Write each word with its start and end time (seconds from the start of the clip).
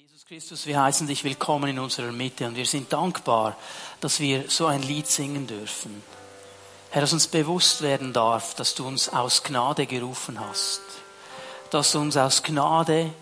Jesus 0.00 0.24
Christus, 0.24 0.64
wir 0.64 0.80
heißen 0.80 1.06
dich 1.06 1.24
willkommen 1.24 1.68
in 1.68 1.78
unserer 1.78 2.10
Mitte 2.10 2.46
und 2.46 2.56
wir 2.56 2.64
sind 2.64 2.90
dankbar, 2.90 3.54
dass 4.00 4.18
wir 4.18 4.48
so 4.48 4.64
ein 4.64 4.80
Lied 4.82 5.06
singen 5.06 5.46
dürfen. 5.46 6.02
Herr, 6.88 7.02
dass 7.02 7.12
uns 7.12 7.26
bewusst 7.26 7.82
werden 7.82 8.14
darf, 8.14 8.54
dass 8.54 8.74
du 8.74 8.86
uns 8.86 9.10
aus 9.10 9.42
Gnade 9.42 9.84
gerufen 9.84 10.40
hast, 10.40 10.80
dass 11.68 11.92
du 11.92 11.98
uns 11.98 12.16
aus 12.16 12.42
Gnade 12.42 13.12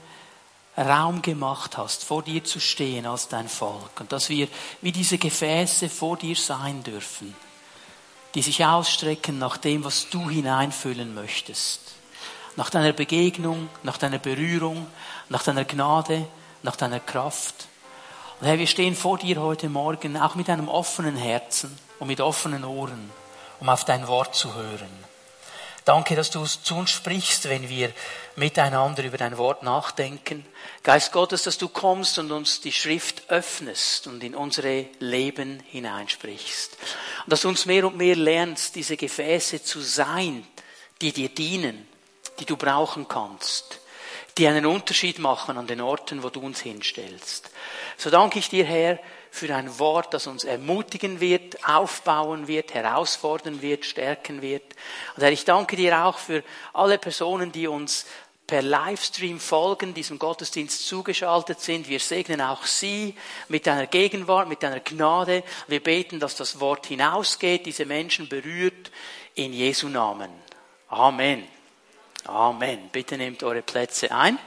Raum 0.77 1.21
gemacht 1.21 1.77
hast, 1.77 2.05
vor 2.05 2.23
dir 2.23 2.45
zu 2.45 2.61
stehen 2.61 3.07
als 3.07 3.27
dein 3.27 3.49
Volk 3.49 3.99
und 3.99 4.13
dass 4.13 4.29
wir 4.29 4.47
wie 4.81 4.93
diese 4.93 5.19
Gefäße 5.19 5.89
vor 5.89 6.17
dir 6.17 6.37
sein 6.37 6.85
dürfen, 6.85 7.35
die 8.37 8.43
sich 8.43 8.65
ausstrecken 8.65 9.41
nach 9.41 9.57
dem, 9.57 9.83
was 9.83 10.11
du 10.11 10.31
hineinfüllen 10.31 11.13
möchtest, 11.13 11.81
nach 12.55 12.71
deiner 12.71 12.93
Begegnung, 12.93 13.69
nach 13.83 13.99
deiner 13.99 14.21
Berührung, 14.21 14.87
nach 15.29 15.43
deiner 15.43 15.65
Gnade, 15.65 16.29
nach 16.63 16.77
deiner 16.77 17.01
Kraft. 17.01 17.69
Und 18.41 18.47
Herr, 18.47 18.59
wir 18.59 18.67
stehen 18.67 18.95
vor 18.95 19.19
dir 19.19 19.41
heute 19.41 19.69
Morgen 19.69 20.17
auch 20.17 20.35
mit 20.35 20.49
einem 20.49 20.69
offenen 20.69 21.17
Herzen 21.17 21.77
und 21.99 22.09
mit 22.09 22.21
offenen 22.21 22.65
Ohren, 22.65 23.11
um 23.61 23.69
auf 23.69 23.85
dein 23.85 24.07
Wort 24.07 24.35
zu 24.35 24.55
hören. 24.55 25.09
Danke, 25.85 26.15
dass 26.17 26.31
du 26.31 26.45
zu 26.45 26.75
uns 26.75 26.91
sprichst, 26.91 27.49
wenn 27.49 27.69
wir 27.69 27.91
miteinander 28.37 29.03
über 29.05 29.17
dein 29.17 29.39
Wort 29.39 29.63
nachdenken. 29.63 30.45
Geist 30.83 31.13
Gottes, 31.13 31.45
dass 31.45 31.57
du 31.57 31.69
kommst 31.69 32.19
und 32.19 32.31
uns 32.31 32.61
die 32.61 32.73
Schrift 32.73 33.31
öffnest 33.31 34.07
und 34.07 34.23
in 34.23 34.35
unsere 34.35 34.85
Leben 34.99 35.63
hineinsprichst. 35.67 36.77
Und 37.25 37.33
dass 37.33 37.41
du 37.41 37.49
uns 37.49 37.65
mehr 37.65 37.87
und 37.87 37.97
mehr 37.97 38.17
lernst, 38.17 38.77
diese 38.77 38.99
Gefäße 38.99 39.63
zu 39.63 39.81
sein, 39.81 40.47
die 41.01 41.13
dir 41.13 41.31
dienen, 41.31 41.89
die 42.39 42.45
du 42.45 42.57
brauchen 42.57 43.09
kannst 43.09 43.81
die 44.37 44.47
einen 44.47 44.67
Unterschied 44.67 45.19
machen 45.19 45.57
an 45.57 45.67
den 45.67 45.81
Orten, 45.81 46.23
wo 46.23 46.31
du 46.31 46.41
uns 46.41 46.61
hinstellst. 46.61 47.51
So 47.97 48.11
danke 48.11 48.39
ich 48.39 48.49
dir, 48.49 48.65
Herr, 48.65 48.99
für 49.31 49.49
dein 49.49 49.79
Wort, 49.79 50.15
das 50.15 50.27
uns 50.27 50.45
ermutigen 50.45 51.21
wird, 51.21 51.69
aufbauen 51.69 52.49
wird, 52.49 52.75
herausfordern 52.75 53.63
wird, 53.63 53.85
stärken 53.85 54.43
wird. 54.43 54.63
Und 55.17 55.23
Herr, 55.23 55.33
ich 55.33 55.45
danke 55.45 55.77
dir 55.77 56.05
auch 56.05 56.19
für 56.19 56.43
alle 56.73 56.99
Personen, 56.99 57.53
die 57.53 57.67
uns 57.67 58.07
per 58.47 58.63
Livestream 58.63 59.39
folgen, 59.39 59.93
diesem 59.93 60.19
Gottesdienst 60.19 60.89
zugeschaltet 60.89 61.61
sind. 61.61 61.87
Wir 61.89 62.01
segnen 62.01 62.41
auch 62.41 62.65
sie 62.65 63.15
mit 63.49 63.67
deiner 63.67 63.87
Gegenwart, 63.87 64.49
mit 64.49 64.63
deiner 64.63 64.81
Gnade. 64.81 65.45
Wir 65.67 65.83
beten, 65.83 66.19
dass 66.19 66.35
das 66.35 66.59
Wort 66.59 66.87
hinausgeht, 66.87 67.67
diese 67.67 67.85
Menschen 67.85 68.29
berührt, 68.29 68.91
in 69.35 69.53
Jesu 69.53 69.89
Namen. 69.89 70.31
Amen. 70.89 71.58
Amen. 72.29 72.91
Bitte 72.91 73.17
nehmt 73.17 73.43
eure 73.43 73.63
Plätze 73.63 74.13
ein. 74.13 74.39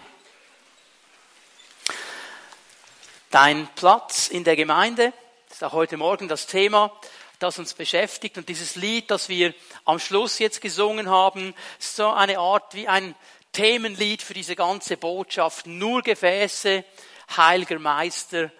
Dein 3.32 3.68
Platz 3.74 4.28
in 4.28 4.44
der 4.44 4.56
Gemeinde 4.56 5.12
ist 5.50 5.64
auch 5.64 5.72
heute 5.72 5.98
Morgen 5.98 6.28
das 6.28 6.46
Thema, 6.46 6.96
das 7.40 7.58
uns 7.58 7.74
beschäftigt. 7.74 8.38
Und 8.38 8.50
dieses 8.50 8.76
Lied, 8.76 9.10
das 9.10 9.30
wir 9.30 9.56
am 9.84 9.98
Schluss 9.98 10.38
jetzt 10.38 10.62
gesungen 10.62 11.10
haben, 11.10 11.56
ist 11.80 11.96
so 11.96 12.12
eine 12.12 12.38
Art 12.38 12.76
wie 12.76 12.88
ein 12.88 13.16
Themenlied 13.52 14.22
für 14.22 14.36
diese 14.36 14.56
ganze 14.56 14.96
Botschaft. 14.96 15.66
Nur 15.66 16.04
Gefäße, 16.04 16.86
heiliger 17.36 17.80
Meister, 17.80 18.52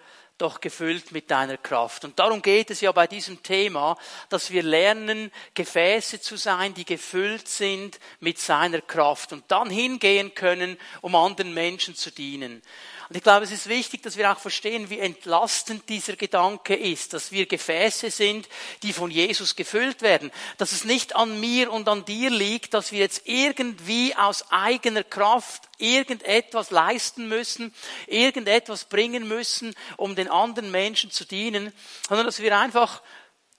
doch 0.42 0.60
gefüllt 0.60 1.12
mit 1.12 1.30
deiner 1.30 1.56
Kraft. 1.56 2.04
Und 2.04 2.18
darum 2.18 2.42
geht 2.42 2.70
es 2.70 2.80
ja 2.80 2.90
bei 2.92 3.06
diesem 3.06 3.42
Thema, 3.42 3.96
dass 4.28 4.50
wir 4.50 4.62
lernen, 4.62 5.30
Gefäße 5.54 6.20
zu 6.20 6.36
sein, 6.36 6.74
die 6.74 6.84
gefüllt 6.84 7.48
sind 7.48 8.00
mit 8.20 8.38
seiner 8.38 8.80
Kraft 8.80 9.32
und 9.32 9.44
dann 9.48 9.70
hingehen 9.70 10.34
können, 10.34 10.76
um 11.00 11.14
anderen 11.14 11.54
Menschen 11.54 11.94
zu 11.94 12.10
dienen. 12.10 12.60
Und 13.12 13.16
ich 13.18 13.24
glaube, 13.24 13.44
es 13.44 13.52
ist 13.52 13.68
wichtig, 13.68 14.02
dass 14.02 14.16
wir 14.16 14.32
auch 14.32 14.38
verstehen, 14.38 14.88
wie 14.88 14.98
entlastend 14.98 15.86
dieser 15.90 16.16
Gedanke 16.16 16.74
ist, 16.74 17.12
dass 17.12 17.30
wir 17.30 17.44
Gefäße 17.44 18.10
sind, 18.10 18.48
die 18.82 18.94
von 18.94 19.10
Jesus 19.10 19.54
gefüllt 19.54 20.00
werden. 20.00 20.32
Dass 20.56 20.72
es 20.72 20.84
nicht 20.84 21.14
an 21.14 21.38
mir 21.38 21.70
und 21.70 21.86
an 21.90 22.06
dir 22.06 22.30
liegt, 22.30 22.72
dass 22.72 22.90
wir 22.90 23.00
jetzt 23.00 23.26
irgendwie 23.26 24.16
aus 24.16 24.50
eigener 24.50 25.04
Kraft 25.04 25.64
irgendetwas 25.76 26.70
leisten 26.70 27.28
müssen, 27.28 27.74
irgendetwas 28.06 28.86
bringen 28.86 29.28
müssen, 29.28 29.74
um 29.98 30.16
den 30.16 30.28
anderen 30.28 30.70
Menschen 30.70 31.10
zu 31.10 31.26
dienen, 31.26 31.70
sondern 32.08 32.24
dass 32.24 32.40
wir 32.40 32.56
einfach 32.56 33.02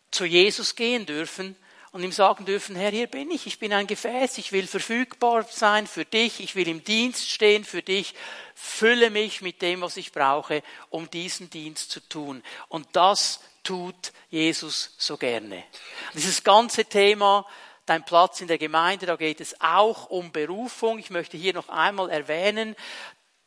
zu 0.09 0.25
Jesus 0.25 0.75
gehen 0.75 1.05
dürfen 1.05 1.55
und 1.93 2.03
ihm 2.03 2.11
sagen 2.11 2.43
dürfen, 2.45 2.75
Herr, 2.75 2.89
hier 2.89 3.05
bin 3.05 3.29
ich, 3.29 3.45
ich 3.45 3.59
bin 3.59 3.71
ein 3.71 3.85
Gefäß, 3.85 4.39
ich 4.39 4.51
will 4.51 4.65
verfügbar 4.65 5.45
sein 5.49 5.85
für 5.85 6.05
dich, 6.05 6.39
ich 6.39 6.55
will 6.55 6.67
im 6.67 6.83
Dienst 6.83 7.29
stehen 7.29 7.63
für 7.63 7.83
dich, 7.83 8.15
fülle 8.55 9.11
mich 9.11 9.41
mit 9.41 9.61
dem, 9.61 9.81
was 9.81 9.95
ich 9.95 10.11
brauche, 10.11 10.63
um 10.89 11.07
diesen 11.11 11.51
Dienst 11.51 11.91
zu 11.91 11.99
tun. 12.01 12.41
Und 12.67 12.87
das 12.93 13.41
tut 13.63 14.11
Jesus 14.31 14.95
so 14.97 15.17
gerne. 15.17 15.63
Dieses 16.15 16.43
ganze 16.43 16.85
Thema, 16.85 17.45
dein 17.85 18.03
Platz 18.03 18.41
in 18.41 18.47
der 18.47 18.57
Gemeinde, 18.57 19.05
da 19.05 19.15
geht 19.15 19.39
es 19.39 19.61
auch 19.61 20.09
um 20.09 20.31
Berufung. 20.31 20.97
Ich 20.97 21.11
möchte 21.11 21.37
hier 21.37 21.53
noch 21.53 21.69
einmal 21.69 22.09
erwähnen, 22.09 22.75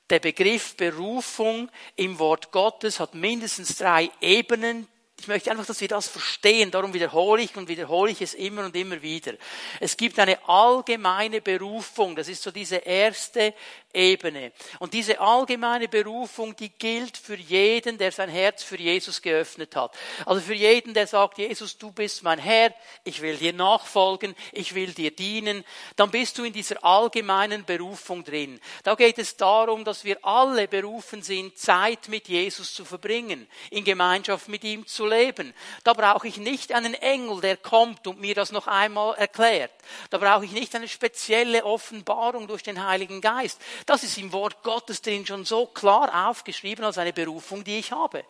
der 0.09 0.21
Begriff 0.21 0.77
Berufung 0.77 1.69
im 1.97 2.21
Wort 2.21 2.53
Gottes 2.53 3.01
hat 3.01 3.17
mindestens 3.17 3.77
drei 3.77 4.09
Ebenen, 4.21 4.87
ich 5.19 5.29
möchte 5.29 5.51
einfach, 5.51 5.65
dass 5.65 5.81
wir 5.81 5.89
das 5.89 6.09
verstehen. 6.09 6.71
Darum 6.71 6.93
wiederhole 6.93 7.43
ich 7.43 7.57
und 7.57 7.69
wiederhole 7.69 8.11
ich 8.13 8.21
es 8.21 8.35
immer 8.35 8.65
und 8.65 8.77
immer 8.77 9.01
wieder. 9.01 9.33
Es 9.81 9.97
gibt 9.97 10.19
eine 10.19 10.47
allgemeine 10.47 11.41
Berufung. 11.41 12.15
Das 12.15 12.29
ist 12.29 12.43
so 12.43 12.51
diese 12.51 12.77
erste 12.77 13.55
Ebene. 13.97 14.53
Und 14.79 14.93
diese 14.93 15.19
allgemeine 15.21 15.89
Berufung, 15.89 16.55
die 16.55 16.69
gilt 16.69 17.17
für 17.17 17.37
jeden, 17.37 17.97
der 17.97 18.13
sein 18.13 18.29
Herz 18.29 18.63
für 18.63 18.77
Jesus 18.77 19.23
geöffnet 19.23 19.75
hat. 19.75 19.97
Also 20.27 20.43
für 20.43 20.55
jeden, 20.55 20.93
der 20.93 21.07
sagt, 21.07 21.39
Jesus, 21.39 21.79
du 21.79 21.91
bist 21.93 22.23
mein 22.23 22.39
Herr, 22.39 22.75
ich 23.05 23.23
will 23.23 23.37
dir 23.37 23.55
nachfolgen, 23.55 24.37
ich 24.53 24.75
will 24.75 24.93
dir 24.93 25.11
dienen, 25.11 25.65
dann 25.97 26.11
bist 26.11 26.37
du 26.37 26.45
in 26.45 26.53
dieser 26.53 26.85
allgemeinen 26.85 27.65
Berufung 27.65 28.23
drin. 28.23 28.61
Da 28.83 28.95
geht 28.95 29.19
es 29.19 29.37
darum, 29.37 29.85
dass 29.85 30.05
wir 30.05 30.23
alle 30.25 30.69
berufen 30.69 31.23
sind, 31.23 31.59
Zeit 31.59 32.09
mit 32.09 32.29
Jesus 32.29 32.75
zu 32.75 32.85
verbringen, 32.85 33.49
in 33.71 33.85
Gemeinschaft 33.85 34.49
mit 34.49 34.63
ihm 34.65 34.87
zu 34.87 35.07
leben. 35.07 35.55
Da 35.85 35.95
brauche 35.95 36.29
ich 36.29 36.37
nicht 36.37 36.73
einen 36.73 36.95
Engel, 36.95 37.41
der 37.41 37.57
kommt 37.57 38.07
und 38.07 38.21
mir 38.21 38.35
das 38.35 38.53
noch 38.53 38.67
einmal 38.67 39.15
erklärt. 39.15 39.73
Da 40.11 40.19
brauche 40.19 40.45
ich 40.45 40.53
nicht 40.53 40.75
eine 40.75 40.89
spezielle 40.89 41.65
Offenbarung 41.65 42.47
durch 42.47 42.63
den 42.63 42.87
Heiligen 42.87 43.23
Geist. 43.23 43.61
Das 43.87 44.03
ist 44.03 44.19
im 44.19 44.33
Wort 44.33 44.63
Gottes 44.63 45.01
drin 45.01 45.25
schon 45.25 45.45
so 45.45 45.67
klar 45.67 46.29
aufgeschrieben 46.29 46.85
als 46.85 46.99
eine 46.99 47.13
Berufung, 47.13 47.63
die 47.63 47.79
ich 47.79 47.93
habe. 47.93 48.25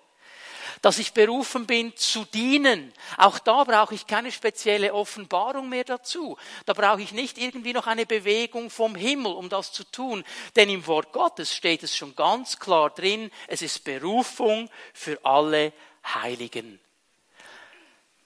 Dass 0.83 0.99
ich 0.99 1.15
berufen 1.15 1.67
bin 1.67 1.97
zu 1.97 2.27
dienen. 2.27 2.93
Auch 3.17 3.39
da 3.39 3.65
brauche 3.65 3.94
ich 3.94 4.06
keine 4.06 4.31
spezielle 4.31 4.93
Offenbarung 4.93 5.71
mehr 5.71 5.84
dazu. 5.84 6.37
Da 6.67 6.75
brauche 6.75 7.00
ich 7.00 7.12
nicht 7.12 7.39
irgendwie 7.39 7.72
noch 7.72 7.87
eine 7.87 8.05
Bewegung 8.05 8.69
vom 8.69 8.94
Himmel, 8.94 9.33
um 9.33 9.49
das 9.49 9.72
zu 9.72 9.84
tun. 9.84 10.22
Denn 10.55 10.69
im 10.69 10.87
Wort 10.87 11.12
Gottes 11.12 11.55
steht 11.55 11.83
es 11.83 11.97
schon 11.97 12.15
ganz 12.15 12.59
klar 12.59 12.91
drin, 12.91 13.31
es 13.49 13.62
ist 13.62 13.84
Berufung 13.84 14.69
für 14.93 15.25
alle 15.25 15.73
Heiligen 16.05 16.78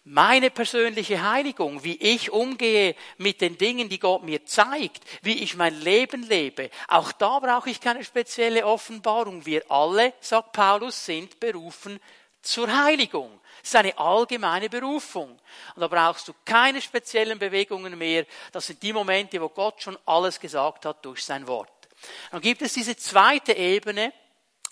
meine 0.05 0.51
persönliche 0.51 1.23
Heiligung, 1.23 1.85
wie 1.85 1.97
ich 1.97 2.31
umgehe 2.31 2.95
mit 3.19 3.41
den 3.41 3.59
Dingen, 3.59 3.89
die 3.89 3.99
Gott 3.99 4.23
mir 4.23 4.45
zeigt, 4.47 5.05
wie 5.23 5.43
ich 5.43 5.57
mein 5.57 5.79
Leben 5.81 6.23
lebe, 6.23 6.71
auch 6.89 7.13
da 7.13 7.39
brauche 7.39 7.71
ich 7.71 7.81
keine 7.81 8.03
spezielle 8.03 8.65
Offenbarung. 8.65 9.45
Wir 9.45 9.71
alle, 9.71 10.15
sagt 10.21 10.53
Paulus, 10.53 11.05
sind 11.05 11.39
berufen 11.39 12.01
zur 12.43 12.75
Heiligung. 12.85 13.41
Das 13.61 13.71
ist 13.71 13.77
eine 13.77 13.99
allgemeine 13.99 14.71
Berufung. 14.71 15.39
Und 15.75 15.81
da 15.81 15.89
brauchst 15.89 16.29
du 16.29 16.35
keine 16.45 16.81
speziellen 16.81 17.39
Bewegungen 17.39 17.99
mehr. 17.99 18.25
Das 18.53 18.67
sind 18.67 18.83
die 18.83 18.95
Momente, 18.95 19.41
wo 19.41 19.51
Gott 19.51 19.83
schon 19.83 19.99
alles 20.07 20.41
gesagt 20.41 20.87
hat 20.87 21.05
durch 21.05 21.23
sein 21.23 21.47
Wort. 21.47 21.71
Dann 22.31 22.41
gibt 22.41 22.63
es 22.63 22.73
diese 22.73 22.97
zweite 22.97 23.53
Ebene, 23.53 24.15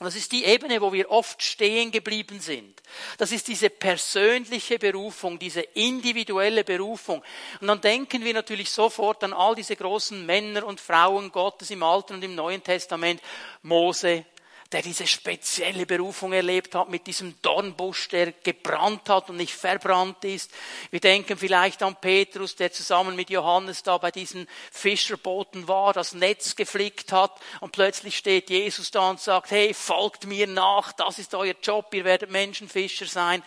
das 0.01 0.15
ist 0.15 0.31
die 0.31 0.45
Ebene, 0.45 0.81
wo 0.81 0.93
wir 0.93 1.11
oft 1.11 1.43
stehen 1.43 1.91
geblieben 1.91 2.39
sind. 2.39 2.83
Das 3.17 3.33
ist 3.33 3.49
diese 3.49 3.69
persönliche 3.69 4.79
Berufung, 4.79 5.41
diese 5.41 5.61
individuelle 5.61 6.63
Berufung. 6.63 7.23
Und 7.61 7.67
dann 7.67 7.81
denken 7.81 8.25
wir 8.25 8.33
natürlich 8.33 8.71
sofort 8.71 9.25
an 9.25 9.33
all 9.33 9.57
diese 9.57 9.75
großen 9.75 10.25
Männer 10.25 10.65
und 10.65 10.81
Frauen 10.81 11.33
Gottes 11.33 11.71
im 11.73 11.83
Alten 11.83 12.15
und 12.15 12.23
im 12.23 12.37
Neuen 12.37 12.63
Testament. 12.63 13.21
Mose, 13.63 14.25
der 14.73 14.83
diese 14.83 15.07
spezielle 15.07 15.87
Berufung 15.87 16.35
erlebt 16.35 16.75
hat 16.75 16.91
mit 16.91 17.07
diesem 17.07 17.41
Dornbusch, 17.41 18.09
der 18.09 18.33
gebrannt 18.33 19.09
hat 19.09 19.31
und 19.31 19.37
nicht 19.37 19.55
verbrannt 19.55 20.23
ist. 20.25 20.51
Wir 20.91 21.01
denken 21.01 21.39
vielleicht 21.39 21.83
an 21.83 21.97
Petrus, 21.97 22.55
der 22.55 22.71
zusammen 22.71 23.17
mit 23.17 23.31
Johannes 23.31 23.83
da 23.83 23.97
bei 23.97 24.11
diesen 24.11 24.47
Fischerbooten 24.71 25.69
war, 25.69 25.95
das 25.95 26.13
Netz 26.13 26.55
geflickt 26.55 27.13
hat 27.13 27.33
und 27.61 27.73
plötzlich 27.73 28.19
steht 28.19 28.51
Jesus 28.51 28.91
da 28.91 29.09
und 29.09 29.21
sagt, 29.21 29.51
hey, 29.51 29.73
folgt 29.73 30.27
mir 30.27 30.47
nach, 30.47 30.93
das 30.93 31.19
ist 31.19 31.35
euer 31.35 31.55
Job, 31.63 31.95
ihr 31.95 32.05
werdet 32.05 32.31
Menschenfischer 32.31 33.07
sein. 33.07 33.43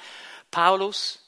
Paulus, 0.49 1.19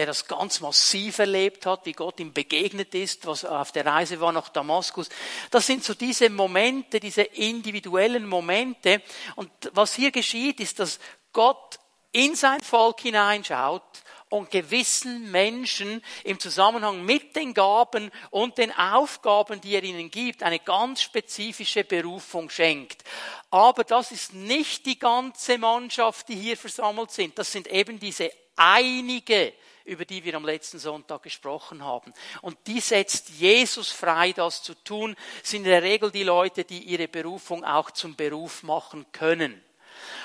der 0.00 0.06
das 0.06 0.26
ganz 0.26 0.60
massiv 0.60 1.18
erlebt 1.18 1.66
hat, 1.66 1.84
wie 1.84 1.92
Gott 1.92 2.20
ihm 2.20 2.32
begegnet 2.32 2.94
ist, 2.94 3.26
was 3.26 3.44
auf 3.44 3.70
der 3.70 3.84
Reise 3.84 4.18
war 4.18 4.32
nach 4.32 4.48
Damaskus. 4.48 5.10
Das 5.50 5.66
sind 5.66 5.84
so 5.84 5.92
diese 5.92 6.30
Momente, 6.30 6.98
diese 7.00 7.20
individuellen 7.20 8.26
Momente. 8.26 9.02
Und 9.36 9.50
was 9.74 9.92
hier 9.92 10.10
geschieht, 10.10 10.58
ist, 10.60 10.78
dass 10.78 11.00
Gott 11.34 11.78
in 12.12 12.34
sein 12.34 12.62
Volk 12.62 13.02
hineinschaut 13.02 13.82
und 14.30 14.50
gewissen 14.50 15.30
Menschen 15.30 16.02
im 16.24 16.40
Zusammenhang 16.40 17.04
mit 17.04 17.36
den 17.36 17.52
Gaben 17.52 18.10
und 18.30 18.56
den 18.56 18.72
Aufgaben, 18.72 19.60
die 19.60 19.74
er 19.74 19.82
ihnen 19.84 20.10
gibt, 20.10 20.42
eine 20.42 20.60
ganz 20.60 21.02
spezifische 21.02 21.84
Berufung 21.84 22.48
schenkt. 22.48 23.04
Aber 23.50 23.84
das 23.84 24.12
ist 24.12 24.32
nicht 24.32 24.86
die 24.86 24.98
ganze 24.98 25.58
Mannschaft, 25.58 26.30
die 26.30 26.36
hier 26.36 26.56
versammelt 26.56 27.10
sind. 27.10 27.38
Das 27.38 27.52
sind 27.52 27.66
eben 27.66 28.00
diese 28.00 28.30
einige, 28.56 29.52
über 29.84 30.04
die 30.04 30.24
wir 30.24 30.34
am 30.34 30.44
letzten 30.44 30.78
Sonntag 30.78 31.22
gesprochen 31.22 31.84
haben. 31.84 32.12
Und 32.42 32.56
die 32.66 32.80
setzt 32.80 33.30
Jesus 33.30 33.90
frei, 33.90 34.32
das 34.32 34.62
zu 34.62 34.74
tun, 34.74 35.16
sind 35.42 35.64
in 35.64 35.70
der 35.70 35.82
Regel 35.82 36.10
die 36.10 36.22
Leute, 36.22 36.64
die 36.64 36.82
ihre 36.82 37.08
Berufung 37.08 37.64
auch 37.64 37.90
zum 37.90 38.16
Beruf 38.16 38.62
machen 38.62 39.06
können. 39.12 39.62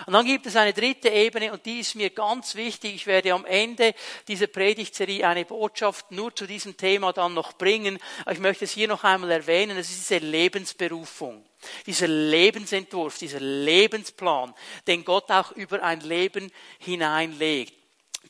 Und 0.06 0.14
dann 0.14 0.26
gibt 0.26 0.46
es 0.46 0.56
eine 0.56 0.74
dritte 0.74 1.10
Ebene 1.10 1.52
und 1.52 1.66
die 1.66 1.80
ist 1.80 1.96
mir 1.96 2.10
ganz 2.10 2.56
wichtig. 2.56 2.96
Ich 2.96 3.08
werde 3.08 3.34
am 3.34 3.46
Ende 3.46 3.94
dieser 4.28 4.48
Predigtserie 4.48 5.28
eine 5.28 5.46
Botschaft 5.46 6.12
nur 6.12 6.36
zu 6.36 6.46
diesem 6.46 6.78
Thema 6.78 7.14
dann 7.14 7.34
noch 7.34 7.54
bringen. 7.54 8.00
Aber 8.22 8.34
ich 8.34 8.40
möchte 8.40 8.66
es 8.66 8.72
hier 8.72 8.88
noch 8.88 9.04
einmal 9.04 9.32
erwähnen. 9.32 9.78
Es 9.78 9.90
ist 9.90 10.10
diese 10.10 10.26
Lebensberufung. 10.26 11.46
Dieser 11.86 12.08
Lebensentwurf, 12.08 13.18
dieser 13.18 13.40
Lebensplan, 13.40 14.54
den 14.86 15.04
Gott 15.04 15.32
auch 15.32 15.52
über 15.54 15.82
ein 15.82 16.02
Leben 16.02 16.52
hineinlegt. 16.80 17.74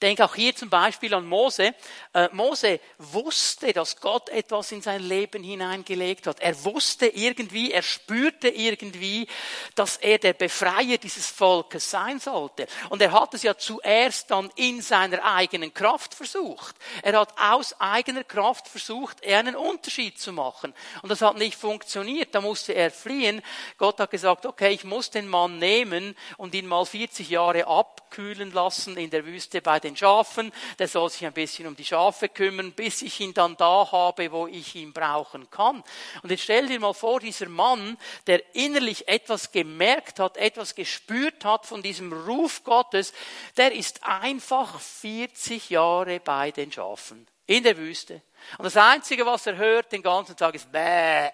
Denke 0.01 0.25
auch 0.25 0.35
hier 0.35 0.55
zum 0.55 0.69
Beispiel 0.69 1.13
an 1.13 1.25
Mose. 1.25 1.73
Äh, 2.13 2.29
Mose 2.33 2.79
wusste, 2.97 3.71
dass 3.71 3.99
Gott 3.99 4.29
etwas 4.29 4.71
in 4.71 4.81
sein 4.81 5.01
Leben 5.01 5.43
hineingelegt 5.43 6.27
hat. 6.27 6.39
Er 6.41 6.63
wusste 6.65 7.07
irgendwie, 7.07 7.71
er 7.71 7.81
spürte 7.81 8.49
irgendwie, 8.49 9.27
dass 9.75 9.97
er 9.97 10.17
der 10.17 10.33
Befreier 10.33 10.97
dieses 10.97 11.27
Volkes 11.27 11.89
sein 11.89 12.19
sollte. 12.19 12.67
Und 12.89 13.01
er 13.01 13.13
hat 13.13 13.33
es 13.33 13.43
ja 13.43 13.57
zuerst 13.57 14.31
dann 14.31 14.51
in 14.55 14.81
seiner 14.81 15.23
eigenen 15.23 15.73
Kraft 15.73 16.13
versucht. 16.13 16.75
Er 17.01 17.19
hat 17.19 17.33
aus 17.39 17.79
eigener 17.79 18.23
Kraft 18.23 18.67
versucht, 18.67 19.25
einen 19.25 19.55
Unterschied 19.55 20.19
zu 20.19 20.33
machen. 20.33 20.73
Und 21.01 21.09
das 21.09 21.21
hat 21.21 21.37
nicht 21.37 21.57
funktioniert. 21.57 22.35
Da 22.35 22.41
musste 22.41 22.73
er 22.73 22.91
fliehen. 22.91 23.41
Gott 23.77 23.99
hat 23.99 24.11
gesagt, 24.11 24.45
okay, 24.45 24.73
ich 24.73 24.83
muss 24.83 25.09
den 25.09 25.27
Mann 25.27 25.57
nehmen 25.57 26.15
und 26.37 26.53
ihn 26.53 26.67
mal 26.67 26.85
40 26.85 27.29
Jahre 27.29 27.67
abkühlen 27.67 28.51
lassen 28.51 28.97
in 28.97 29.09
der 29.09 29.25
Wüste 29.25 29.61
bei 29.61 29.79
den 29.85 29.95
Schafen, 29.95 30.51
der 30.79 30.87
soll 30.87 31.09
sich 31.09 31.25
ein 31.25 31.33
bisschen 31.33 31.67
um 31.67 31.75
die 31.75 31.85
Schafe 31.85 32.29
kümmern, 32.29 32.73
bis 32.73 33.01
ich 33.01 33.19
ihn 33.19 33.33
dann 33.33 33.55
da 33.57 33.91
habe, 33.91 34.31
wo 34.31 34.47
ich 34.47 34.75
ihn 34.75 34.91
brauchen 34.93 35.49
kann. 35.49 35.83
Und 36.23 36.31
jetzt 36.31 36.43
stell 36.43 36.67
dir 36.67 36.79
mal 36.79 36.93
vor, 36.93 37.19
dieser 37.19 37.49
Mann, 37.49 37.97
der 38.27 38.55
innerlich 38.55 39.07
etwas 39.07 39.51
gemerkt 39.51 40.19
hat, 40.19 40.37
etwas 40.37 40.75
gespürt 40.75 41.45
hat 41.45 41.65
von 41.65 41.81
diesem 41.81 42.11
Ruf 42.11 42.63
Gottes, 42.63 43.13
der 43.57 43.71
ist 43.71 44.03
einfach 44.03 44.79
40 44.79 45.69
Jahre 45.69 46.19
bei 46.19 46.51
den 46.51 46.71
Schafen 46.71 47.27
in 47.47 47.63
der 47.63 47.77
Wüste. 47.77 48.21
Und 48.57 48.65
das 48.65 48.77
Einzige, 48.77 49.25
was 49.25 49.47
er 49.47 49.57
hört 49.57 49.91
den 49.91 50.01
ganzen 50.01 50.35
Tag, 50.35 50.55
ist 50.55 50.71
bäh, 50.71 51.29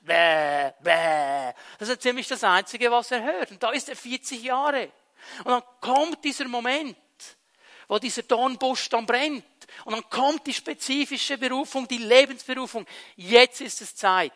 bäh, 0.00 0.72
bäh. 0.80 1.52
Das 1.78 1.88
ist 1.88 2.02
ziemlich 2.02 2.26
das 2.28 2.44
Einzige, 2.44 2.90
was 2.90 3.10
er 3.10 3.22
hört. 3.22 3.50
Und 3.50 3.62
da 3.62 3.70
ist 3.70 3.88
er 3.88 3.96
40 3.96 4.42
Jahre. 4.42 4.90
Und 5.44 5.50
dann 5.50 5.62
kommt 5.80 6.24
dieser 6.24 6.46
Moment, 6.46 6.96
wo 7.88 7.98
dieser 7.98 8.22
Dornbusch 8.22 8.88
dann 8.88 9.06
brennt. 9.06 9.44
Und 9.84 9.92
dann 9.94 10.08
kommt 10.10 10.46
die 10.46 10.54
spezifische 10.54 11.38
Berufung, 11.38 11.86
die 11.88 11.98
Lebensberufung. 11.98 12.86
Jetzt 13.16 13.60
ist 13.60 13.80
es 13.80 13.94
Zeit. 13.94 14.32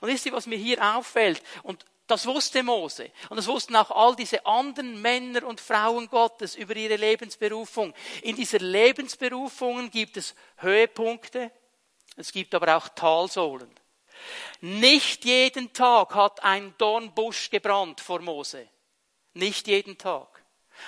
Und 0.00 0.08
wisst 0.08 0.26
ihr, 0.26 0.32
was 0.32 0.46
mir 0.46 0.58
hier 0.58 0.82
auffällt? 0.96 1.42
Und 1.62 1.84
das 2.06 2.26
wusste 2.26 2.62
Mose. 2.62 3.10
Und 3.30 3.36
das 3.36 3.46
wussten 3.46 3.76
auch 3.76 3.90
all 3.90 4.16
diese 4.16 4.44
anderen 4.44 5.00
Männer 5.00 5.46
und 5.46 5.60
Frauen 5.60 6.08
Gottes 6.08 6.56
über 6.56 6.76
ihre 6.76 6.96
Lebensberufung. 6.96 7.94
In 8.22 8.36
dieser 8.36 8.58
Lebensberufungen 8.58 9.90
gibt 9.90 10.16
es 10.16 10.34
Höhepunkte. 10.56 11.50
Es 12.16 12.32
gibt 12.32 12.54
aber 12.54 12.76
auch 12.76 12.88
Talsohlen. 12.90 13.70
Nicht 14.60 15.24
jeden 15.24 15.72
Tag 15.72 16.14
hat 16.14 16.42
ein 16.44 16.74
Dornbusch 16.78 17.50
gebrannt 17.50 18.00
vor 18.00 18.20
Mose. 18.20 18.68
Nicht 19.34 19.66
jeden 19.66 19.96
Tag. 19.96 20.31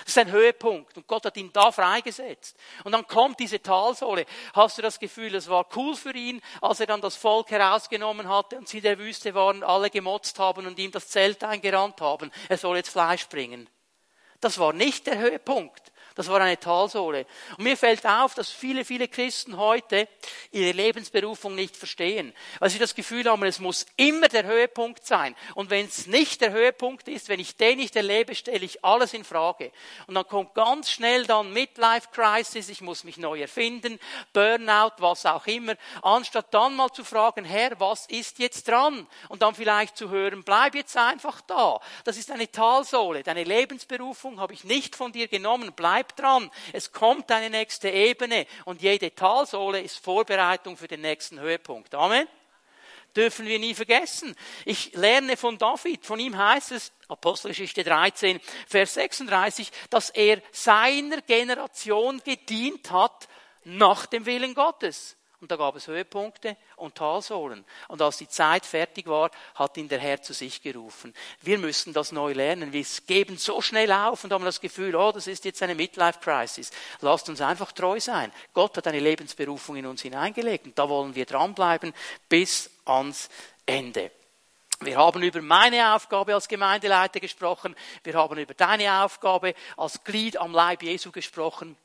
Das 0.00 0.08
ist 0.08 0.18
ein 0.18 0.30
Höhepunkt. 0.30 0.96
Und 0.96 1.06
Gott 1.06 1.24
hat 1.24 1.36
ihn 1.36 1.52
da 1.52 1.70
freigesetzt. 1.70 2.56
Und 2.84 2.92
dann 2.92 3.06
kommt 3.06 3.40
diese 3.40 3.62
Talsohle. 3.62 4.26
Hast 4.52 4.78
du 4.78 4.82
das 4.82 4.98
Gefühl, 4.98 5.34
es 5.34 5.48
war 5.48 5.66
cool 5.76 5.94
für 5.94 6.14
ihn, 6.14 6.40
als 6.60 6.80
er 6.80 6.86
dann 6.86 7.00
das 7.00 7.16
Volk 7.16 7.50
herausgenommen 7.50 8.28
hatte 8.28 8.56
und 8.56 8.68
sie 8.68 8.80
der 8.80 8.98
Wüste 8.98 9.34
waren, 9.34 9.62
alle 9.62 9.90
gemotzt 9.90 10.38
haben 10.38 10.66
und 10.66 10.78
ihm 10.78 10.90
das 10.90 11.08
Zelt 11.08 11.44
eingerannt 11.44 12.00
haben. 12.00 12.30
Er 12.48 12.58
soll 12.58 12.76
jetzt 12.76 12.90
Fleisch 12.90 13.28
bringen. 13.28 13.68
Das 14.40 14.58
war 14.58 14.72
nicht 14.72 15.06
der 15.06 15.18
Höhepunkt. 15.18 15.92
Das 16.14 16.28
war 16.28 16.40
eine 16.40 16.58
Talsohle. 16.58 17.26
Und 17.58 17.64
mir 17.64 17.76
fällt 17.76 18.06
auf, 18.06 18.34
dass 18.34 18.50
viele, 18.50 18.84
viele 18.84 19.08
Christen 19.08 19.56
heute 19.56 20.08
ihre 20.52 20.70
Lebensberufung 20.70 21.54
nicht 21.56 21.76
verstehen. 21.76 22.32
Weil 22.60 22.70
sie 22.70 22.78
das 22.78 22.94
Gefühl 22.94 23.28
haben, 23.28 23.42
es 23.44 23.58
muss 23.58 23.84
immer 23.96 24.28
der 24.28 24.44
Höhepunkt 24.44 25.04
sein. 25.04 25.34
Und 25.56 25.70
wenn 25.70 25.86
es 25.86 26.06
nicht 26.06 26.40
der 26.40 26.52
Höhepunkt 26.52 27.08
ist, 27.08 27.28
wenn 27.28 27.40
ich 27.40 27.56
den 27.56 27.78
nicht 27.78 27.96
erlebe, 27.96 28.34
stelle 28.34 28.64
ich 28.64 28.84
alles 28.84 29.12
in 29.12 29.24
Frage. 29.24 29.72
Und 30.06 30.14
dann 30.14 30.26
kommt 30.28 30.54
ganz 30.54 30.90
schnell 30.90 31.26
dann 31.26 31.52
Midlife 31.52 32.08
Crisis, 32.12 32.68
ich 32.68 32.80
muss 32.80 33.02
mich 33.02 33.16
neu 33.16 33.40
erfinden, 33.40 33.98
Burnout, 34.32 34.92
was 34.98 35.26
auch 35.26 35.46
immer, 35.46 35.74
anstatt 36.02 36.52
dann 36.54 36.76
mal 36.76 36.92
zu 36.92 37.02
fragen, 37.02 37.44
Herr, 37.44 37.78
was 37.80 38.06
ist 38.06 38.38
jetzt 38.38 38.68
dran? 38.68 39.06
Und 39.28 39.42
dann 39.42 39.54
vielleicht 39.54 39.96
zu 39.96 40.10
hören, 40.10 40.44
bleib 40.44 40.74
jetzt 40.74 40.96
einfach 40.96 41.40
da. 41.40 41.80
Das 42.04 42.16
ist 42.16 42.30
eine 42.30 42.50
Talsohle. 42.50 43.22
Deine 43.22 43.44
Lebensberufung 43.44 44.38
habe 44.38 44.52
ich 44.52 44.64
nicht 44.64 44.94
von 44.94 45.10
dir 45.10 45.26
genommen, 45.26 45.72
bleib 45.74 46.03
Bleib 46.04 46.16
dran. 46.16 46.50
Es 46.72 46.92
kommt 46.92 47.30
eine 47.30 47.50
nächste 47.50 47.88
Ebene 47.88 48.46
und 48.64 48.82
jede 48.82 49.14
Talsohle 49.14 49.80
ist 49.80 49.98
Vorbereitung 49.98 50.76
für 50.76 50.88
den 50.88 51.00
nächsten 51.00 51.40
Höhepunkt. 51.40 51.94
Amen. 51.94 52.28
Dürfen 53.16 53.46
wir 53.46 53.58
nie 53.58 53.74
vergessen. 53.74 54.34
Ich 54.64 54.92
lerne 54.94 55.36
von 55.36 55.56
David. 55.56 56.04
Von 56.04 56.18
ihm 56.18 56.36
heißt 56.36 56.72
es, 56.72 56.92
Apostelgeschichte 57.08 57.84
13, 57.84 58.40
Vers 58.66 58.94
36, 58.94 59.70
dass 59.88 60.10
er 60.10 60.42
seiner 60.50 61.22
Generation 61.22 62.20
gedient 62.24 62.90
hat 62.90 63.28
nach 63.62 64.06
dem 64.06 64.26
Willen 64.26 64.54
Gottes. 64.54 65.16
Und 65.44 65.50
da 65.50 65.56
gab 65.56 65.76
es 65.76 65.88
Höhepunkte 65.88 66.56
und 66.76 66.94
Talsohlen. 66.94 67.66
Und 67.88 68.00
als 68.00 68.16
die 68.16 68.30
Zeit 68.30 68.64
fertig 68.64 69.06
war, 69.06 69.30
hat 69.54 69.76
ihn 69.76 69.90
der 69.90 69.98
Herr 69.98 70.22
zu 70.22 70.32
sich 70.32 70.62
gerufen. 70.62 71.12
Wir 71.42 71.58
müssen 71.58 71.92
das 71.92 72.12
neu 72.12 72.32
lernen. 72.32 72.72
Wir 72.72 72.86
geben 73.06 73.36
so 73.36 73.60
schnell 73.60 73.92
auf 73.92 74.24
und 74.24 74.32
haben 74.32 74.46
das 74.46 74.62
Gefühl, 74.62 74.96
oh, 74.96 75.12
das 75.12 75.26
ist 75.26 75.44
jetzt 75.44 75.62
eine 75.62 75.74
Midlife 75.74 76.18
Crisis. 76.20 76.70
Lasst 77.02 77.28
uns 77.28 77.42
einfach 77.42 77.72
treu 77.72 78.00
sein. 78.00 78.32
Gott 78.54 78.74
hat 78.78 78.86
eine 78.86 79.00
Lebensberufung 79.00 79.76
in 79.76 79.84
uns 79.84 80.00
hineingelegt 80.00 80.64
und 80.64 80.78
da 80.78 80.88
wollen 80.88 81.14
wir 81.14 81.26
dranbleiben 81.26 81.92
bis 82.26 82.70
ans 82.86 83.28
Ende. 83.66 84.12
Wir 84.80 84.96
haben 84.96 85.22
über 85.22 85.42
meine 85.42 85.94
Aufgabe 85.94 86.32
als 86.32 86.48
Gemeindeleiter 86.48 87.20
gesprochen. 87.20 87.76
Wir 88.02 88.14
haben 88.14 88.38
über 88.38 88.54
deine 88.54 89.04
Aufgabe 89.04 89.54
als 89.76 90.02
Glied 90.04 90.38
am 90.38 90.52
Leib 90.52 90.82
Jesu 90.82 91.12
gesprochen. 91.12 91.76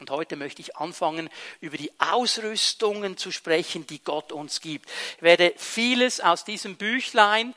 Und 0.00 0.08
heute 0.08 0.36
möchte 0.36 0.62
ich 0.62 0.76
anfangen, 0.76 1.28
über 1.60 1.76
die 1.76 1.92
Ausrüstungen 1.98 3.18
zu 3.18 3.30
sprechen, 3.30 3.86
die 3.86 4.02
Gott 4.02 4.32
uns 4.32 4.62
gibt. 4.62 4.88
Ich 5.16 5.22
werde 5.22 5.52
vieles 5.58 6.22
aus 6.22 6.44
diesem 6.44 6.76
Büchlein, 6.76 7.54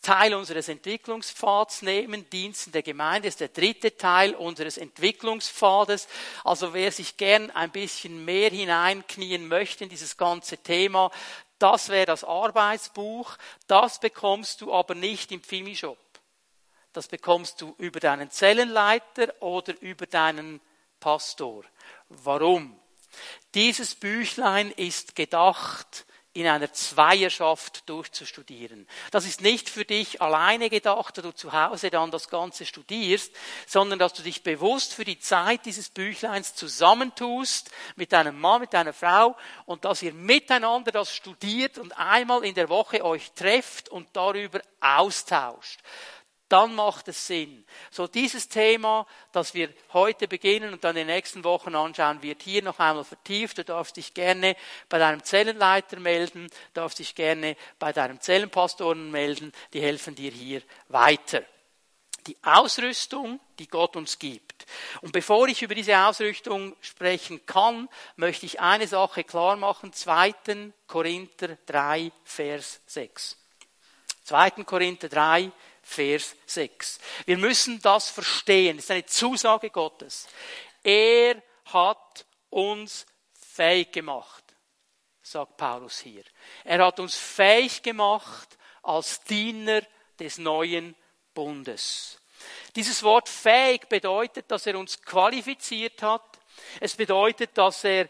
Teil 0.00 0.34
unseres 0.34 0.70
Entwicklungspfads 0.70 1.82
nehmen, 1.82 2.28
Diensten 2.30 2.72
der 2.72 2.82
Gemeinde 2.82 3.28
ist 3.28 3.40
der 3.40 3.48
dritte 3.48 3.94
Teil 3.98 4.34
unseres 4.34 4.78
Entwicklungspfades. 4.78 6.08
Also 6.44 6.72
wer 6.72 6.90
sich 6.90 7.18
gern 7.18 7.50
ein 7.50 7.70
bisschen 7.70 8.24
mehr 8.24 8.48
hineinknien 8.48 9.46
möchte 9.46 9.84
in 9.84 9.90
dieses 9.90 10.16
ganze 10.16 10.56
Thema, 10.56 11.10
das 11.58 11.90
wäre 11.90 12.06
das 12.06 12.24
Arbeitsbuch. 12.24 13.36
Das 13.66 14.00
bekommst 14.00 14.62
du 14.62 14.72
aber 14.72 14.94
nicht 14.94 15.30
im 15.30 15.42
Pfimi-Shop. 15.42 15.98
Das 16.94 17.06
bekommst 17.06 17.60
du 17.60 17.74
über 17.76 18.00
deinen 18.00 18.30
Zellenleiter 18.30 19.34
oder 19.40 19.74
über 19.80 20.06
deinen 20.06 20.60
Pastor. 21.02 21.64
Warum? 22.08 22.78
Dieses 23.54 23.96
Büchlein 23.96 24.70
ist 24.70 25.16
gedacht, 25.16 26.06
in 26.32 26.46
einer 26.46 26.72
Zweierschaft 26.72 27.88
durchzustudieren. 27.88 28.86
Das 29.10 29.26
ist 29.26 29.42
nicht 29.42 29.68
für 29.68 29.84
dich 29.84 30.22
alleine 30.22 30.70
gedacht, 30.70 31.18
da 31.18 31.22
du 31.22 31.32
zu 31.32 31.52
Hause 31.52 31.90
dann 31.90 32.12
das 32.12 32.28
Ganze 32.28 32.64
studierst, 32.64 33.34
sondern 33.66 33.98
dass 33.98 34.14
du 34.14 34.22
dich 34.22 34.44
bewusst 34.44 34.94
für 34.94 35.04
die 35.04 35.18
Zeit 35.18 35.66
dieses 35.66 35.90
Büchleins 35.90 36.54
zusammentust 36.54 37.70
mit 37.96 38.12
deinem 38.12 38.40
Mann, 38.40 38.60
mit 38.60 38.72
deiner 38.72 38.94
Frau 38.94 39.36
und 39.66 39.84
dass 39.84 40.02
ihr 40.02 40.14
miteinander 40.14 40.92
das 40.92 41.14
studiert 41.14 41.78
und 41.78 41.98
einmal 41.98 42.44
in 42.44 42.54
der 42.54 42.68
Woche 42.68 43.04
euch 43.04 43.32
trefft 43.32 43.88
und 43.88 44.08
darüber 44.14 44.62
austauscht. 44.80 45.80
Dann 46.52 46.74
macht 46.74 47.08
es 47.08 47.26
Sinn. 47.26 47.64
So 47.90 48.06
dieses 48.06 48.48
Thema, 48.48 49.06
das 49.32 49.54
wir 49.54 49.70
heute 49.94 50.28
beginnen 50.28 50.74
und 50.74 50.84
dann 50.84 50.96
in 50.96 51.06
den 51.06 51.14
nächsten 51.14 51.44
Wochen 51.44 51.74
anschauen, 51.74 52.22
wird 52.22 52.42
hier 52.42 52.62
noch 52.62 52.78
einmal 52.78 53.04
vertieft. 53.04 53.56
Du 53.56 53.64
darfst 53.64 53.96
dich 53.96 54.12
gerne 54.12 54.54
bei 54.90 54.98
deinem 54.98 55.24
Zellenleiter 55.24 55.98
melden, 55.98 56.48
darfst 56.74 56.98
dich 56.98 57.14
gerne 57.14 57.56
bei 57.78 57.92
deinem 57.94 58.20
Zellenpastoren 58.20 59.10
melden, 59.10 59.52
die 59.72 59.80
helfen 59.80 60.14
dir 60.14 60.30
hier 60.30 60.60
weiter. 60.88 61.42
Die 62.26 62.36
Ausrüstung, 62.42 63.40
die 63.58 63.66
Gott 63.66 63.96
uns 63.96 64.18
gibt. 64.18 64.66
Und 65.00 65.12
bevor 65.12 65.48
ich 65.48 65.62
über 65.62 65.74
diese 65.74 65.98
Ausrüstung 65.98 66.76
sprechen 66.80 67.44
kann, 67.46 67.88
möchte 68.16 68.46
ich 68.46 68.60
eine 68.60 68.86
Sache 68.86 69.24
klar 69.24 69.56
machen. 69.56 69.92
2. 69.92 70.34
Korinther 70.86 71.56
3, 71.66 72.12
Vers 72.24 72.80
6. 72.86 73.38
2. 74.24 74.50
Korinther 74.64 75.08
3, 75.08 75.50
Vers 75.82 76.36
6. 76.46 76.98
Wir 77.26 77.38
müssen 77.38 77.80
das 77.80 78.08
verstehen. 78.08 78.76
Das 78.76 78.86
ist 78.86 78.90
eine 78.90 79.06
Zusage 79.06 79.70
Gottes. 79.70 80.28
Er 80.82 81.42
hat 81.66 82.24
uns 82.50 83.06
fähig 83.32 83.92
gemacht, 83.92 84.44
sagt 85.22 85.56
Paulus 85.56 86.00
hier. 86.00 86.24
Er 86.64 86.84
hat 86.84 87.00
uns 87.00 87.16
fähig 87.16 87.82
gemacht 87.82 88.56
als 88.82 89.22
Diener 89.24 89.82
des 90.18 90.38
neuen 90.38 90.94
Bundes. 91.34 92.18
Dieses 92.74 93.02
Wort 93.02 93.28
fähig 93.28 93.88
bedeutet, 93.88 94.50
dass 94.50 94.66
er 94.66 94.78
uns 94.78 95.00
qualifiziert 95.02 96.02
hat. 96.02 96.40
Es 96.80 96.96
bedeutet, 96.96 97.56
dass 97.56 97.84
er 97.84 98.08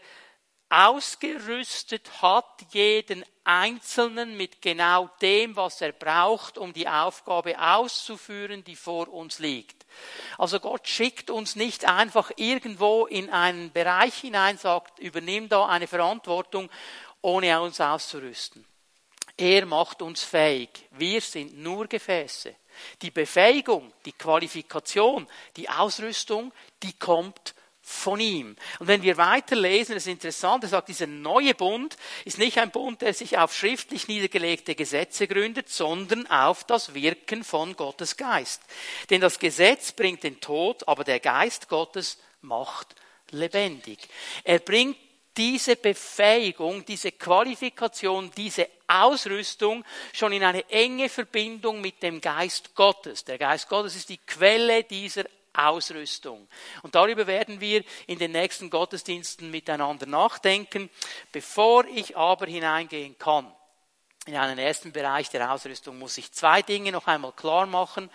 ausgerüstet 0.73 2.21
hat, 2.23 2.45
jeden 2.71 3.23
Einzelnen 3.43 4.35
mit 4.35 4.61
genau 4.61 5.07
dem, 5.21 5.55
was 5.55 5.81
er 5.81 5.91
braucht, 5.91 6.57
um 6.57 6.73
die 6.73 6.87
Aufgabe 6.87 7.59
auszuführen, 7.59 8.63
die 8.63 8.75
vor 8.75 9.07
uns 9.07 9.37
liegt. 9.37 9.85
Also 10.39 10.59
Gott 10.59 10.87
schickt 10.87 11.29
uns 11.29 11.55
nicht 11.55 11.85
einfach 11.85 12.31
irgendwo 12.37 13.05
in 13.05 13.29
einen 13.29 13.71
Bereich 13.71 14.15
hinein, 14.15 14.57
sagt, 14.57 14.97
übernimm 14.97 15.47
da 15.47 15.67
eine 15.67 15.87
Verantwortung, 15.87 16.69
ohne 17.21 17.61
uns 17.61 17.79
auszurüsten. 17.79 18.65
Er 19.37 19.65
macht 19.67 20.01
uns 20.01 20.23
fähig. 20.23 20.69
Wir 20.91 21.21
sind 21.21 21.57
nur 21.57 21.87
Gefäße. 21.87 22.55
Die 23.01 23.11
Befähigung, 23.11 23.93
die 24.05 24.13
Qualifikation, 24.13 25.27
die 25.55 25.69
Ausrüstung, 25.69 26.51
die 26.81 26.93
kommt 26.93 27.53
von 27.85 28.21
ihm. 28.21 28.55
Und 28.79 28.87
wenn 28.87 29.03
wir 29.03 29.17
weiterlesen, 29.17 29.95
das 29.95 30.05
ist 30.05 30.11
interessant, 30.11 30.63
er 30.63 30.69
sagt, 30.69 30.87
dieser 30.87 31.05
neue 31.05 31.53
Bund 31.53 31.97
ist 32.23 32.37
nicht 32.37 32.57
ein 32.57 32.71
Bund, 32.71 33.01
der 33.01 33.13
sich 33.13 33.37
auf 33.37 33.53
schriftlich 33.53 34.07
niedergelegte 34.07 34.73
Gesetze 34.73 35.27
gründet, 35.27 35.67
sondern 35.67 36.25
auf 36.27 36.63
das 36.63 36.93
Wirken 36.93 37.43
von 37.43 37.75
Gottes 37.75 38.15
Geist. 38.15 38.61
Denn 39.09 39.19
das 39.19 39.37
Gesetz 39.37 39.91
bringt 39.91 40.23
den 40.23 40.39
Tod, 40.39 40.87
aber 40.87 41.03
der 41.03 41.19
Geist 41.19 41.67
Gottes 41.67 42.19
macht 42.41 42.95
lebendig. 43.31 43.99
Er 44.45 44.59
bringt 44.59 44.97
diese 45.35 45.75
Befähigung, 45.75 46.85
diese 46.85 47.11
Qualifikation, 47.11 48.31
diese 48.37 48.69
Ausrüstung 48.87 49.83
schon 50.13 50.31
in 50.31 50.43
eine 50.43 50.69
enge 50.69 51.09
Verbindung 51.09 51.81
mit 51.81 52.01
dem 52.01 52.21
Geist 52.21 52.75
Gottes. 52.75 53.25
Der 53.25 53.37
Geist 53.37 53.67
Gottes 53.67 53.95
ist 53.95 54.09
die 54.09 54.19
Quelle 54.19 54.83
dieser 54.83 55.25
Ausrüstung. 55.53 56.47
Und 56.81 56.95
darüber 56.95 57.27
werden 57.27 57.59
wir 57.61 57.83
in 58.07 58.19
den 58.19 58.31
nächsten 58.31 58.69
Gottesdiensten 58.69 59.51
miteinander 59.51 60.05
nachdenken. 60.05 60.89
Bevor 61.31 61.85
ich 61.85 62.17
aber 62.17 62.45
hineingehen 62.45 63.17
kann, 63.17 63.51
in 64.25 64.35
einen 64.37 64.57
ersten 64.57 64.93
Bereich 64.93 65.29
der 65.29 65.51
Ausrüstung 65.51 65.99
muss 65.99 66.17
ich 66.17 66.31
zwei 66.31 66.61
Dinge 66.61 66.91
noch 66.91 67.07
einmal 67.07 67.33
klar 67.33 67.65
machen. 67.65 68.09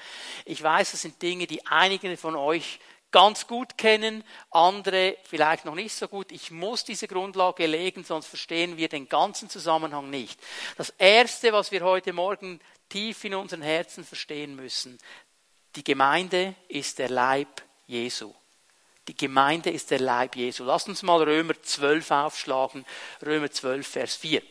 Ich 0.47 0.63
weiß, 0.63 0.93
das 0.93 1.03
sind 1.03 1.21
Dinge, 1.21 1.47
die 1.47 1.67
einige 1.67 2.17
von 2.17 2.35
euch 2.35 2.81
ganz 3.11 3.47
gut 3.47 3.79
kennen, 3.79 4.25
andere 4.51 5.17
vielleicht 5.25 5.65
noch 5.65 5.75
nicht 5.75 5.95
so 5.95 6.09
gut. 6.09 6.33
Ich 6.33 6.51
muss 6.51 6.85
diese 6.85 7.09
Grundlage 7.09 7.67
legen, 7.67 8.05
sonst 8.05 8.27
verstehen 8.27 8.77
wir 8.77 8.89
den 8.89 9.09
ganzen 9.09 9.49
Zusammenhang 9.49 10.11
nicht. 10.11 10.39
Das 10.77 10.91
Erste, 10.91 11.53
was 11.53 11.73
wir 11.73 11.83
heute 11.83 12.13
Morgen 12.13 12.61
tief 12.89 13.25
in 13.25 13.35
unseren 13.35 13.63
Herzen 13.63 14.05
verstehen 14.05 14.57
müssen, 14.57 14.99
die 15.79 15.85
Gemeinde 15.85 16.57
ist 16.67 16.99
der 16.99 17.09
Leib 17.09 17.63
Jesu. 17.87 18.35
Die 19.07 19.17
Gemeinde 19.17 19.71
ist 19.71 19.93
der 19.93 20.01
Leib 20.01 20.35
Jesu. 20.35 20.65
Lass 20.65 20.89
uns 20.89 21.05
mal 21.05 21.23
Römer 21.23 21.55
12 21.63 22.11
aufschlagen. 22.11 22.85
Römer 23.25 23.49
12, 23.49 23.87
Vers 23.87 24.17
4. 24.17 24.43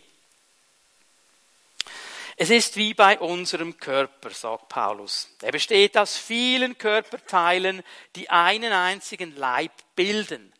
Es 2.37 2.49
ist 2.49 2.77
wie 2.77 2.93
bei 2.93 3.19
unserem 3.19 3.77
Körper, 3.77 4.29
sagt 4.29 4.69
Paulus. 4.69 5.27
Er 5.41 5.51
besteht 5.51 5.97
aus 5.97 6.15
vielen 6.15 6.77
Körperteilen, 6.77 7.83
die 8.15 8.29
einen 8.29 8.71
einzigen 8.71 9.35
Leib 9.35 9.73
bilden. 9.97 10.53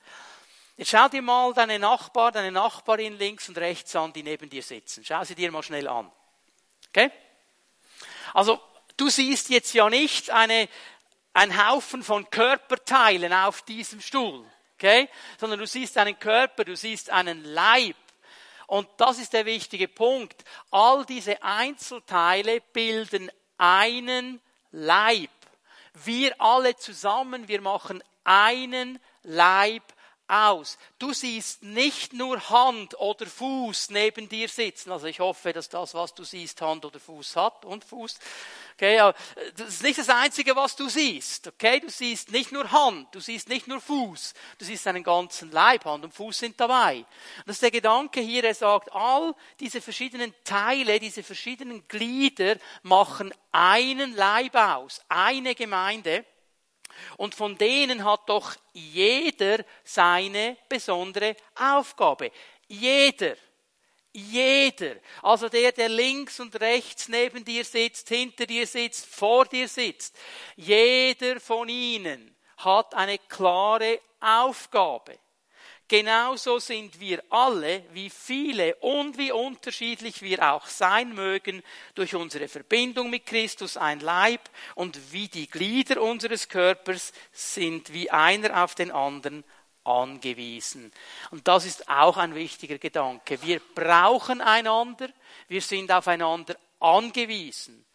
Jetzt 0.75 0.89
schau 0.89 1.07
dir 1.07 1.21
mal 1.21 1.53
deine 1.53 1.79
Nachbar, 1.79 2.33
deine 2.33 2.51
Nachbarin 2.51 3.17
links 3.17 3.47
und 3.47 3.57
rechts 3.57 3.95
an, 3.95 4.11
die 4.11 4.21
neben 4.21 4.49
dir 4.49 4.63
sitzen. 4.63 5.05
Schau 5.05 5.23
sie 5.23 5.35
dir 5.35 5.49
mal 5.49 5.63
schnell 5.63 5.87
an. 5.87 6.11
Okay? 6.89 7.09
Also, 8.33 8.59
Du 8.97 9.09
siehst 9.09 9.49
jetzt 9.49 9.73
ja 9.73 9.89
nicht 9.89 10.31
eine, 10.31 10.67
ein 11.33 11.67
Haufen 11.67 12.03
von 12.03 12.29
Körperteilen 12.29 13.31
auf 13.31 13.61
diesem 13.61 14.01
Stuhl, 14.01 14.43
okay? 14.73 15.07
Sondern 15.39 15.59
du 15.59 15.67
siehst 15.67 15.97
einen 15.97 16.17
Körper, 16.17 16.65
du 16.65 16.75
siehst 16.75 17.11
einen 17.11 17.43
Leib. 17.43 17.95
Und 18.65 18.89
das 18.97 19.19
ist 19.19 19.33
der 19.33 19.45
wichtige 19.45 19.87
Punkt. 19.87 20.43
All 20.71 21.05
diese 21.05 21.41
Einzelteile 21.41 22.59
bilden 22.73 23.31
einen 23.57 24.41
Leib. 24.71 25.29
Wir 25.93 26.39
alle 26.41 26.75
zusammen, 26.75 27.47
wir 27.47 27.61
machen 27.61 28.03
einen 28.23 28.99
Leib 29.23 29.83
aus. 30.27 30.77
Du 30.99 31.13
siehst 31.13 31.63
nicht 31.63 32.13
nur 32.13 32.49
Hand 32.49 32.99
oder 32.99 33.25
Fuß 33.25 33.89
neben 33.91 34.27
dir 34.27 34.49
sitzen. 34.49 34.91
Also 34.91 35.07
ich 35.07 35.19
hoffe, 35.19 35.53
dass 35.53 35.69
das, 35.69 35.93
was 35.93 36.13
du 36.13 36.23
siehst, 36.23 36.61
Hand 36.61 36.85
oder 36.85 36.99
Fuß 36.99 37.35
hat 37.35 37.65
und 37.65 37.83
Fuß. 37.83 38.19
Okay, 38.75 38.99
aber 38.99 39.17
das 39.55 39.69
ist 39.69 39.83
nicht 39.83 39.97
das 39.97 40.09
Einzige, 40.09 40.55
was 40.55 40.75
du 40.75 40.87
siehst. 40.87 41.47
Okay, 41.47 41.79
du 41.79 41.89
siehst 41.89 42.31
nicht 42.31 42.51
nur 42.51 42.71
Hand, 42.71 43.07
du 43.13 43.19
siehst 43.19 43.49
nicht 43.49 43.67
nur 43.67 43.81
Fuß, 43.81 44.33
du 44.59 44.65
siehst 44.65 44.85
einen 44.85 45.03
ganzen 45.03 45.51
Leib. 45.51 45.85
Hand 45.85 46.03
und 46.03 46.13
Fuß 46.13 46.37
sind 46.37 46.59
dabei. 46.59 47.05
das 47.45 47.55
ist 47.55 47.63
der 47.63 47.71
Gedanke 47.71 48.19
hier, 48.21 48.43
er 48.43 48.53
sagt, 48.53 48.91
all 48.93 49.33
diese 49.59 49.81
verschiedenen 49.81 50.33
Teile, 50.43 50.99
diese 50.99 51.23
verschiedenen 51.23 51.87
Glieder 51.87 52.57
machen 52.83 53.33
einen 53.51 54.15
Leib 54.15 54.55
aus, 54.55 55.01
eine 55.09 55.55
Gemeinde. 55.55 56.25
Und 57.17 57.35
von 57.35 57.57
denen 57.57 58.03
hat 58.03 58.27
doch 58.27 58.55
jeder 58.73 59.63
seine 59.83 60.57
besondere 60.69 61.35
Aufgabe. 61.55 62.31
Jeder. 62.67 63.35
Jeder. 64.13 64.95
Also 65.21 65.47
der, 65.47 65.71
der 65.71 65.89
links 65.89 66.39
und 66.39 66.59
rechts 66.59 67.07
neben 67.07 67.45
dir 67.45 67.63
sitzt, 67.63 68.09
hinter 68.09 68.45
dir 68.45 68.65
sitzt, 68.65 69.05
vor 69.05 69.45
dir 69.45 69.67
sitzt. 69.67 70.17
Jeder 70.55 71.39
von 71.39 71.69
ihnen 71.69 72.35
hat 72.57 72.95
eine 72.95 73.19
klare 73.19 73.99
Aufgabe. 74.19 75.19
Genauso 75.89 76.59
sind 76.59 76.99
wir 76.99 77.23
alle, 77.29 77.83
wie 77.93 78.09
viele 78.09 78.75
und 78.75 79.17
wie 79.17 79.31
unterschiedlich 79.31 80.21
wir 80.21 80.51
auch 80.51 80.67
sein 80.67 81.13
mögen, 81.13 81.63
durch 81.95 82.13
unsere 82.13 82.49
Verbindung 82.49 83.09
mit 83.09 83.25
Christus 83.25 83.77
ein 83.77 84.01
Leib 84.01 84.41
und 84.75 85.13
wie 85.13 85.29
die 85.29 85.49
Glieder 85.49 86.01
unseres 86.01 86.49
Körpers 86.49 87.13
sind 87.31 87.93
wie 87.93 88.11
einer 88.11 88.63
auf 88.63 88.75
den 88.75 88.91
anderen 88.91 89.45
angewiesen. 89.85 90.91
Und 91.31 91.47
das 91.47 91.65
ist 91.65 91.87
auch 91.87 92.17
ein 92.17 92.35
wichtiger 92.35 92.77
Gedanke. 92.77 93.41
Wir 93.41 93.61
brauchen 93.73 94.41
einander, 94.41 95.07
wir 95.47 95.61
sind 95.61 95.89
aufeinander 95.89 96.57
angewiesen. 96.81 97.85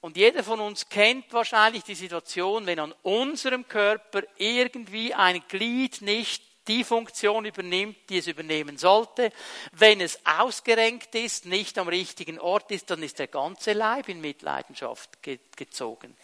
Und 0.00 0.16
jeder 0.16 0.44
von 0.44 0.60
uns 0.60 0.88
kennt 0.88 1.32
wahrscheinlich 1.32 1.82
die 1.82 1.96
Situation, 1.96 2.66
wenn 2.66 2.78
an 2.78 2.94
unserem 3.02 3.66
Körper 3.66 4.22
irgendwie 4.36 5.14
ein 5.14 5.42
Glied 5.48 6.02
nicht 6.02 6.53
die 6.68 6.84
Funktion 6.84 7.44
übernimmt, 7.44 7.96
die 8.08 8.18
es 8.18 8.26
übernehmen 8.26 8.78
sollte. 8.78 9.32
Wenn 9.72 10.00
es 10.00 10.18
ausgerenkt 10.24 11.14
ist, 11.14 11.46
nicht 11.46 11.78
am 11.78 11.88
richtigen 11.88 12.38
Ort 12.38 12.70
ist, 12.70 12.90
dann 12.90 13.02
ist 13.02 13.18
der 13.18 13.28
ganze 13.28 13.72
Leib 13.72 14.08
in 14.08 14.20
Mitleidenschaft 14.20 15.10
gezogen. 15.56 16.16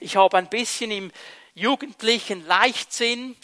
Ich 0.00 0.16
habe 0.16 0.38
ein 0.38 0.48
bisschen 0.48 0.90
im 0.90 1.12
jugendlichen 1.54 2.46
Leichtsinn 2.46 3.36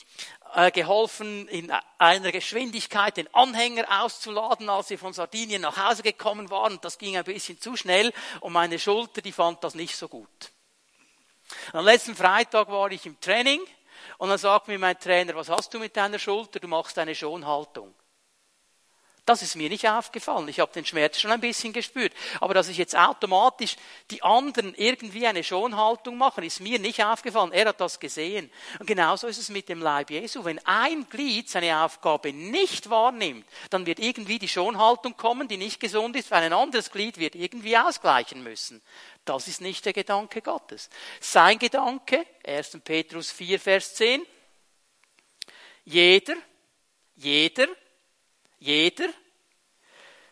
äh, 0.54 0.70
geholfen, 0.70 1.46
in 1.48 1.70
einer 1.98 2.32
Geschwindigkeit 2.32 3.16
den 3.16 3.32
Anhänger 3.34 4.02
auszuladen, 4.02 4.70
als 4.70 4.90
wir 4.90 4.98
von 4.98 5.12
Sardinien 5.12 5.62
nach 5.62 5.76
Hause 5.76 6.02
gekommen 6.02 6.50
waren. 6.50 6.78
Das 6.80 6.98
ging 6.98 7.16
ein 7.16 7.24
bisschen 7.24 7.60
zu 7.60 7.76
schnell 7.76 8.12
und 8.40 8.52
meine 8.52 8.78
Schulter, 8.78 9.20
die 9.20 9.32
fand 9.32 9.62
das 9.62 9.74
nicht 9.74 9.96
so 9.96 10.08
gut. 10.08 10.28
Am 11.72 11.84
letzten 11.84 12.14
Freitag 12.14 12.68
war 12.68 12.90
ich 12.90 13.06
im 13.06 13.20
Training 13.20 13.60
und 14.16 14.30
dann 14.30 14.38
sagt 14.38 14.68
mir 14.68 14.78
mein 14.78 14.98
Trainer, 14.98 15.34
was 15.34 15.48
hast 15.48 15.74
du 15.74 15.78
mit 15.78 15.96
deiner 15.96 16.18
Schulter? 16.18 16.60
Du 16.60 16.68
machst 16.68 16.98
eine 16.98 17.14
Schonhaltung. 17.14 17.94
Das 19.28 19.42
ist 19.42 19.56
mir 19.56 19.68
nicht 19.68 19.86
aufgefallen. 19.86 20.48
Ich 20.48 20.58
habe 20.58 20.72
den 20.72 20.86
Schmerz 20.86 21.20
schon 21.20 21.30
ein 21.30 21.40
bisschen 21.40 21.74
gespürt. 21.74 22.14
Aber 22.40 22.54
dass 22.54 22.70
ich 22.70 22.78
jetzt 22.78 22.96
automatisch 22.96 23.76
die 24.10 24.22
anderen 24.22 24.74
irgendwie 24.74 25.26
eine 25.26 25.44
Schonhaltung 25.44 26.16
mache, 26.16 26.42
ist 26.42 26.60
mir 26.60 26.78
nicht 26.78 27.04
aufgefallen. 27.04 27.52
Er 27.52 27.66
hat 27.66 27.80
das 27.82 28.00
gesehen. 28.00 28.50
Und 28.78 28.86
genauso 28.86 29.26
ist 29.26 29.36
es 29.36 29.50
mit 29.50 29.68
dem 29.68 29.82
Leib 29.82 30.08
Jesu. 30.08 30.46
Wenn 30.46 30.64
ein 30.64 31.06
Glied 31.10 31.50
seine 31.50 31.84
Aufgabe 31.84 32.32
nicht 32.32 32.88
wahrnimmt, 32.88 33.44
dann 33.68 33.84
wird 33.84 33.98
irgendwie 33.98 34.38
die 34.38 34.48
Schonhaltung 34.48 35.14
kommen, 35.18 35.46
die 35.46 35.58
nicht 35.58 35.78
gesund 35.78 36.16
ist, 36.16 36.30
weil 36.30 36.44
ein 36.44 36.54
anderes 36.54 36.90
Glied 36.90 37.18
wird 37.18 37.34
irgendwie 37.34 37.76
ausgleichen 37.76 38.42
müssen. 38.42 38.80
Das 39.28 39.48
ist 39.48 39.60
nicht 39.60 39.84
der 39.84 39.92
Gedanke 39.92 40.40
Gottes. 40.40 40.88
Sein 41.20 41.58
Gedanke, 41.58 42.26
1. 42.46 42.78
Petrus 42.82 43.30
4, 43.30 43.60
Vers 43.60 43.94
10, 43.94 44.26
jeder, 45.84 46.36
jeder, 47.16 47.66
jeder 48.58 49.08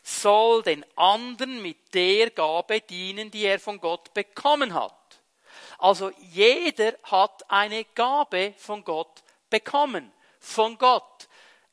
soll 0.02 0.62
den 0.62 0.84
anderen 0.96 1.60
mit 1.62 1.92
der 1.94 2.30
Gabe 2.30 2.80
dienen, 2.80 3.30
die 3.30 3.44
er 3.44 3.58
von 3.58 3.80
Gott 3.80 4.14
bekommen 4.14 4.72
hat. 4.72 5.20
Also 5.78 6.12
jeder 6.32 6.94
hat 7.02 7.50
eine 7.50 7.84
Gabe 7.86 8.54
von 8.56 8.84
Gott 8.84 9.22
bekommen. 9.50 10.12
Von 10.38 10.78
Gott. 10.78 11.28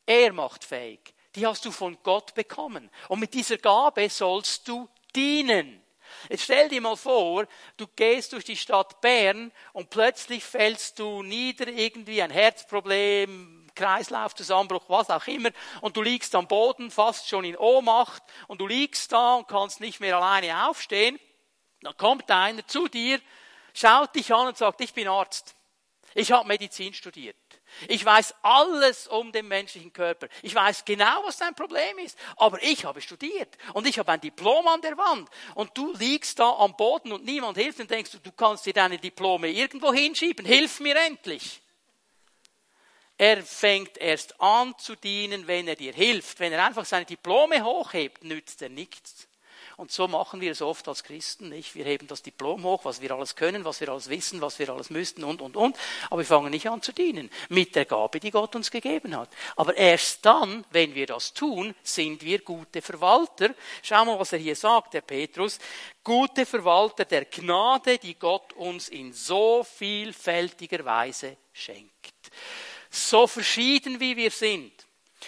Er 0.06 0.34
macht 0.34 0.64
fähig. 0.64 1.14
Die 1.36 1.46
hast 1.46 1.66
du 1.66 1.72
von 1.72 1.98
Gott 2.04 2.34
bekommen. 2.34 2.90
Und 3.08 3.20
mit 3.20 3.34
dieser 3.34 3.58
Gabe 3.58 4.10
sollst 4.10 4.68
du 4.68 4.90
dienen. 5.16 5.83
Jetzt 6.30 6.44
stell 6.44 6.70
dir 6.70 6.82
mal 6.82 6.96
vor, 6.96 7.46
du 7.78 7.88
gehst 7.88 8.34
durch 8.34 8.46
die 8.46 8.58
Stadt 8.58 9.02
Bern 9.02 9.52
und 9.74 9.90
plötzlich 9.90 10.44
fällst 10.44 11.00
du 11.00 11.24
nieder, 11.24 11.68
irgendwie 11.68 12.22
ein 12.22 12.32
Herzproblem, 12.32 13.70
Kreislaufzusammenbruch, 13.76 14.84
was 14.88 15.10
auch 15.10 15.26
immer, 15.28 15.50
und 15.82 15.98
du 15.98 16.02
liegst 16.02 16.36
am 16.36 16.48
Boden, 16.48 16.92
fast 16.92 17.28
schon 17.28 17.44
in 17.44 17.58
Ohnmacht, 17.58 18.24
und 18.48 18.62
du 18.62 18.68
liegst 18.68 19.12
da 19.12 19.36
und 19.36 19.48
kannst 19.48 19.82
nicht 19.82 20.00
mehr 20.00 20.18
alleine 20.18 20.70
aufstehen. 20.70 21.20
Dann 21.82 21.98
kommt 21.98 22.30
einer 22.30 22.66
zu 22.68 22.88
dir, 22.88 23.20
schaut 23.74 24.16
dich 24.16 24.34
an 24.34 24.48
und 24.48 24.58
sagt, 24.58 24.80
ich 24.82 24.94
bin 24.94 25.08
Arzt. 25.08 25.56
Ich 26.14 26.32
habe 26.32 26.48
Medizin 26.48 26.94
studiert. 26.94 27.36
Ich 27.88 28.04
weiß 28.04 28.36
alles 28.42 29.08
um 29.08 29.32
den 29.32 29.48
menschlichen 29.48 29.92
Körper. 29.94 30.28
Ich 30.42 30.54
weiß 30.54 30.86
genau, 30.86 31.24
was 31.26 31.38
dein 31.38 31.56
Problem 31.56 31.98
ist. 32.00 32.18
Aber 32.38 32.62
ich 32.64 32.86
habe 32.86 33.02
studiert 33.02 33.58
und 33.74 33.88
ich 33.88 34.00
habe 34.00 34.12
ein 34.12 34.22
Diplom 34.22 34.68
an 34.68 34.82
der 34.82 34.98
Wand. 34.98 35.30
Und 35.56 35.78
du 35.78 35.94
liegst 35.94 36.40
da 36.40 36.50
am 36.58 36.76
Boden 36.76 37.12
und 37.12 37.26
niemand 37.26 37.58
hilft 37.58 37.80
und 37.80 37.90
denkst, 37.90 38.12
du 38.22 38.32
kannst 38.32 38.66
dir 38.66 38.74
deine 38.74 38.98
Diplome 38.98 39.50
irgendwo 39.50 39.94
hinschieben. 39.94 40.46
Hilf 40.46 40.80
mir 40.80 40.96
endlich. 40.96 41.62
Er 43.18 43.44
fängt 43.44 43.98
erst 43.98 44.40
an 44.42 44.78
zu 44.78 44.96
dienen, 44.96 45.48
wenn 45.48 45.68
er 45.68 45.76
dir 45.76 45.94
hilft. 45.94 46.40
Wenn 46.40 46.52
er 46.52 46.66
einfach 46.66 46.86
seine 46.86 47.06
Diplome 47.06 47.64
hochhebt, 47.64 48.24
nützt 48.24 48.62
er 48.62 48.70
nichts. 48.70 49.28
Und 49.78 49.92
so 49.92 50.08
machen 50.08 50.42
wir 50.42 50.52
es 50.52 50.62
oft 50.62 50.88
als 50.88 51.04
Christen, 51.04 51.50
nicht? 51.50 51.76
Wir 51.76 51.86
heben 51.86 52.08
das 52.08 52.22
Diplom 52.22 52.64
hoch, 52.64 52.86
was 52.86 53.02
wir 53.02 53.12
alles 53.12 53.36
können, 53.36 53.66
was 53.66 53.82
wir 53.82 53.90
alles 53.90 54.10
wissen, 54.10 54.42
was 54.42 54.60
wir 54.60 54.70
alles 54.70 54.90
müssten 54.90 55.24
und, 55.24 55.42
und, 55.42 55.58
und. 55.58 55.76
Aber 56.10 56.20
wir 56.20 56.26
fangen 56.26 56.52
nicht 56.52 56.70
an 56.70 56.82
zu 56.82 56.92
dienen. 56.92 57.30
Mit 57.50 57.76
der 57.76 57.86
Gabe, 57.86 58.20
die 58.20 58.32
Gott 58.32 58.56
uns 58.56 58.70
gegeben 58.72 59.18
hat. 59.18 59.30
Aber 59.56 59.76
erst 59.76 60.26
dann, 60.26 60.64
wenn 60.72 60.94
wir 60.96 61.08
das 61.08 61.34
tun, 61.34 61.74
sind 61.84 62.22
wir 62.24 62.40
gute 62.40 62.82
Verwalter. 62.82 63.54
Schau 63.82 64.06
mal, 64.06 64.20
was 64.20 64.34
er 64.34 64.40
hier 64.40 64.56
sagt, 64.56 64.94
der 64.94 65.02
Petrus. 65.02 65.60
Gute 66.04 66.46
Verwalter 66.46 67.06
der 67.06 67.26
Gnade, 67.26 67.98
die 67.98 68.16
Gott 68.16 68.54
uns 68.54 68.90
in 68.90 69.14
so 69.14 69.64
vielfältiger 69.64 70.86
Weise 70.86 71.38
schenkt. 71.52 72.14
So 72.90 73.26
verschieden 73.26 74.00
wie 74.00 74.16
wir 74.16 74.30
sind 74.30 74.72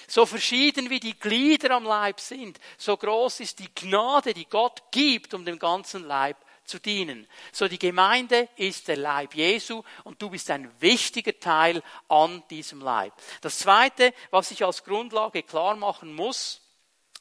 so 0.07 0.25
verschieden 0.25 0.89
wie 0.89 0.99
die 0.99 1.17
Glieder 1.17 1.71
am 1.71 1.83
Leib 1.83 2.19
sind, 2.19 2.59
so 2.77 2.95
groß 2.95 3.39
ist 3.39 3.59
die 3.59 3.73
Gnade, 3.73 4.33
die 4.33 4.45
Gott 4.45 4.83
gibt, 4.91 5.33
um 5.33 5.45
dem 5.45 5.59
ganzen 5.59 6.05
Leib 6.05 6.37
zu 6.65 6.79
dienen. 6.79 7.27
So 7.51 7.67
die 7.67 7.79
Gemeinde 7.79 8.49
ist 8.55 8.87
der 8.87 8.97
Leib 8.97 9.35
Jesu 9.35 9.83
und 10.03 10.21
du 10.21 10.29
bist 10.29 10.49
ein 10.49 10.69
wichtiger 10.81 11.39
Teil 11.39 11.81
an 12.09 12.43
diesem 12.49 12.81
Leib. 12.81 13.13
Das 13.41 13.59
zweite, 13.59 14.13
was 14.31 14.51
ich 14.51 14.65
als 14.65 14.83
Grundlage 14.83 15.43
klar 15.43 15.75
machen 15.75 16.13
muss, 16.13 16.61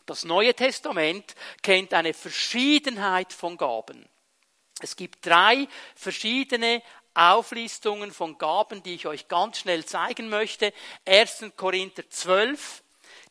das 0.06 0.24
Neue 0.24 0.54
Testament 0.54 1.34
kennt 1.62 1.94
eine 1.94 2.12
Verschiedenheit 2.12 3.32
von 3.32 3.56
Gaben. 3.56 4.06
Es 4.80 4.96
gibt 4.96 5.24
drei 5.24 5.66
verschiedene 5.94 6.82
Auflistungen 7.14 8.12
von 8.12 8.36
Gaben, 8.38 8.82
die 8.82 8.94
ich 8.94 9.06
euch 9.06 9.28
ganz 9.28 9.58
schnell 9.58 9.84
zeigen 9.84 10.28
möchte. 10.28 10.72
1. 11.06 11.52
Korinther 11.56 12.08
12, 12.08 12.82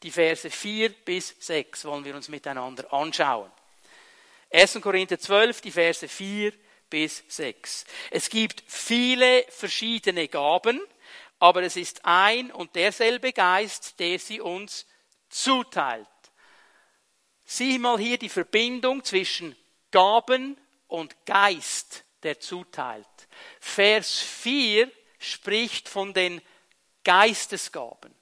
die 0.01 0.11
Verse 0.11 0.49
4 0.49 0.89
bis 0.89 1.35
6 1.39 1.85
wollen 1.85 2.05
wir 2.05 2.15
uns 2.15 2.29
miteinander 2.29 2.91
anschauen. 2.91 3.51
1. 4.51 4.79
Korinther 4.81 5.19
12, 5.19 5.61
die 5.61 5.71
Verse 5.71 6.07
4 6.07 6.53
bis 6.89 7.23
6. 7.27 7.85
Es 8.11 8.29
gibt 8.29 8.63
viele 8.67 9.45
verschiedene 9.49 10.27
Gaben, 10.27 10.79
aber 11.39 11.63
es 11.63 11.75
ist 11.75 12.05
ein 12.05 12.51
und 12.51 12.75
derselbe 12.75 13.33
Geist, 13.33 13.99
der 13.99 14.19
sie 14.19 14.39
uns 14.39 14.85
zuteilt. 15.29 16.07
Sieh 17.43 17.79
mal 17.79 17.97
hier 17.97 18.17
die 18.17 18.29
Verbindung 18.29 19.03
zwischen 19.03 19.55
Gaben 19.91 20.57
und 20.87 21.25
Geist, 21.25 22.05
der 22.23 22.39
zuteilt. 22.39 23.07
Vers 23.59 24.19
4 24.19 24.91
spricht 25.19 25.89
von 25.89 26.13
den 26.13 26.41
Geistesgaben. 27.03 28.13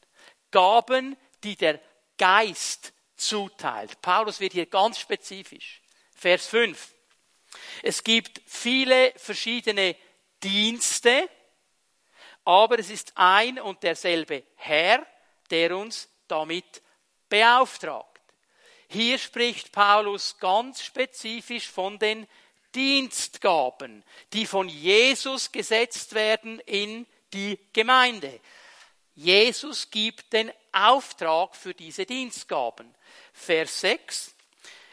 Gaben, 0.52 1.17
die 1.43 1.56
der 1.56 1.80
Geist 2.17 2.93
zuteilt. 3.15 4.02
Paulus 4.02 4.39
wird 4.39 4.54
hier 4.54 4.65
ganz 4.65 5.00
spezifisch. 5.00 5.82
Vers 6.15 6.47
5. 6.47 6.93
Es 7.84 8.04
gibt 8.04 8.41
viele 8.45 9.13
verschiedene 9.17 9.95
Dienste, 10.43 11.30
aber 12.43 12.80
es 12.80 12.89
ist 12.89 13.13
ein 13.15 13.60
und 13.60 13.84
derselbe 13.84 14.43
Herr, 14.56 15.06
der 15.50 15.78
uns 15.78 16.10
damit 16.28 16.82
beauftragt. 17.30 18.21
Hier 18.88 19.17
spricht 19.17 19.71
Paulus 19.71 20.38
ganz 20.38 20.84
spezifisch 20.84 21.69
von 21.69 21.97
den 21.97 22.28
Dienstgaben, 22.75 24.03
die 24.34 24.45
von 24.45 24.69
Jesus 24.69 25.51
gesetzt 25.51 26.13
werden 26.13 26.60
in 26.62 27.05
die 27.34 27.60
Gemeinde. 27.73 28.39
Jesus 29.15 29.89
gibt 29.89 30.34
den 30.34 30.51
Auftrag 30.71 31.55
für 31.55 31.73
diese 31.73 32.05
Dienstgaben. 32.05 32.93
Vers 33.34 33.81
6. 33.81 34.36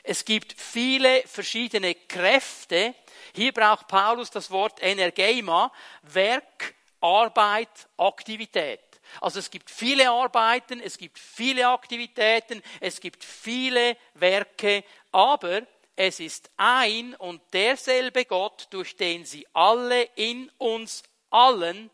Es 0.03 0.25
gibt 0.25 0.59
viele 0.61 1.23
verschiedene 1.27 1.95
Kräfte. 1.95 2.95
Hier 3.35 3.53
braucht 3.53 3.89
Paulus 3.89 4.31
das 4.31 4.51
Wort 4.51 4.83
Energema, 4.83 5.73
Werk, 6.03 6.75
Arbeit, 7.01 7.69
Aktivität. 7.97 8.81
Also 9.21 9.39
es 9.39 9.51
gibt 9.51 9.71
viele 9.71 10.11
Arbeiten, 10.11 10.81
es 10.81 10.99
gibt 10.99 11.19
viele 11.19 11.69
Aktivitäten, 11.69 12.63
es 12.81 13.01
gibt 13.01 13.25
viele 13.25 13.97
Werke, 14.15 14.85
aber 15.13 15.63
es 16.01 16.21
ist 16.21 16.49
ein 16.57 17.17
und 17.17 17.43
derselbe 17.53 18.25
Gott, 18.25 18.69
durch 18.71 18.95
den 18.95 19.25
sie 19.25 19.45
alle 19.53 20.05
in 20.15 20.49
uns 20.57 21.03
allen 21.29 21.91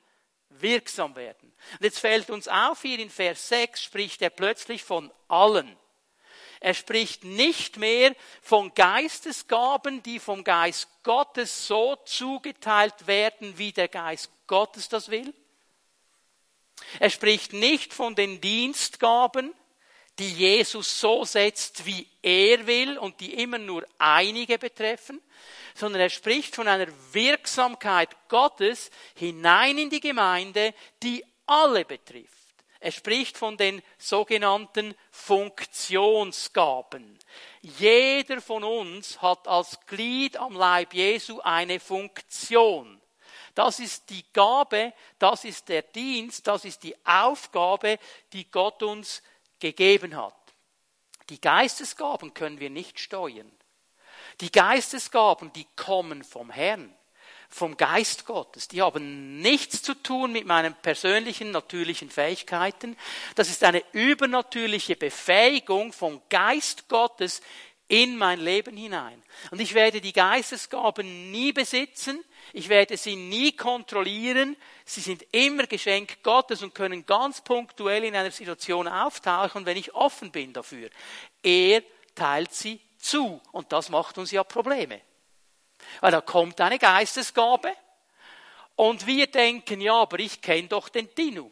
wirksam 0.50 1.16
werden. 1.16 1.50
Und 1.72 1.84
jetzt 1.84 2.00
fällt 2.00 2.28
uns 2.28 2.46
auf, 2.46 2.82
hier 2.82 2.98
in 2.98 3.08
Vers 3.08 3.48
6 3.48 3.82
spricht 3.82 4.20
er 4.20 4.28
plötzlich 4.28 4.84
von 4.84 5.10
allen. 5.28 5.74
Er 6.60 6.74
spricht 6.74 7.24
nicht 7.24 7.78
mehr 7.78 8.14
von 8.42 8.74
Geistesgaben, 8.74 10.02
die 10.02 10.18
vom 10.18 10.44
Geist 10.44 10.86
Gottes 11.02 11.66
so 11.66 11.96
zugeteilt 12.04 13.06
werden, 13.06 13.56
wie 13.56 13.72
der 13.72 13.88
Geist 13.88 14.30
Gottes 14.46 14.90
das 14.90 15.08
will. 15.08 15.32
Er 17.00 17.08
spricht 17.08 17.54
nicht 17.54 17.94
von 17.94 18.14
den 18.14 18.42
Dienstgaben, 18.42 19.54
die 20.18 20.32
Jesus 20.32 21.00
so 21.00 21.24
setzt, 21.24 21.86
wie 21.86 22.06
er 22.22 22.66
will 22.66 22.98
und 22.98 23.20
die 23.20 23.34
immer 23.34 23.58
nur 23.58 23.86
einige 23.98 24.58
betreffen, 24.58 25.20
sondern 25.74 26.02
er 26.02 26.10
spricht 26.10 26.54
von 26.54 26.68
einer 26.68 26.86
Wirksamkeit 27.12 28.10
Gottes 28.28 28.90
hinein 29.16 29.78
in 29.78 29.90
die 29.90 29.98
Gemeinde, 30.00 30.72
die 31.02 31.24
alle 31.46 31.84
betrifft. 31.84 32.30
Er 32.78 32.92
spricht 32.92 33.36
von 33.38 33.56
den 33.56 33.82
sogenannten 33.98 34.94
Funktionsgaben. 35.10 37.18
Jeder 37.62 38.40
von 38.42 38.62
uns 38.62 39.22
hat 39.22 39.48
als 39.48 39.80
Glied 39.86 40.36
am 40.36 40.54
Leib 40.54 40.92
Jesu 40.92 41.40
eine 41.40 41.80
Funktion. 41.80 43.00
Das 43.54 43.80
ist 43.80 44.10
die 44.10 44.24
Gabe, 44.32 44.92
das 45.18 45.44
ist 45.44 45.70
der 45.70 45.82
Dienst, 45.82 46.46
das 46.46 46.66
ist 46.66 46.82
die 46.82 46.94
Aufgabe, 47.06 47.98
die 48.32 48.50
Gott 48.50 48.82
uns 48.82 49.22
gegeben 49.72 50.14
hat. 50.16 50.34
Die 51.30 51.40
Geistesgaben 51.40 52.34
können 52.34 52.60
wir 52.60 52.68
nicht 52.68 53.00
steuern. 53.00 53.50
Die 54.42 54.52
Geistesgaben, 54.52 55.52
die 55.54 55.66
kommen 55.74 56.22
vom 56.22 56.50
Herrn. 56.50 56.94
vom 57.48 57.76
Geist 57.76 58.26
Gottes. 58.26 58.66
Die 58.66 58.82
haben 58.82 59.40
nichts 59.40 59.80
zu 59.80 59.94
tun 59.94 60.32
mit 60.32 60.44
meinen 60.44 60.74
persönlichen, 60.74 61.52
natürlichen 61.52 62.10
Fähigkeiten. 62.10 62.96
Das 63.36 63.48
ist 63.48 63.62
eine 63.62 63.84
übernatürliche 63.92 64.96
Befähigung 64.96 65.92
vom 65.92 66.20
Geist 66.30 66.88
Gottes 66.88 67.42
in 67.88 68.16
mein 68.16 68.40
Leben 68.40 68.76
hinein. 68.76 69.22
Und 69.50 69.60
ich 69.60 69.74
werde 69.74 70.00
die 70.00 70.12
Geistesgaben 70.12 71.30
nie 71.30 71.52
besitzen. 71.52 72.24
Ich 72.52 72.68
werde 72.68 72.96
sie 72.96 73.16
nie 73.16 73.52
kontrollieren. 73.52 74.56
Sie 74.84 75.00
sind 75.00 75.24
immer 75.32 75.66
Geschenk 75.66 76.22
Gottes 76.22 76.62
und 76.62 76.74
können 76.74 77.04
ganz 77.04 77.42
punktuell 77.42 78.04
in 78.04 78.16
einer 78.16 78.30
Situation 78.30 78.88
auftauchen, 78.88 79.66
wenn 79.66 79.76
ich 79.76 79.94
offen 79.94 80.30
bin 80.30 80.52
dafür. 80.52 80.88
Er 81.42 81.82
teilt 82.14 82.54
sie 82.54 82.80
zu. 82.98 83.40
Und 83.52 83.72
das 83.72 83.90
macht 83.90 84.16
uns 84.18 84.30
ja 84.30 84.44
Probleme. 84.44 85.00
Weil 86.00 86.12
da 86.12 86.20
kommt 86.20 86.60
eine 86.60 86.78
Geistesgabe 86.78 87.72
und 88.76 89.06
wir 89.06 89.26
denken, 89.26 89.80
ja, 89.80 89.94
aber 89.94 90.18
ich 90.18 90.40
kenne 90.40 90.68
doch 90.68 90.88
den 90.88 91.14
Dinu. 91.14 91.50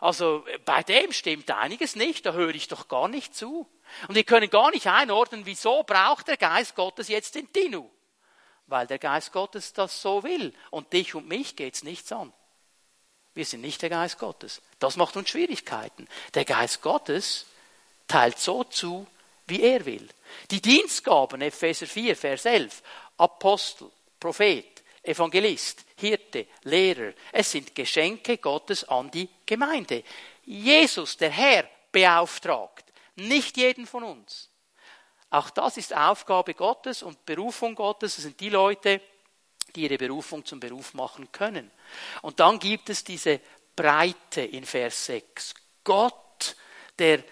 Also 0.00 0.44
bei 0.64 0.82
dem 0.82 1.12
stimmt 1.12 1.50
einiges 1.50 1.96
nicht, 1.96 2.26
da 2.26 2.32
höre 2.32 2.54
ich 2.54 2.68
doch 2.68 2.88
gar 2.88 3.08
nicht 3.08 3.34
zu. 3.34 3.66
Und 4.08 4.14
wir 4.14 4.24
können 4.24 4.50
gar 4.50 4.70
nicht 4.70 4.86
einordnen, 4.86 5.46
wieso 5.46 5.82
braucht 5.82 6.28
der 6.28 6.36
Geist 6.36 6.74
Gottes 6.74 7.08
jetzt 7.08 7.34
den 7.34 7.50
Dinu? 7.52 7.88
Weil 8.66 8.86
der 8.86 8.98
Geist 8.98 9.32
Gottes 9.32 9.72
das 9.72 10.00
so 10.02 10.22
will. 10.22 10.52
Und 10.70 10.92
dich 10.92 11.14
und 11.14 11.28
mich 11.28 11.56
geht's 11.56 11.82
nichts 11.82 12.10
an. 12.12 12.32
Wir 13.34 13.44
sind 13.44 13.60
nicht 13.60 13.82
der 13.82 13.90
Geist 13.90 14.18
Gottes. 14.18 14.62
Das 14.78 14.96
macht 14.96 15.16
uns 15.16 15.28
Schwierigkeiten. 15.28 16.08
Der 16.34 16.44
Geist 16.44 16.80
Gottes 16.80 17.46
teilt 18.08 18.38
so 18.38 18.64
zu, 18.64 19.06
wie 19.46 19.62
er 19.62 19.84
will. 19.84 20.08
Die 20.50 20.60
Dienstgaben, 20.60 21.40
Epheser 21.42 21.86
4, 21.86 22.16
Vers 22.16 22.44
11, 22.46 22.82
Apostel, 23.18 23.90
Prophet, 24.18 24.82
Evangelist, 25.02 25.84
Hirte, 25.96 26.46
Lehrer, 26.64 27.12
es 27.32 27.52
sind 27.52 27.74
Geschenke 27.74 28.38
Gottes 28.38 28.84
an 28.84 29.10
die 29.10 29.28
Gemeinde. 29.44 30.02
Jesus, 30.44 31.16
der 31.16 31.30
Herr, 31.30 31.68
beauftragt, 31.92 32.85
nicht 33.16 33.56
jeden 33.56 33.86
von 33.86 34.04
uns. 34.04 34.50
Auch 35.30 35.50
das 35.50 35.76
ist 35.76 35.94
Aufgabe 35.94 36.54
Gottes 36.54 37.02
und 37.02 37.26
Berufung 37.26 37.74
Gottes. 37.74 38.16
Das 38.16 38.22
sind 38.24 38.38
die 38.40 38.48
Leute, 38.48 39.00
die 39.74 39.82
ihre 39.82 39.98
Berufung 39.98 40.44
zum 40.44 40.60
Beruf 40.60 40.94
machen 40.94 41.30
können. 41.32 41.70
Und 42.22 42.40
dann 42.40 42.58
gibt 42.58 42.88
es 42.90 43.04
diese 43.04 43.40
Breite 43.74 44.42
in 44.42 44.64
Vers 44.64 45.06
6. 45.06 45.54
Gott, 45.84 46.56
der 46.98 47.22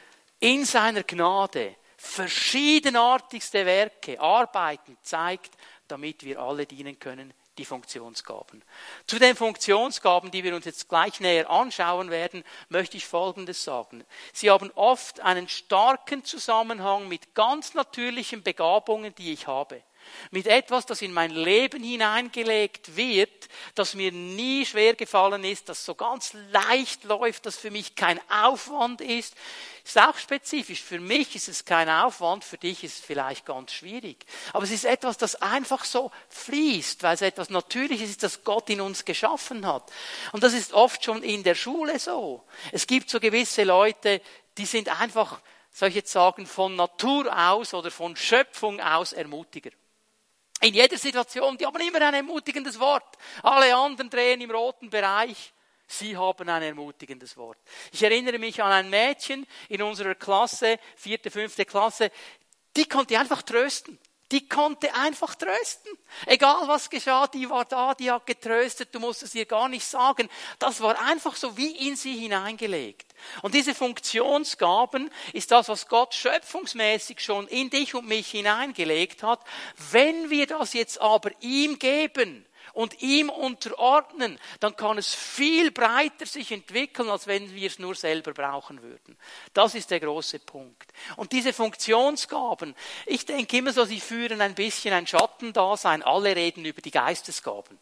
in 0.41 0.65
seiner 0.65 1.05
Gnade 1.05 1.77
verschiedenartigste 1.97 3.65
Werke, 3.65 4.21
Arbeiten 4.21 4.99
zeigt, 5.03 5.57
damit 5.89 6.23
wir 6.25 6.39
alle 6.39 6.67
dienen 6.67 6.99
können, 6.99 7.33
die 7.59 7.65
Funktionsgaben. 7.65 8.63
Zu 9.07 9.19
den 9.19 9.37
Funktionsgaben, 9.37 10.31
die 10.31 10.45
wir 10.45 10.55
uns 10.55 10.65
jetzt 10.65 10.89
gleich 10.89 11.21
näher 11.21 11.51
anschauen 11.51 12.11
werden, 12.11 12.45
möchte 12.69 12.97
ich 12.97 13.07
Folgendes 13.07 13.65
sagen. 13.65 14.05
Sie 14.33 14.51
haben 14.51 14.71
oft 14.75 15.21
einen 15.21 15.49
starken 15.49 16.25
Zusammenhang 16.25 17.09
mit 17.09 17.35
ganz 17.35 17.75
natürlichen 17.75 18.43
Begabungen, 18.43 19.15
die 19.15 19.33
ich 19.33 19.47
habe 19.47 19.83
mit 20.31 20.47
etwas, 20.47 20.87
das 20.87 21.03
in 21.03 21.13
mein 21.13 21.31
Leben 21.31 21.83
hineingelegt 21.83 22.97
wird, 22.97 23.49
das 23.75 23.95
mir 23.95 24.13
nie 24.13 24.67
schwer 24.67 24.95
gefallen 24.95 25.45
ist, 25.45 25.69
das 25.69 25.85
so 25.85 25.95
ganz 25.95 26.35
leicht 26.51 27.05
läuft, 27.05 27.47
das 27.47 27.57
für 27.57 27.71
mich 27.71 27.95
kein 27.95 28.21
Aufwand 28.31 29.01
ist. 29.01 29.35
Ist 29.85 29.99
auch 29.99 30.17
spezifisch. 30.17 30.83
Für 30.83 30.99
mich 30.99 31.37
ist 31.37 31.49
es 31.49 31.65
kein 31.65 31.91
Aufwand, 31.91 32.43
für 32.43 32.57
dich 32.57 32.85
ist 32.85 32.99
es 32.99 33.05
vielleicht 33.05 33.45
ganz 33.45 33.73
schwierig. 33.73 34.25
Aber 34.55 34.65
es 34.65 34.71
ist 34.71 34.87
etwas, 34.87 35.19
das 35.19 35.37
einfach 35.37 35.85
so 35.85 36.11
fließt, 36.31 37.03
weil 37.03 37.15
es 37.15 37.21
etwas 37.21 37.51
Natürliches 37.51 38.09
ist, 38.09 38.23
das 38.23 38.45
Gott 38.45 38.71
in 38.71 38.81
uns 38.81 39.05
geschaffen 39.05 39.67
hat. 39.67 39.93
Und 40.33 40.43
das 40.43 40.55
ist 40.55 40.73
oft 40.73 41.05
schon 41.05 41.23
in 41.23 41.43
der 41.43 41.55
Schule 41.55 41.99
so. 41.99 42.45
Es 42.73 42.87
gibt 42.87 43.11
so 43.11 43.21
gewisse 43.21 43.65
Leute, 43.65 44.23
die 44.57 44.67
sind 44.67 44.89
einfach, 45.01 45.41
soll 45.71 45.91
ich 45.91 45.97
jetzt 45.97 46.13
sagen, 46.13 46.47
von 46.47 46.77
Natur 46.77 47.37
aus 47.37 47.75
oder 47.75 47.91
von 47.91 48.17
Schöpfung 48.17 48.81
aus 48.81 49.13
Ermutiger. 49.13 49.71
In 50.65 50.73
jeder 50.73 50.97
Situation, 50.97 51.59
die 51.59 51.67
haben 51.67 51.79
immer 51.79 52.01
ein 52.01 52.15
ermutigendes 52.15 52.81
Wort. 52.81 53.19
Alle 53.43 53.77
anderen 53.77 54.09
drehen 54.09 54.41
im 54.41 54.51
roten 54.51 54.89
Bereich. 54.89 55.53
Sie 55.87 56.17
haben 56.17 56.49
ein 56.49 56.63
ermutigendes 56.63 57.37
Wort. 57.37 57.59
Ich 57.93 58.03
erinnere 58.03 58.39
mich 58.39 58.63
an 58.63 58.73
ein 58.73 58.89
Mädchen 58.89 59.47
in 59.69 59.83
unserer 59.83 60.15
Klasse, 60.15 60.79
vierte, 60.97 61.31
fünfte 61.31 61.67
Klasse, 61.67 62.11
die 62.75 62.89
konnte 62.89 63.19
einfach 63.19 63.43
trösten. 63.43 63.99
Die 64.33 64.49
konnte 64.49 64.95
einfach 64.95 65.35
trösten. 65.35 65.93
Egal 66.27 66.67
was 66.67 66.89
geschah, 66.89 67.27
die 67.27 67.49
war 67.51 67.65
da, 67.65 67.95
die 67.95 68.11
hat 68.11 68.27
getröstet, 68.27 68.95
du 68.95 69.01
musst 69.01 69.23
es 69.23 69.35
ihr 69.35 69.45
gar 69.45 69.69
nicht 69.69 69.87
sagen. 69.87 70.29
Das 70.59 70.81
war 70.81 70.99
einfach 71.03 71.37
so 71.37 71.57
wie 71.57 71.89
in 71.89 71.97
sie 71.97 72.17
hineingelegt. 72.17 73.15
Und 73.43 73.55
diese 73.55 73.75
Funktionsgaben 73.75 75.11
ist 75.33 75.51
das, 75.51 75.69
was 75.69 75.89
Gott 75.89 76.15
schöpfungsmäßig 76.15 77.21
schon 77.21 77.47
in 77.49 77.71
dich 77.71 77.95
und 77.95 78.07
mich 78.07 78.31
hineingelegt 78.31 79.23
hat. 79.23 79.41
Wenn 79.91 80.31
wir 80.31 80.47
das 80.47 80.73
jetzt 80.73 81.01
aber 81.01 81.31
ihm 81.41 81.79
geben, 81.79 82.47
und 82.75 83.01
ihm 83.03 83.31
unterordnen, 83.31 84.39
dann 84.61 84.77
kann 84.77 84.99
es 84.99 85.15
viel 85.15 85.71
breiter 85.71 86.27
sich 86.27 86.53
entwickeln, 86.53 87.09
als 87.09 87.27
wenn 87.27 87.55
wir 87.55 87.69
es 87.69 87.79
nur 87.79 87.95
selber 87.95 88.33
brauchen 88.33 88.83
würden. 88.83 89.17
Das 89.55 89.75
ist 89.75 89.91
der 89.91 90.01
große 90.01 90.41
Punkt. 90.41 90.93
Und 91.17 91.33
diese 91.33 91.53
Funktionsgaben, 91.53 92.75
ich 93.07 93.25
denke 93.25 93.57
immer 93.57 93.73
so, 93.73 93.85
sie 93.85 94.01
führen 94.01 94.41
ein 94.41 94.55
bisschen 94.55 94.93
ein 94.93 95.07
Schattendasein. 95.07 96.03
Alle 96.03 96.35
reden 96.37 96.65
über 96.65 96.83
die 96.83 96.91
Geistesgaben. 96.91 97.79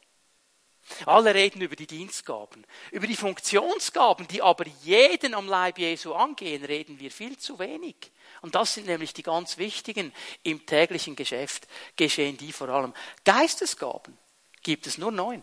Alle 1.07 1.35
reden 1.35 1.63
über 1.63 1.77
die 1.77 1.87
Dienstgaben. 1.87 2.67
Über 2.91 3.07
die 3.07 3.17
Funktionsgaben, 3.17 4.29
die 4.29 4.43
aber 4.43 4.67
jeden 4.83 5.35
am 5.35 5.49
Leib 5.49 5.79
Jesu 5.79 6.13
angehen, 6.13 6.65
reden 6.65 7.01
wir 7.01 7.11
viel 7.11 7.39
zu 7.39 7.59
wenig. 7.59 7.97
Und 8.43 8.55
das 8.55 8.75
sind 8.75 8.87
nämlich 8.87 9.15
die 9.15 9.23
ganz 9.23 9.57
wichtigen 9.57 10.13
im 10.43 10.67
täglichen 10.67 11.17
Geschäft 11.17 11.67
geschehen 11.97 12.37
die 12.37 12.53
vor 12.53 12.69
allem. 12.69 12.93
Geistesgaben 13.25 14.19
gibt 14.63 14.87
es 14.87 14.99
nur 14.99 15.13
neun. 15.13 15.43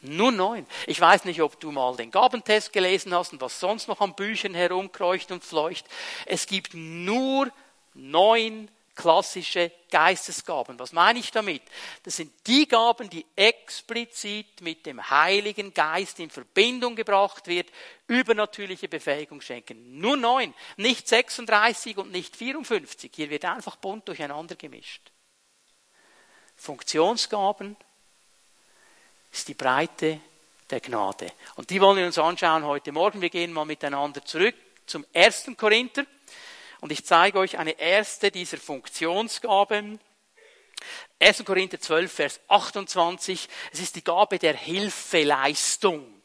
Nur 0.00 0.32
neun. 0.32 0.66
Ich 0.86 1.00
weiß 1.00 1.24
nicht, 1.24 1.40
ob 1.40 1.58
du 1.60 1.72
mal 1.72 1.96
den 1.96 2.10
Gabentest 2.10 2.72
gelesen 2.72 3.14
hast 3.14 3.32
und 3.32 3.40
was 3.40 3.58
sonst 3.58 3.88
noch 3.88 4.00
an 4.00 4.14
Büchern 4.14 4.54
herumkreucht 4.54 5.32
und 5.32 5.42
fleucht. 5.42 5.86
Es 6.26 6.46
gibt 6.46 6.74
nur 6.74 7.50
neun 7.94 8.68
klassische 8.94 9.72
Geistesgaben. 9.90 10.78
Was 10.78 10.92
meine 10.92 11.18
ich 11.18 11.30
damit? 11.30 11.62
Das 12.02 12.16
sind 12.16 12.32
die 12.46 12.68
Gaben, 12.68 13.10
die 13.10 13.26
explizit 13.34 14.60
mit 14.60 14.86
dem 14.86 15.10
Heiligen 15.10 15.74
Geist 15.74 16.20
in 16.20 16.30
Verbindung 16.30 16.94
gebracht 16.96 17.46
wird, 17.46 17.70
übernatürliche 18.06 18.88
Befähigung 18.88 19.40
schenken. 19.40 19.98
Nur 19.98 20.16
neun, 20.16 20.54
nicht 20.76 21.08
36 21.08 21.96
und 21.96 22.12
nicht 22.12 22.36
54. 22.36 23.10
Hier 23.14 23.30
wird 23.30 23.44
einfach 23.44 23.76
bunt 23.76 24.06
durcheinander 24.06 24.54
gemischt. 24.54 25.10
Funktionsgaben, 26.56 27.76
ist 29.34 29.48
die 29.48 29.54
Breite 29.54 30.20
der 30.70 30.80
Gnade. 30.80 31.32
Und 31.56 31.70
die 31.70 31.80
wollen 31.80 31.96
wir 31.96 32.06
uns 32.06 32.18
anschauen 32.18 32.64
heute 32.64 32.92
Morgen. 32.92 33.20
Wir 33.20 33.30
gehen 33.30 33.52
mal 33.52 33.64
miteinander 33.64 34.24
zurück 34.24 34.54
zum 34.86 35.04
ersten 35.12 35.56
Korinther. 35.56 36.06
Und 36.80 36.92
ich 36.92 37.04
zeige 37.04 37.40
euch 37.40 37.58
eine 37.58 37.72
erste 37.72 38.30
dieser 38.30 38.58
Funktionsgaben. 38.58 39.98
1. 41.18 41.44
Korinther 41.44 41.80
12, 41.80 42.12
Vers 42.12 42.40
28. 42.46 43.48
Es 43.72 43.80
ist 43.80 43.96
die 43.96 44.04
Gabe 44.04 44.38
der 44.38 44.56
Hilfeleistung. 44.56 46.22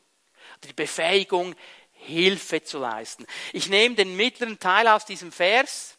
Die 0.64 0.74
Befähigung, 0.74 1.56
Hilfe 1.94 2.64
zu 2.64 2.78
leisten. 2.78 3.26
Ich 3.54 3.70
nehme 3.70 3.96
den 3.96 4.16
mittleren 4.16 4.60
Teil 4.60 4.88
aus 4.88 5.06
diesem 5.06 5.32
Vers. 5.32 5.98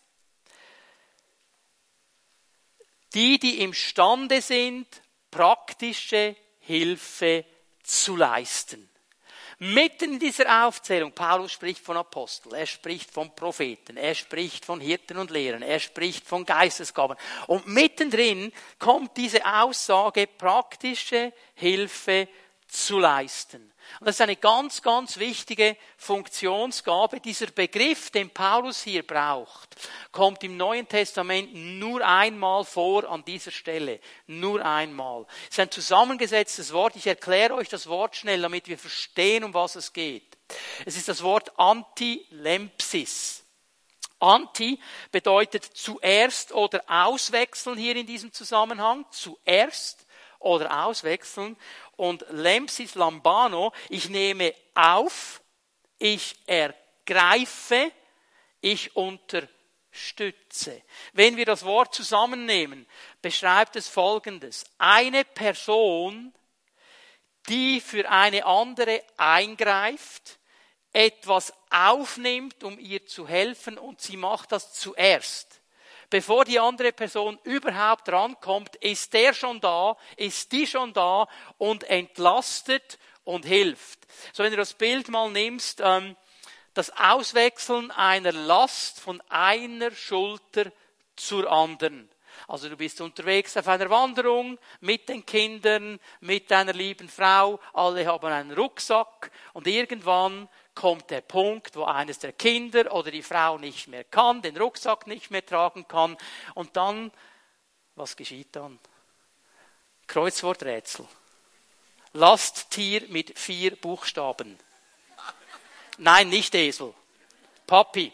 Die, 3.15 3.41
die 3.41 3.63
imstande 3.63 4.41
sind, 4.41 4.87
praktische 5.33 6.37
Hilfe 6.71 7.45
zu 7.83 8.17
leisten. 8.17 8.89
Mitten 9.59 10.15
in 10.15 10.19
dieser 10.19 10.67
Aufzählung, 10.67 11.13
Paulus 11.13 11.53
spricht 11.53 11.85
von 11.85 11.97
Aposteln, 11.99 12.55
er 12.55 12.67
spricht 12.67 13.11
von 13.11 13.35
Propheten, 13.35 13.99
er 13.99 14.15
spricht 14.15 14.65
von 14.65 14.81
Hirten 14.81 15.19
und 15.19 15.31
Lehrern, 15.31 15.61
er 15.61 15.81
spricht 15.81 16.27
von 16.27 16.47
Geistesgaben. 16.47 17.17
Und 17.47 17.67
mittendrin 17.67 18.53
kommt 18.79 19.19
diese 19.19 19.45
Aussage, 19.45 20.27
praktische 20.27 21.35
Hilfe 21.55 22.27
zu 22.69 22.99
leisten. 22.99 23.70
Und 23.99 24.07
das 24.07 24.17
ist 24.17 24.21
eine 24.21 24.37
ganz, 24.37 24.83
ganz 24.83 25.19
wichtige 25.19 25.77
Funktionsgabe. 25.97 27.21
Dieser 27.21 27.47
Begriff, 27.47 28.11
den 28.11 28.31
Paulus 28.31 28.83
hier 28.83 29.07
braucht, 29.07 29.77
kommt 30.13 30.45
im 30.45 30.57
Neuen 30.57 30.87
Testament 30.87 31.55
nur 31.55 32.07
einmal 32.07 32.65
vor 32.65 33.09
an 33.09 33.25
dieser 33.25 33.51
Stelle. 33.51 34.01
Nur 34.27 34.65
einmal. 34.65 35.27
Es 35.45 35.51
ist 35.51 35.61
ein 35.61 35.71
zusammengesetztes 35.71 36.73
Wort. 36.73 36.97
Ich 36.97 37.07
erkläre 37.07 37.55
euch 37.55 37.69
das 37.69 37.89
Wort 37.89 38.17
schnell, 38.17 38.43
damit 38.43 38.69
wir 38.69 38.79
verstehen, 38.79 39.45
um 39.45 39.55
was 39.55 39.75
es 39.75 39.93
geht. 39.93 40.37
Es 40.85 40.97
ist 40.97 41.09
das 41.09 41.23
Wort 41.23 41.59
Antilempsis. 41.59 43.45
Anti 44.21 44.79
bedeutet 45.11 45.65
zuerst 45.65 46.53
oder 46.53 46.83
auswechseln 46.87 47.79
hier 47.79 47.97
in 47.97 48.07
diesem 48.07 48.33
Zusammenhang. 48.33 49.07
Zuerst 49.11 50.07
oder 50.39 50.85
auswechseln. 50.85 51.57
Und 52.01 52.25
Lempsis 52.31 52.95
Lambano, 52.95 53.75
ich 53.91 54.09
nehme 54.09 54.55
auf, 54.75 55.43
ich 55.99 56.35
ergreife, 56.47 57.93
ich 58.63 58.97
unterstütze. 58.97 60.83
Wenn 61.13 61.37
wir 61.37 61.45
das 61.45 61.63
Wort 61.67 61.95
zusammennehmen, 61.95 62.87
beschreibt 63.21 63.77
es 63.77 63.87
Folgendes. 63.87 64.65
Eine 64.79 65.27
Person, 65.27 66.33
die 67.51 67.83
für 67.83 68.11
eine 68.11 68.47
andere 68.47 69.03
eingreift, 69.19 70.39
etwas 70.95 71.53
aufnimmt, 71.69 72.65
um 72.65 72.79
ihr 72.79 73.05
zu 73.05 73.29
helfen 73.29 73.77
und 73.77 74.01
sie 74.01 74.17
macht 74.17 74.53
das 74.53 74.73
zuerst. 74.73 75.60
Bevor 76.11 76.45
die 76.45 76.59
andere 76.59 76.93
Person 76.93 77.39
überhaupt 77.45 78.09
rankommt, 78.09 78.75
ist 78.77 79.13
der 79.15 79.33
schon 79.33 79.61
da, 79.61 79.97
ist 80.17 80.51
die 80.51 80.67
schon 80.67 80.93
da 80.93 81.29
und 81.57 81.85
entlastet 81.85 82.99
und 83.23 83.45
hilft. 83.47 84.01
So 84.33 84.43
wenn 84.43 84.51
du 84.51 84.57
das 84.57 84.75
Bild 84.75 85.09
mal 85.09 85.31
nimmst, 85.31 85.81
ähm, 85.83 86.17
das 86.75 86.91
Auswechseln 86.97 87.93
einer 87.93 88.33
Last 88.33 89.01
von 89.01 89.23
einer 89.29 89.93
Schulter 89.93 90.73
zur 91.15 91.51
anderen. 91.51 92.09
Also 92.49 92.69
du 92.69 92.77
bist 92.77 93.01
unterwegs 93.01 93.57
auf 93.57 93.69
einer 93.69 93.91
Wanderung 93.91 94.59
mit 94.81 95.09
den 95.09 95.25
Kindern, 95.25 96.01
mit 96.21 96.51
deiner 96.51 96.73
lieben 96.73 97.09
Frau, 97.09 97.61
alle 97.73 98.07
haben 98.07 98.33
einen 98.33 98.53
Rucksack 98.53 99.31
und 99.53 99.67
irgendwann 99.67 100.49
kommt 100.75 101.11
der 101.11 101.21
Punkt, 101.21 101.77
wo 101.77 101.85
eines 101.85 102.19
der 102.19 102.33
Kinder 102.33 102.93
oder 102.93 103.11
die 103.11 103.23
Frau 103.23 103.59
nicht 103.59 103.89
mehr 103.89 104.05
kann, 104.05 104.43
den 104.43 104.57
Rucksack 104.57 105.07
nicht 105.07 105.31
mehr 105.31 105.45
tragen 105.45 105.87
kann 105.89 106.17
und 106.55 106.77
dann, 106.77 107.11
was 107.97 108.17
geschieht 108.17 108.55
dann? 108.57 108.79
Kreuzworträtsel. 110.07 111.07
Lasttier 112.13 113.03
mit 113.09 113.39
vier 113.39 113.77
Buchstaben. 113.77 114.59
Nein, 115.99 116.29
nicht 116.29 116.55
Esel. 116.55 116.95
Papi. 117.67 118.13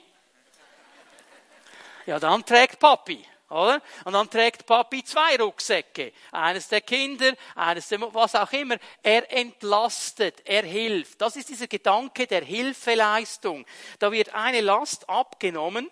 Ja, 2.04 2.18
dann 2.20 2.44
trägt 2.44 2.78
Papi. 2.78 3.24
Oder? 3.48 3.80
Und 4.04 4.12
dann 4.12 4.28
trägt 4.28 4.66
Papi 4.66 5.04
zwei 5.04 5.36
Rucksäcke. 5.36 6.12
Eines 6.32 6.68
der 6.68 6.80
Kinder, 6.80 7.32
eines 7.54 7.88
der, 7.88 8.00
was 8.12 8.34
auch 8.34 8.52
immer. 8.52 8.76
Er 9.02 9.30
entlastet, 9.32 10.42
er 10.44 10.64
hilft. 10.64 11.20
Das 11.20 11.36
ist 11.36 11.48
dieser 11.48 11.68
Gedanke 11.68 12.26
der 12.26 12.42
Hilfeleistung. 12.42 13.64
Da 14.00 14.10
wird 14.10 14.34
eine 14.34 14.60
Last 14.62 15.08
abgenommen, 15.08 15.90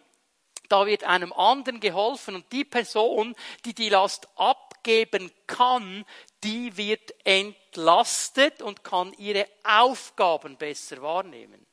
da 0.68 0.86
wird 0.86 1.04
einem 1.04 1.32
anderen 1.32 1.78
geholfen 1.78 2.34
und 2.34 2.50
die 2.50 2.64
Person, 2.64 3.36
die 3.64 3.74
die 3.74 3.90
Last 3.90 4.28
abgeben 4.36 5.30
kann, 5.46 6.04
die 6.42 6.76
wird 6.76 7.14
entlastet 7.24 8.62
und 8.62 8.82
kann 8.82 9.12
ihre 9.18 9.46
Aufgaben 9.62 10.56
besser 10.56 11.00
wahrnehmen. 11.02 11.64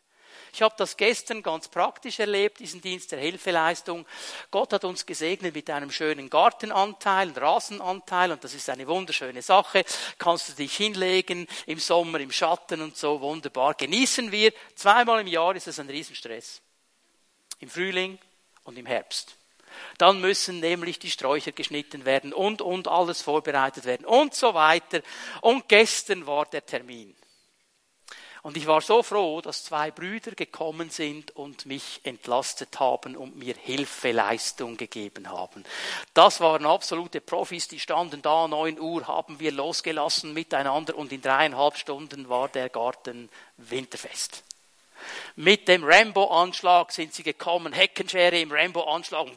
Ich 0.54 0.62
habe 0.62 0.76
das 0.78 0.98
gestern 0.98 1.42
ganz 1.42 1.70
praktisch 1.70 2.20
erlebt, 2.20 2.60
diesen 2.60 2.82
Dienst 2.82 3.12
der 3.12 3.20
Hilfeleistung. 3.20 4.06
Gott 4.50 4.74
hat 4.74 4.84
uns 4.84 5.06
gesegnet 5.06 5.56
mit 5.56 5.70
einem 5.70 5.92
schönen 5.92 6.30
Gartenanteil, 6.30 7.30
einem 7.30 7.38
Rasenanteil 7.38 8.32
und 8.34 8.44
das 8.44 8.54
ist 8.54 8.70
eine 8.70 8.86
wunderschöne 8.88 9.42
Sache. 9.42 9.86
Kannst 10.18 10.50
du 10.50 10.54
dich 10.54 10.76
hinlegen 10.76 11.48
im 11.66 11.80
Sommer 11.80 12.20
im 12.20 12.32
Schatten 12.32 12.82
und 12.82 12.98
so 12.98 13.22
wunderbar 13.22 13.76
genießen 13.76 14.32
wir. 14.32 14.54
Zweimal 14.76 15.22
im 15.22 15.28
Jahr 15.28 15.56
ist 15.56 15.68
es 15.68 15.80
ein 15.80 15.90
Riesenstress. 15.90 16.62
Im 17.60 17.70
Frühling 17.70 18.20
und 18.64 18.78
im 18.78 18.86
Herbst. 18.86 19.36
Dann 19.98 20.20
müssen 20.20 20.60
nämlich 20.60 21.00
die 21.00 21.12
Sträucher 21.12 21.54
geschnitten 21.54 22.06
werden 22.06 22.34
und, 22.34 22.62
und 22.62 22.88
alles 22.88 23.22
vorbereitet 23.22 23.86
werden 23.86 24.06
und 24.06 24.34
so 24.34 24.54
weiter. 24.54 25.02
Und 25.42 25.70
gestern 25.70 26.28
war 26.28 26.46
der 26.46 26.66
Termin. 26.66 27.16
Und 28.43 28.58
ich 28.58 28.65
war 28.65 28.82
so 28.82 29.04
froh, 29.04 29.41
dass 29.41 29.63
zwei 29.63 29.91
Brüder 29.91 30.32
gekommen 30.32 30.89
sind 30.89 31.36
und 31.36 31.65
mich 31.65 32.01
entlastet 32.04 32.80
haben 32.80 33.15
und 33.15 33.36
mir 33.38 33.56
Hilfeleistung 33.56 34.77
gegeben 34.77 35.30
haben. 35.30 35.63
Das 36.13 36.39
waren 36.39 36.65
absolute 36.65 37.21
Profis, 37.21 37.67
die 37.67 37.80
standen 37.80 38.21
da, 38.21 38.47
neun 38.47 38.80
Uhr 38.80 39.08
haben 39.08 39.39
wir 39.39 39.51
losgelassen 39.51 40.34
miteinander 40.34 40.95
und 40.97 41.12
in 41.12 41.21
dreieinhalb 41.21 41.77
Stunden 41.77 42.30
war 42.30 42.49
der 42.49 42.69
Garten 42.69 43.30
winterfest. 43.58 44.43
Mit 45.36 45.68
dem 45.68 45.84
Rambo-Anschlag 45.84 46.92
sind 46.92 47.14
sie 47.14 47.24
gekommen, 47.24 47.74
Heckenschere 47.74 48.40
im 48.40 48.52
Rambo-Anschlag, 48.52 49.28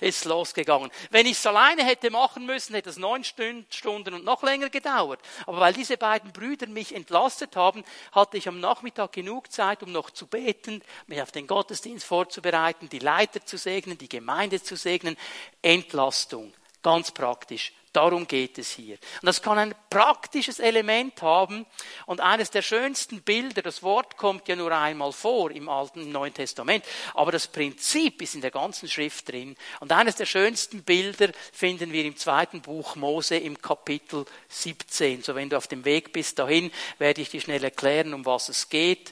ist 0.00 0.24
losgegangen. 0.24 0.90
Wenn 1.10 1.26
ich 1.26 1.32
es 1.32 1.46
alleine 1.46 1.84
hätte 1.84 2.10
machen 2.10 2.46
müssen, 2.46 2.74
hätte 2.74 2.90
es 2.90 2.96
neun 2.96 3.24
Stunden 3.24 4.14
und 4.14 4.24
noch 4.24 4.42
länger 4.42 4.70
gedauert. 4.70 5.20
Aber 5.46 5.60
weil 5.60 5.72
diese 5.72 5.96
beiden 5.96 6.32
Brüder 6.32 6.66
mich 6.66 6.94
entlastet 6.94 7.56
haben, 7.56 7.84
hatte 8.12 8.36
ich 8.36 8.48
am 8.48 8.60
Nachmittag 8.60 9.12
genug 9.12 9.50
Zeit, 9.52 9.82
um 9.82 9.92
noch 9.92 10.10
zu 10.10 10.26
beten, 10.26 10.82
mich 11.06 11.20
auf 11.20 11.32
den 11.32 11.46
Gottesdienst 11.46 12.06
vorzubereiten, 12.06 12.88
die 12.88 12.98
Leiter 12.98 13.44
zu 13.44 13.56
segnen, 13.56 13.98
die 13.98 14.08
Gemeinde 14.08 14.62
zu 14.62 14.76
segnen. 14.76 15.16
Entlastung. 15.62 16.52
Ganz 16.82 17.10
praktisch. 17.10 17.72
Darum 17.92 18.28
geht 18.28 18.56
es 18.56 18.70
hier. 18.70 18.94
Und 19.20 19.26
das 19.26 19.42
kann 19.42 19.58
ein 19.58 19.74
praktisches 19.90 20.60
Element 20.60 21.22
haben. 21.22 21.66
Und 22.06 22.20
eines 22.20 22.50
der 22.50 22.62
schönsten 22.62 23.20
Bilder, 23.20 23.62
das 23.62 23.82
Wort 23.82 24.16
kommt 24.16 24.46
ja 24.46 24.54
nur 24.54 24.70
einmal 24.70 25.10
vor 25.10 25.50
im 25.50 25.68
Alten 25.68 26.02
und 26.02 26.12
Neuen 26.12 26.32
Testament, 26.32 26.84
aber 27.14 27.32
das 27.32 27.48
Prinzip 27.48 28.22
ist 28.22 28.36
in 28.36 28.42
der 28.42 28.52
ganzen 28.52 28.88
Schrift 28.88 29.32
drin. 29.32 29.56
Und 29.80 29.90
eines 29.90 30.14
der 30.14 30.26
schönsten 30.26 30.84
Bilder 30.84 31.30
finden 31.52 31.92
wir 31.92 32.04
im 32.04 32.16
zweiten 32.16 32.60
Buch 32.60 32.94
Mose 32.94 33.36
im 33.36 33.60
Kapitel 33.60 34.24
17. 34.48 35.24
So 35.24 35.34
wenn 35.34 35.50
du 35.50 35.56
auf 35.56 35.66
dem 35.66 35.84
Weg 35.84 36.12
bist 36.12 36.38
dahin, 36.38 36.70
werde 36.98 37.22
ich 37.22 37.30
dir 37.30 37.40
schnell 37.40 37.64
erklären, 37.64 38.14
um 38.14 38.24
was 38.24 38.48
es 38.48 38.68
geht. 38.68 39.10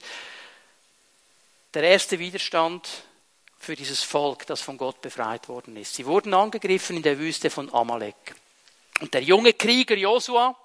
Der 1.74 1.82
erste 1.82 2.20
Widerstand 2.20 2.88
für 3.58 3.74
dieses 3.74 4.02
Volk, 4.02 4.46
das 4.46 4.60
von 4.60 4.78
Gott 4.78 5.00
befreit 5.00 5.48
worden 5.48 5.76
ist. 5.76 5.94
Sie 5.94 6.06
wurden 6.06 6.32
angegriffen 6.32 6.96
in 6.96 7.02
der 7.02 7.18
Wüste 7.18 7.50
von 7.50 7.72
Amalek. 7.72 8.34
Und 9.00 9.12
der 9.14 9.22
junge 9.22 9.52
Krieger 9.52 9.96
Josua, 9.96 10.56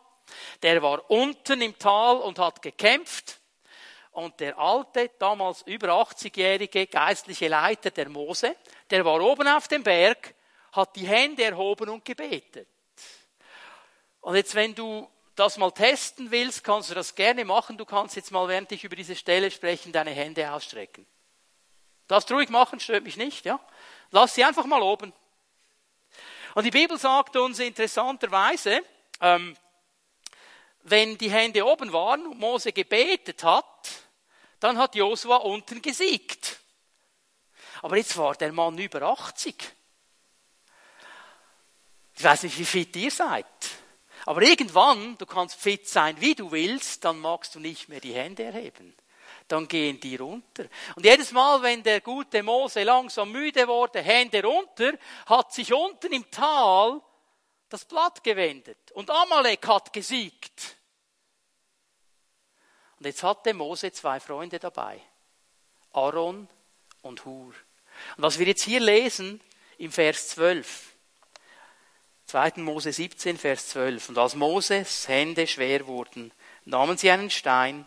der 0.61 0.81
war 0.81 1.09
unten 1.09 1.61
im 1.61 1.77
Tal 1.77 2.17
und 2.17 2.39
hat 2.39 2.61
gekämpft. 2.61 3.39
Und 4.11 4.39
der 4.39 4.57
alte, 4.59 5.09
damals 5.17 5.63
über 5.63 5.89
80-jährige 5.89 6.85
geistliche 6.87 7.47
Leiter 7.47 7.89
der 7.89 8.09
Mose, 8.09 8.55
der 8.89 9.03
war 9.03 9.19
oben 9.19 9.47
auf 9.47 9.67
dem 9.67 9.83
Berg, 9.83 10.35
hat 10.71 10.95
die 10.95 11.07
Hände 11.07 11.43
erhoben 11.43 11.89
und 11.89 12.05
gebetet. 12.05 12.67
Und 14.21 14.35
jetzt, 14.35 14.53
wenn 14.55 14.73
du 14.75 15.09
das 15.35 15.57
mal 15.57 15.71
testen 15.71 16.29
willst, 16.29 16.63
kannst 16.63 16.91
du 16.91 16.93
das 16.93 17.15
gerne 17.15 17.43
machen. 17.43 17.77
Du 17.77 17.85
kannst 17.85 18.15
jetzt 18.15 18.31
mal, 18.31 18.47
während 18.47 18.71
ich 18.71 18.83
über 18.83 18.95
diese 18.95 19.15
Stelle 19.15 19.49
spreche, 19.49 19.89
deine 19.89 20.11
Hände 20.11 20.51
ausstrecken. 20.51 21.05
Das 22.07 22.29
ruhig 22.31 22.49
machen, 22.49 22.79
stört 22.79 23.03
mich 23.03 23.17
nicht, 23.17 23.45
ja. 23.45 23.59
Lass 24.11 24.35
sie 24.35 24.43
einfach 24.43 24.65
mal 24.65 24.81
oben. 24.81 25.13
Und 26.55 26.63
die 26.63 26.71
Bibel 26.71 26.97
sagt 26.99 27.35
uns 27.35 27.59
interessanterweise, 27.59 28.81
ähm, 29.21 29.57
wenn 30.83 31.17
die 31.17 31.31
Hände 31.31 31.65
oben 31.65 31.91
waren 31.93 32.27
und 32.27 32.39
Mose 32.39 32.73
gebetet 32.73 33.43
hat, 33.43 33.89
dann 34.59 34.77
hat 34.77 34.95
Josua 34.95 35.37
unten 35.37 35.81
gesiegt. 35.81 36.59
Aber 37.81 37.97
jetzt 37.97 38.15
war 38.17 38.35
der 38.35 38.51
Mann 38.51 38.77
über 38.77 39.01
80. 39.01 39.55
Ich 42.15 42.23
weiß 42.23 42.43
nicht, 42.43 42.59
wie 42.59 42.65
fit 42.65 42.95
ihr 42.95 43.11
seid. 43.11 43.45
Aber 44.25 44.41
irgendwann, 44.41 45.17
du 45.17 45.25
kannst 45.25 45.59
fit 45.59 45.87
sein, 45.89 46.19
wie 46.21 46.35
du 46.35 46.51
willst, 46.51 47.03
dann 47.03 47.19
magst 47.19 47.55
du 47.55 47.59
nicht 47.59 47.89
mehr 47.89 47.99
die 47.99 48.13
Hände 48.13 48.43
erheben 48.43 48.95
dann 49.47 49.67
gehen 49.67 49.99
die 49.99 50.15
runter. 50.15 50.65
Und 50.95 51.05
jedes 51.05 51.31
Mal, 51.31 51.61
wenn 51.61 51.83
der 51.83 52.01
gute 52.01 52.43
Mose 52.43 52.83
langsam 52.83 53.31
müde 53.31 53.67
wurde, 53.67 54.01
Hände 54.01 54.43
runter, 54.43 54.93
hat 55.25 55.53
sich 55.53 55.73
unten 55.73 56.11
im 56.13 56.29
Tal 56.31 57.01
das 57.69 57.85
Blatt 57.85 58.23
gewendet. 58.23 58.91
Und 58.93 59.09
Amalek 59.09 59.67
hat 59.67 59.91
gesiegt. 59.91 60.77
Und 62.99 63.05
jetzt 63.05 63.23
hatte 63.23 63.53
Mose 63.53 63.91
zwei 63.91 64.19
Freunde 64.19 64.59
dabei. 64.59 65.01
Aaron 65.91 66.47
und 67.01 67.25
Hur. 67.25 67.53
Und 68.17 68.23
was 68.23 68.39
wir 68.39 68.47
jetzt 68.47 68.63
hier 68.63 68.79
lesen 68.79 69.41
im 69.77 69.91
Vers 69.91 70.29
12, 70.29 70.93
2. 72.27 72.53
Mose 72.57 72.91
17, 72.91 73.37
Vers 73.37 73.69
12. 73.69 74.09
Und 74.09 74.17
als 74.17 74.35
Moses 74.35 75.07
Hände 75.07 75.45
schwer 75.47 75.85
wurden, 75.85 76.31
nahmen 76.65 76.97
sie 76.97 77.11
einen 77.11 77.29
Stein, 77.29 77.85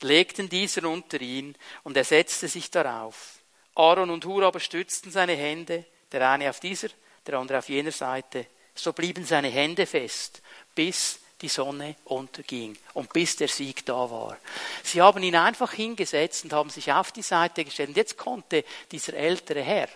legten 0.00 0.48
dieser 0.48 0.88
unter 0.88 1.20
ihn, 1.20 1.54
und 1.82 1.96
er 1.96 2.04
setzte 2.04 2.48
sich 2.48 2.70
darauf. 2.70 3.38
Aaron 3.74 4.10
und 4.10 4.24
Hur 4.24 4.44
aber 4.44 4.60
stützten 4.60 5.10
seine 5.10 5.34
Hände, 5.34 5.84
der 6.12 6.28
eine 6.30 6.50
auf 6.50 6.60
dieser, 6.60 6.88
der 7.26 7.38
andere 7.38 7.58
auf 7.58 7.68
jener 7.68 7.92
Seite. 7.92 8.46
So 8.74 8.92
blieben 8.92 9.24
seine 9.24 9.48
Hände 9.48 9.86
fest, 9.86 10.42
bis 10.74 11.18
die 11.40 11.48
Sonne 11.48 11.96
unterging 12.04 12.76
und 12.94 13.12
bis 13.12 13.36
der 13.36 13.48
Sieg 13.48 13.84
da 13.84 14.10
war. 14.10 14.36
Sie 14.82 15.02
haben 15.02 15.22
ihn 15.22 15.36
einfach 15.36 15.72
hingesetzt 15.72 16.44
und 16.44 16.52
haben 16.52 16.70
sich 16.70 16.92
auf 16.92 17.12
die 17.12 17.22
Seite 17.22 17.64
gestellt. 17.64 17.90
Und 17.90 17.96
jetzt 17.96 18.16
konnte 18.16 18.64
dieser 18.90 19.14
ältere 19.14 19.62
Herr 19.62 19.88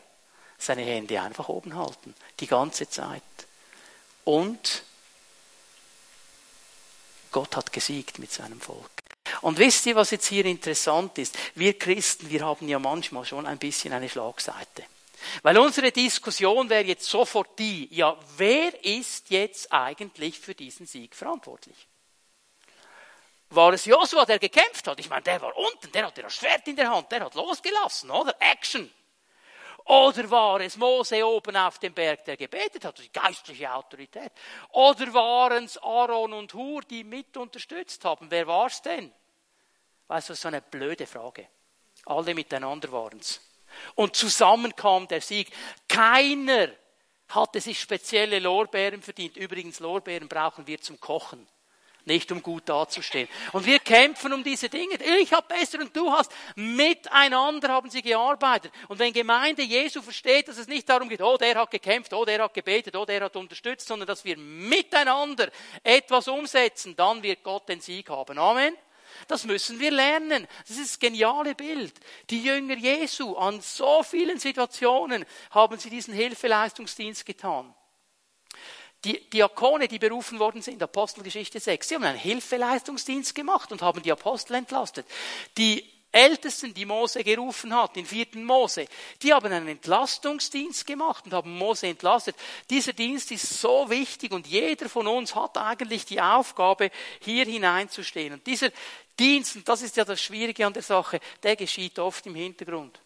seine 0.58 0.82
Hände 0.82 1.20
einfach 1.20 1.48
oben 1.48 1.76
halten, 1.76 2.14
die 2.40 2.46
ganze 2.46 2.88
Zeit. 2.90 3.22
Und 4.24 4.82
Gott 7.30 7.56
hat 7.56 7.72
gesiegt 7.72 8.18
mit 8.18 8.32
seinem 8.32 8.60
Volk. 8.60 8.97
Und 9.42 9.58
wisst 9.58 9.86
ihr, 9.86 9.96
was 9.96 10.10
jetzt 10.10 10.26
hier 10.26 10.44
interessant 10.44 11.18
ist? 11.18 11.36
Wir 11.54 11.78
Christen, 11.78 12.30
wir 12.30 12.44
haben 12.44 12.68
ja 12.68 12.78
manchmal 12.78 13.24
schon 13.24 13.46
ein 13.46 13.58
bisschen 13.58 13.92
eine 13.92 14.08
Schlagseite. 14.08 14.84
Weil 15.42 15.58
unsere 15.58 15.90
Diskussion 15.90 16.68
wäre 16.70 16.84
jetzt 16.84 17.04
sofort 17.04 17.58
die, 17.58 17.88
ja, 17.94 18.16
wer 18.36 18.84
ist 18.84 19.30
jetzt 19.30 19.72
eigentlich 19.72 20.38
für 20.38 20.54
diesen 20.54 20.86
Sieg 20.86 21.14
verantwortlich? 21.14 21.88
War 23.50 23.72
es 23.72 23.86
Josua, 23.86 24.26
der 24.26 24.38
gekämpft 24.38 24.86
hat? 24.86 25.00
Ich 25.00 25.08
meine, 25.08 25.22
der 25.22 25.40
war 25.40 25.56
unten, 25.56 25.90
der 25.92 26.06
hatte 26.06 26.22
das 26.22 26.34
Schwert 26.34 26.68
in 26.68 26.76
der 26.76 26.90
Hand, 26.90 27.10
der 27.10 27.20
hat 27.20 27.34
losgelassen, 27.34 28.10
oder? 28.10 28.34
Action. 28.40 28.92
Oder 29.88 30.30
war 30.30 30.60
es 30.60 30.76
Mose 30.76 31.26
oben 31.26 31.56
auf 31.56 31.78
dem 31.78 31.94
Berg, 31.94 32.22
der 32.26 32.36
gebetet 32.36 32.84
hat, 32.84 32.98
die 32.98 33.10
geistliche 33.10 33.72
Autorität? 33.72 34.32
Oder 34.70 35.14
waren 35.14 35.64
es 35.64 35.78
Aaron 35.78 36.34
und 36.34 36.52
Hur, 36.52 36.82
die 36.82 37.04
mit 37.04 37.38
unterstützt 37.38 38.04
haben? 38.04 38.30
Wer 38.30 38.46
war 38.46 38.66
es 38.66 38.82
denn? 38.82 39.10
Weißt 40.06 40.28
du, 40.28 40.34
so 40.34 40.48
eine 40.48 40.60
blöde 40.60 41.06
Frage. 41.06 41.48
Alle 42.04 42.34
miteinander 42.34 42.92
waren 42.92 43.18
es. 43.18 43.40
Und 43.94 44.14
zusammen 44.14 44.76
kam 44.76 45.08
der 45.08 45.22
Sieg. 45.22 45.50
Keiner 45.88 46.68
hatte 47.28 47.58
sich 47.60 47.80
spezielle 47.80 48.40
Lorbeeren 48.40 49.00
verdient. 49.00 49.38
Übrigens, 49.38 49.80
Lorbeeren 49.80 50.28
brauchen 50.28 50.66
wir 50.66 50.82
zum 50.82 51.00
Kochen 51.00 51.48
nicht 52.08 52.32
um 52.32 52.42
gut 52.42 52.68
dazustehen. 52.68 53.28
Und 53.52 53.64
wir 53.64 53.78
kämpfen 53.78 54.32
um 54.32 54.42
diese 54.42 54.68
Dinge. 54.68 54.98
Ich 55.20 55.32
habe 55.32 55.46
besser 55.46 55.78
und 55.78 55.96
du 55.96 56.10
hast. 56.10 56.32
Miteinander 56.56 57.68
haben 57.68 57.88
sie 57.88 58.02
gearbeitet. 58.02 58.72
Und 58.88 58.98
wenn 58.98 59.12
Gemeinde 59.12 59.62
Jesu 59.62 60.02
versteht, 60.02 60.48
dass 60.48 60.58
es 60.58 60.66
nicht 60.66 60.88
darum 60.88 61.08
geht, 61.08 61.22
oh, 61.22 61.36
der 61.36 61.54
hat 61.54 61.70
gekämpft, 61.70 62.12
oh, 62.12 62.24
der 62.24 62.42
hat 62.42 62.54
gebetet, 62.54 62.96
oh, 62.96 63.04
der 63.04 63.20
hat 63.22 63.36
unterstützt, 63.36 63.86
sondern 63.86 64.08
dass 64.08 64.24
wir 64.24 64.36
miteinander 64.36 65.50
etwas 65.84 66.26
umsetzen, 66.26 66.96
dann 66.96 67.22
wird 67.22 67.44
Gott 67.44 67.68
den 67.68 67.80
Sieg 67.80 68.10
haben. 68.10 68.38
Amen. 68.38 68.76
Das 69.26 69.44
müssen 69.44 69.78
wir 69.78 69.90
lernen. 69.90 70.46
Das 70.66 70.76
ist 70.76 70.92
das 70.92 70.98
geniale 70.98 71.54
Bild. 71.54 71.94
Die 72.30 72.42
Jünger 72.42 72.76
Jesu 72.76 73.36
an 73.36 73.60
so 73.60 74.02
vielen 74.02 74.38
Situationen 74.38 75.24
haben 75.50 75.78
sie 75.78 75.90
diesen 75.90 76.14
Hilfeleistungsdienst 76.14 77.26
getan. 77.26 77.74
Die 79.04 79.30
Diakone, 79.30 79.86
die 79.86 79.98
berufen 79.98 80.38
worden 80.40 80.60
sind, 80.60 80.82
Apostelgeschichte 80.82 81.60
6, 81.60 81.88
sie 81.88 81.94
haben 81.94 82.04
einen 82.04 82.18
Hilfeleistungsdienst 82.18 83.34
gemacht 83.34 83.70
und 83.70 83.80
haben 83.80 84.02
die 84.02 84.10
Apostel 84.10 84.56
entlastet. 84.56 85.06
Die 85.56 85.84
Ältesten, 86.10 86.72
die 86.72 86.86
Mose 86.86 87.22
gerufen 87.22 87.74
hat, 87.74 87.96
in 87.96 88.06
vierten 88.06 88.42
Mose, 88.42 88.86
die 89.22 89.32
haben 89.32 89.52
einen 89.52 89.68
Entlastungsdienst 89.68 90.86
gemacht 90.86 91.26
und 91.26 91.34
haben 91.34 91.56
Mose 91.56 91.86
entlastet. 91.86 92.34
Dieser 92.70 92.94
Dienst 92.94 93.30
ist 93.30 93.60
so 93.60 93.88
wichtig 93.90 94.32
und 94.32 94.46
jeder 94.46 94.88
von 94.88 95.06
uns 95.06 95.34
hat 95.34 95.58
eigentlich 95.58 96.06
die 96.06 96.20
Aufgabe, 96.20 96.90
hier 97.20 97.44
hineinzustehen. 97.44 98.32
Und 98.32 98.46
dieser 98.46 98.70
Dienst, 99.18 99.56
und 99.56 99.68
das 99.68 99.82
ist 99.82 99.96
ja 99.96 100.04
das 100.04 100.20
Schwierige 100.20 100.66
an 100.66 100.72
der 100.72 100.82
Sache, 100.82 101.20
der 101.42 101.56
geschieht 101.56 101.98
oft 101.98 102.26
im 102.26 102.34
Hintergrund. 102.34 102.98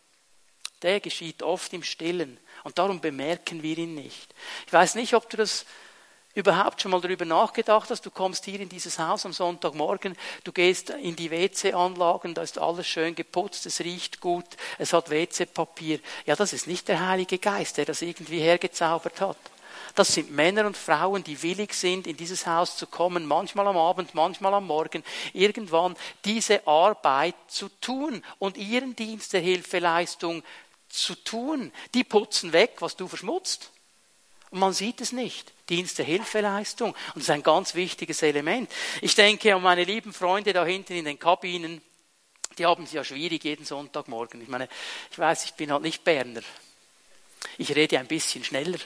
Der 0.81 1.00
geschieht 1.00 1.42
oft 1.42 1.72
im 1.72 1.83
Stillen. 1.83 2.38
Und 2.64 2.79
darum 2.79 3.01
bemerken 3.01 3.62
wir 3.62 3.79
ihn 3.79 3.94
nicht. 3.94 4.35
Ich 4.66 4.72
weiß 4.72 4.94
nicht, 4.94 5.14
ob 5.14 5.29
du 5.31 5.37
das 5.37 5.66
überhaupt 6.35 6.81
schon 6.81 6.90
mal 6.90 7.01
darüber 7.01 7.25
nachgedacht 7.25 7.90
hast, 7.90 8.07
du 8.07 8.11
kommst 8.11 8.44
hier 8.44 8.61
in 8.61 8.68
dieses 8.68 8.98
Haus 8.98 9.27
am 9.27 9.33
Sonntagmorgen, 9.33 10.16
du 10.44 10.53
gehst 10.53 10.90
in 10.90 11.14
die 11.14 11.31
WC-Anlagen, 11.31 12.35
da 12.35 12.42
ist 12.42 12.59
alles 12.59 12.87
schön 12.87 13.14
geputzt, 13.14 13.66
es 13.66 13.81
riecht 13.81 14.20
gut, 14.20 14.46
es 14.79 14.92
hat 14.92 15.11
WC-Papier. 15.11 16.01
Ja, 16.25 16.35
das 16.35 16.53
ist 16.53 16.66
nicht 16.66 16.88
der 16.88 17.07
Heilige 17.07 17.38
Geist, 17.38 17.77
der 17.77 17.85
das 17.85 18.01
irgendwie 18.01 18.40
hergezaubert 18.40 19.20
hat. 19.20 19.37
Das 19.94 20.14
sind 20.14 20.31
Männer 20.31 20.66
und 20.66 20.77
Frauen, 20.77 21.22
die 21.22 21.42
willig 21.42 21.75
sind, 21.75 22.07
in 22.07 22.16
dieses 22.16 22.46
Haus 22.46 22.79
zu 22.79 22.87
kommen, 22.87 23.27
manchmal 23.27 23.66
am 23.66 23.77
Abend, 23.77 24.14
manchmal 24.14 24.55
am 24.55 24.66
Morgen, 24.66 25.05
irgendwann 25.35 25.96
diese 26.25 26.66
Arbeit 26.66 27.35
zu 27.48 27.68
tun 27.81 28.25
und 28.38 28.57
ihren 28.57 28.96
Dienst 28.96 29.35
der 29.35 29.42
Hilfeleistung 29.42 30.42
zu 30.92 31.14
tun. 31.14 31.72
Die 31.94 32.05
putzen 32.05 32.52
weg, 32.52 32.76
was 32.81 32.96
du 32.96 33.09
verschmutzt. 33.09 33.70
Und 34.50 34.61
man 34.61 34.74
sieht 34.74 35.00
es 35.00 35.12
nicht. 35.12 35.52
Dienst 35.68 35.98
der 35.98 36.05
Hilfeleistung. 36.05 36.90
Und 36.90 37.16
das 37.16 37.22
ist 37.24 37.31
ein 37.31 37.42
ganz 37.42 37.74
wichtiges 37.74 38.22
Element. 38.22 38.70
Ich 39.00 39.14
denke 39.14 39.55
an 39.55 39.62
meine 39.62 39.85
lieben 39.85 40.12
Freunde 40.12 40.52
da 40.52 40.64
hinten 40.64 40.92
in 40.92 41.07
den 41.07 41.18
Kabinen. 41.18 41.81
Die 42.59 42.66
haben 42.66 42.85
es 42.85 42.92
ja 42.92 43.02
schwierig 43.02 43.44
jeden 43.44 43.64
Sonntagmorgen. 43.64 44.42
Ich 44.42 44.48
meine, 44.48 44.68
ich 45.11 45.18
weiß, 45.18 45.46
ich 45.46 45.55
bin 45.55 45.72
halt 45.72 45.83
nicht 45.83 46.05
Berner. 46.05 46.42
Ich 47.57 47.74
rede 47.74 47.98
ein 47.98 48.07
bisschen 48.07 48.44
schneller. 48.44 48.78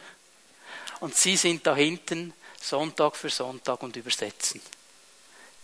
Und 1.01 1.17
sie 1.17 1.37
sind 1.37 1.67
da 1.67 1.75
hinten 1.75 2.33
Sonntag 2.61 3.17
für 3.17 3.29
Sonntag 3.29 3.83
und 3.83 3.97
übersetzen. 3.97 4.61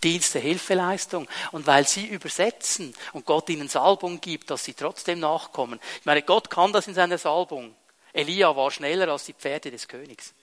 Dienst 0.03 0.35
der 0.35 0.43
Hilfeleistung. 0.43 1.29
Und 1.53 1.67
weil 1.67 1.87
sie 1.87 2.07
übersetzen 2.07 2.95
und 3.12 3.27
Gott 3.27 3.49
ihnen 3.49 3.69
Salbung 3.69 4.21
gibt, 4.21 4.51
dass 4.51 4.65
sie 4.65 4.75
trotzdem 4.75 5.21
nachkommen. 5.21 5.81
Ich 6.01 6.07
meine, 6.07 6.23
Gott 6.23 6.51
kann 6.51 6.73
das 6.73 6.87
in 6.87 6.95
seiner 6.95 7.19
Salbung. 7.19 7.75
Elia 8.12 8.55
war 8.55 8.71
schneller 8.71 9.09
als 9.09 9.25
die 9.25 9.33
Pferde 9.33 9.71
des 9.71 9.88
Königs. 9.88 10.35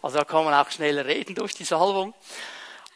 Also 0.00 0.18
da 0.18 0.24
kann 0.24 0.44
man 0.44 0.54
auch 0.54 0.70
schneller 0.70 1.06
reden 1.06 1.34
durch 1.34 1.54
die 1.54 1.64
Salbung. 1.64 2.14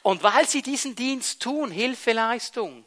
Und 0.02 0.22
weil 0.22 0.48
sie 0.48 0.62
diesen 0.62 0.94
Dienst 0.94 1.42
tun, 1.42 1.70
Hilfeleistung, 1.70 2.86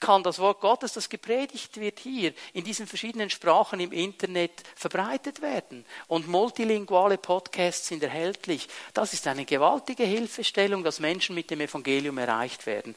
kann 0.00 0.22
das 0.22 0.38
Wort 0.38 0.60
Gottes, 0.60 0.94
das 0.94 1.08
gepredigt 1.08 1.78
wird 1.78 2.00
hier, 2.00 2.32
in 2.52 2.64
diesen 2.64 2.86
verschiedenen 2.86 3.30
Sprachen 3.30 3.78
im 3.80 3.92
Internet 3.92 4.62
verbreitet 4.74 5.42
werden. 5.42 5.84
Und 6.08 6.26
multilinguale 6.26 7.18
Podcasts 7.18 7.88
sind 7.88 8.02
erhältlich. 8.02 8.68
Das 8.94 9.12
ist 9.12 9.26
eine 9.26 9.44
gewaltige 9.44 10.04
Hilfestellung, 10.04 10.82
dass 10.82 10.98
Menschen 11.00 11.34
mit 11.34 11.50
dem 11.50 11.60
Evangelium 11.60 12.18
erreicht 12.18 12.66
werden. 12.66 12.96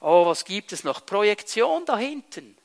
Oh, 0.00 0.26
was 0.26 0.44
gibt 0.44 0.72
es 0.72 0.84
noch? 0.84 1.06
Projektion 1.06 1.84
da 1.86 1.96
hinten. 1.96 2.56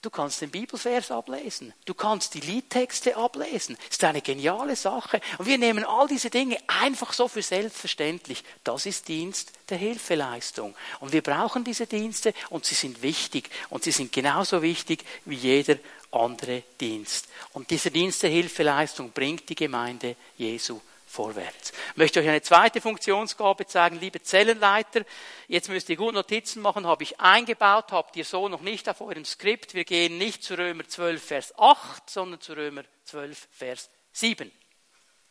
Du 0.00 0.10
kannst 0.10 0.40
den 0.40 0.50
Bibelvers 0.50 1.10
ablesen. 1.10 1.74
Du 1.84 1.92
kannst 1.92 2.34
die 2.34 2.40
Liedtexte 2.40 3.16
ablesen. 3.16 3.76
Das 3.76 3.96
ist 3.96 4.04
eine 4.04 4.22
geniale 4.22 4.76
Sache. 4.76 5.20
Und 5.38 5.46
wir 5.46 5.58
nehmen 5.58 5.82
all 5.82 6.06
diese 6.06 6.30
Dinge 6.30 6.56
einfach 6.68 7.12
so 7.12 7.26
für 7.26 7.42
selbstverständlich. 7.42 8.44
Das 8.62 8.86
ist 8.86 9.08
Dienst 9.08 9.50
der 9.68 9.78
Hilfeleistung. 9.78 10.76
Und 11.00 11.12
wir 11.12 11.22
brauchen 11.22 11.64
diese 11.64 11.88
Dienste 11.88 12.32
und 12.48 12.64
sie 12.64 12.76
sind 12.76 13.02
wichtig. 13.02 13.50
Und 13.70 13.82
sie 13.82 13.90
sind 13.90 14.12
genauso 14.12 14.62
wichtig 14.62 15.04
wie 15.24 15.34
jeder 15.34 15.78
andere 16.12 16.62
Dienst. 16.80 17.26
Und 17.52 17.70
dieser 17.70 17.90
Dienst 17.90 18.22
der 18.22 18.30
Hilfeleistung 18.30 19.10
bringt 19.10 19.48
die 19.48 19.56
Gemeinde 19.56 20.14
Jesu 20.36 20.80
vorwärts. 21.08 21.72
Ich 21.92 21.96
möchte 21.96 22.20
euch 22.20 22.28
eine 22.28 22.42
zweite 22.42 22.80
Funktionsgabe 22.80 23.66
zeigen, 23.66 23.98
liebe 23.98 24.22
Zellenleiter. 24.22 25.04
Jetzt 25.48 25.68
müsst 25.68 25.88
ihr 25.88 25.96
gut 25.96 26.14
Notizen 26.14 26.60
machen, 26.60 26.86
habe 26.86 27.02
ich 27.02 27.18
eingebaut, 27.18 27.92
habt 27.92 28.14
ihr 28.16 28.24
so 28.24 28.48
noch 28.48 28.60
nicht 28.60 28.88
auf 28.88 29.00
eurem 29.00 29.24
Skript. 29.24 29.74
Wir 29.74 29.84
gehen 29.84 30.18
nicht 30.18 30.44
zu 30.44 30.56
Römer 30.56 30.86
12, 30.86 31.22
Vers 31.22 31.58
8, 31.58 32.08
sondern 32.08 32.40
zu 32.40 32.52
Römer 32.52 32.84
12, 33.04 33.48
Vers 33.50 33.90
7. 34.12 34.52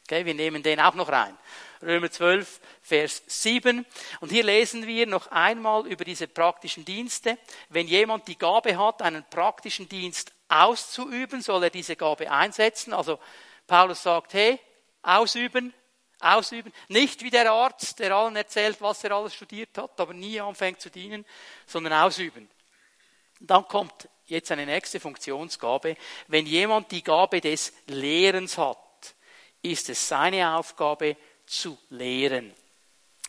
Okay, 0.03 0.25
wir 0.25 0.33
nehmen 0.33 0.63
den 0.63 0.79
auch 0.79 0.95
noch 0.95 1.09
rein. 1.09 1.37
Römer 1.81 2.09
12, 2.09 2.59
Vers 2.81 3.23
7. 3.27 3.85
Und 4.21 4.31
hier 4.31 4.43
lesen 4.43 4.87
wir 4.87 5.05
noch 5.05 5.27
einmal 5.27 5.85
über 5.85 6.05
diese 6.05 6.27
praktischen 6.27 6.85
Dienste. 6.85 7.37
Wenn 7.69 7.87
jemand 7.87 8.27
die 8.27 8.37
Gabe 8.37 8.77
hat, 8.77 9.01
einen 9.01 9.25
praktischen 9.29 9.89
Dienst 9.89 10.31
auszuüben, 10.47 11.41
soll 11.41 11.65
er 11.65 11.69
diese 11.69 11.95
Gabe 11.95 12.31
einsetzen. 12.31 12.93
Also 12.93 13.19
Paulus 13.67 14.01
sagt, 14.01 14.33
hey, 14.33 14.59
Ausüben, 15.07 15.73
ausüben. 16.19 16.73
Nicht 16.89 17.23
wie 17.23 17.29
der 17.29 17.49
Arzt, 17.49 17.99
der 17.99 18.13
allen 18.13 18.35
erzählt, 18.35 18.81
was 18.81 19.03
er 19.05 19.13
alles 19.13 19.33
studiert 19.33 19.77
hat, 19.77 19.97
aber 20.01 20.13
nie 20.13 20.39
anfängt 20.41 20.81
zu 20.81 20.89
dienen, 20.89 21.25
sondern 21.65 21.93
ausüben. 21.93 22.49
Und 23.39 23.49
dann 23.49 23.65
kommt 23.69 24.09
jetzt 24.25 24.51
eine 24.51 24.65
nächste 24.65 24.99
Funktionsgabe. 24.99 25.95
Wenn 26.27 26.45
jemand 26.45 26.91
die 26.91 27.03
Gabe 27.03 27.39
des 27.39 27.71
Lehrens 27.85 28.57
hat, 28.57 29.15
ist 29.61 29.87
es 29.89 30.07
seine 30.07 30.55
Aufgabe 30.55 31.15
zu 31.45 31.77
lehren. 31.89 32.53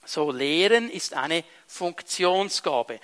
So, 0.05 0.33
Lehren 0.33 0.91
ist 0.91 1.15
eine 1.15 1.45
Funktionsgabe. 1.69 2.99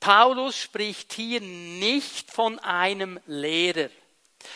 Paulus 0.00 0.58
spricht 0.58 1.14
hier 1.14 1.40
nicht 1.40 2.30
von 2.30 2.58
einem 2.58 3.20
Lehrer. 3.26 3.88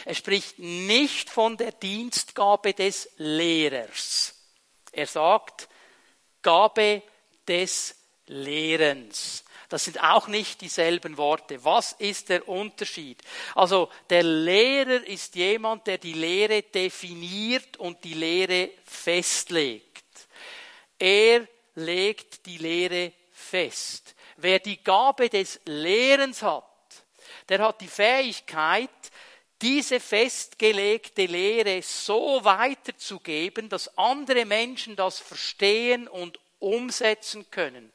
Er 0.04 0.14
spricht 0.14 0.58
nicht 0.58 1.30
von 1.30 1.56
der 1.56 1.72
Dienstgabe 1.72 2.74
des 2.74 3.10
Lehrers. 3.16 4.34
Er 4.92 5.06
sagt 5.06 5.68
Gabe 6.42 7.02
des 7.46 7.94
Lehrens. 8.26 9.44
Das 9.68 9.84
sind 9.84 10.02
auch 10.02 10.28
nicht 10.28 10.60
dieselben 10.60 11.16
Worte. 11.16 11.64
Was 11.64 11.92
ist 11.92 12.28
der 12.28 12.46
Unterschied? 12.46 13.22
Also 13.54 13.88
der 14.10 14.22
Lehrer 14.22 15.06
ist 15.06 15.34
jemand, 15.34 15.86
der 15.86 15.96
die 15.96 16.12
Lehre 16.12 16.62
definiert 16.62 17.78
und 17.78 18.04
die 18.04 18.12
Lehre 18.12 18.70
festlegt. 18.84 20.04
Er 20.98 21.48
legt 21.74 22.44
die 22.44 22.58
Lehre 22.58 23.12
fest. 23.32 24.14
Wer 24.36 24.58
die 24.58 24.82
Gabe 24.82 25.30
des 25.30 25.58
Lehrens 25.64 26.42
hat, 26.42 26.64
der 27.48 27.60
hat 27.60 27.80
die 27.80 27.88
Fähigkeit, 27.88 28.90
diese 29.62 30.00
festgelegte 30.00 31.26
Lehre 31.26 31.80
so 31.82 32.40
weiterzugeben, 32.42 33.68
dass 33.68 33.96
andere 33.96 34.44
Menschen 34.44 34.96
das 34.96 35.20
verstehen 35.20 36.08
und 36.08 36.38
umsetzen 36.62 37.50
können. 37.50 37.92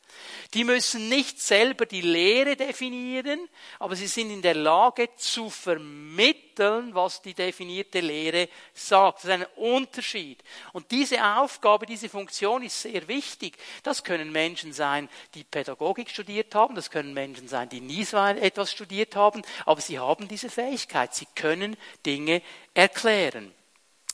Die 0.54 0.64
müssen 0.64 1.10
nicht 1.10 1.42
selber 1.42 1.86
die 1.86 2.02
Lehre 2.02 2.56
definieren, 2.56 3.48
aber 3.80 3.96
sie 3.96 4.08
sind 4.08 4.30
in 4.30 4.42
der 4.42 4.56
Lage 4.56 5.10
zu 5.16 5.50
vermitteln, 5.50 6.94
was 6.94 7.22
die 7.22 7.34
definierte 7.34 8.00
Lehre 8.00 8.50
sagt. 8.74 9.20
Das 9.20 9.26
ist 9.26 9.32
ein 9.32 9.46
Unterschied. 9.56 10.44
Und 10.74 10.92
diese 10.92 11.24
Aufgabe, 11.24 11.86
diese 11.86 12.10
Funktion 12.10 12.64
ist 12.64 12.82
sehr 12.82 13.08
wichtig. 13.08 13.58
Das 13.84 14.04
können 14.04 14.32
Menschen 14.32 14.74
sein, 14.74 15.10
die 15.34 15.44
Pädagogik 15.44 16.10
studiert 16.10 16.54
haben, 16.56 16.76
das 16.76 16.90
können 16.90 17.14
Menschen 17.14 17.48
sein, 17.48 17.70
die 17.70 17.82
nie 17.82 18.04
so 18.04 18.18
etwas 18.18 18.72
studiert 18.72 19.16
haben, 19.16 19.44
aber 19.66 19.82
sie 19.82 20.00
haben 20.00 20.28
diese 20.28 20.50
Fähigkeit. 20.50 21.16
Sie 21.16 21.28
können 21.36 21.78
Dinge 22.06 22.42
erklären. 22.74 23.54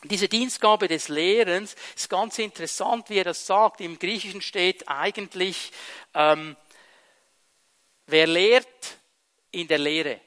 Diese 0.04 0.28
Dienstgabe 0.28 0.88
des 0.88 1.08
Lehrens 1.08 1.76
ist 1.95 2.10
ganz 2.10 2.38
interessant, 2.39 3.10
wie 3.10 3.20
er 3.20 3.24
das 3.24 3.45
sagt. 3.45 3.82
Im 3.82 3.97
Griechischen 3.97 4.41
steht 4.41 4.88
eigentlich, 4.88 5.72
ähm, 6.14 6.58
wer 8.08 8.28
lehrt 8.28 8.97
in 9.51 9.68
der 9.68 9.78
Lehre. 9.78 10.20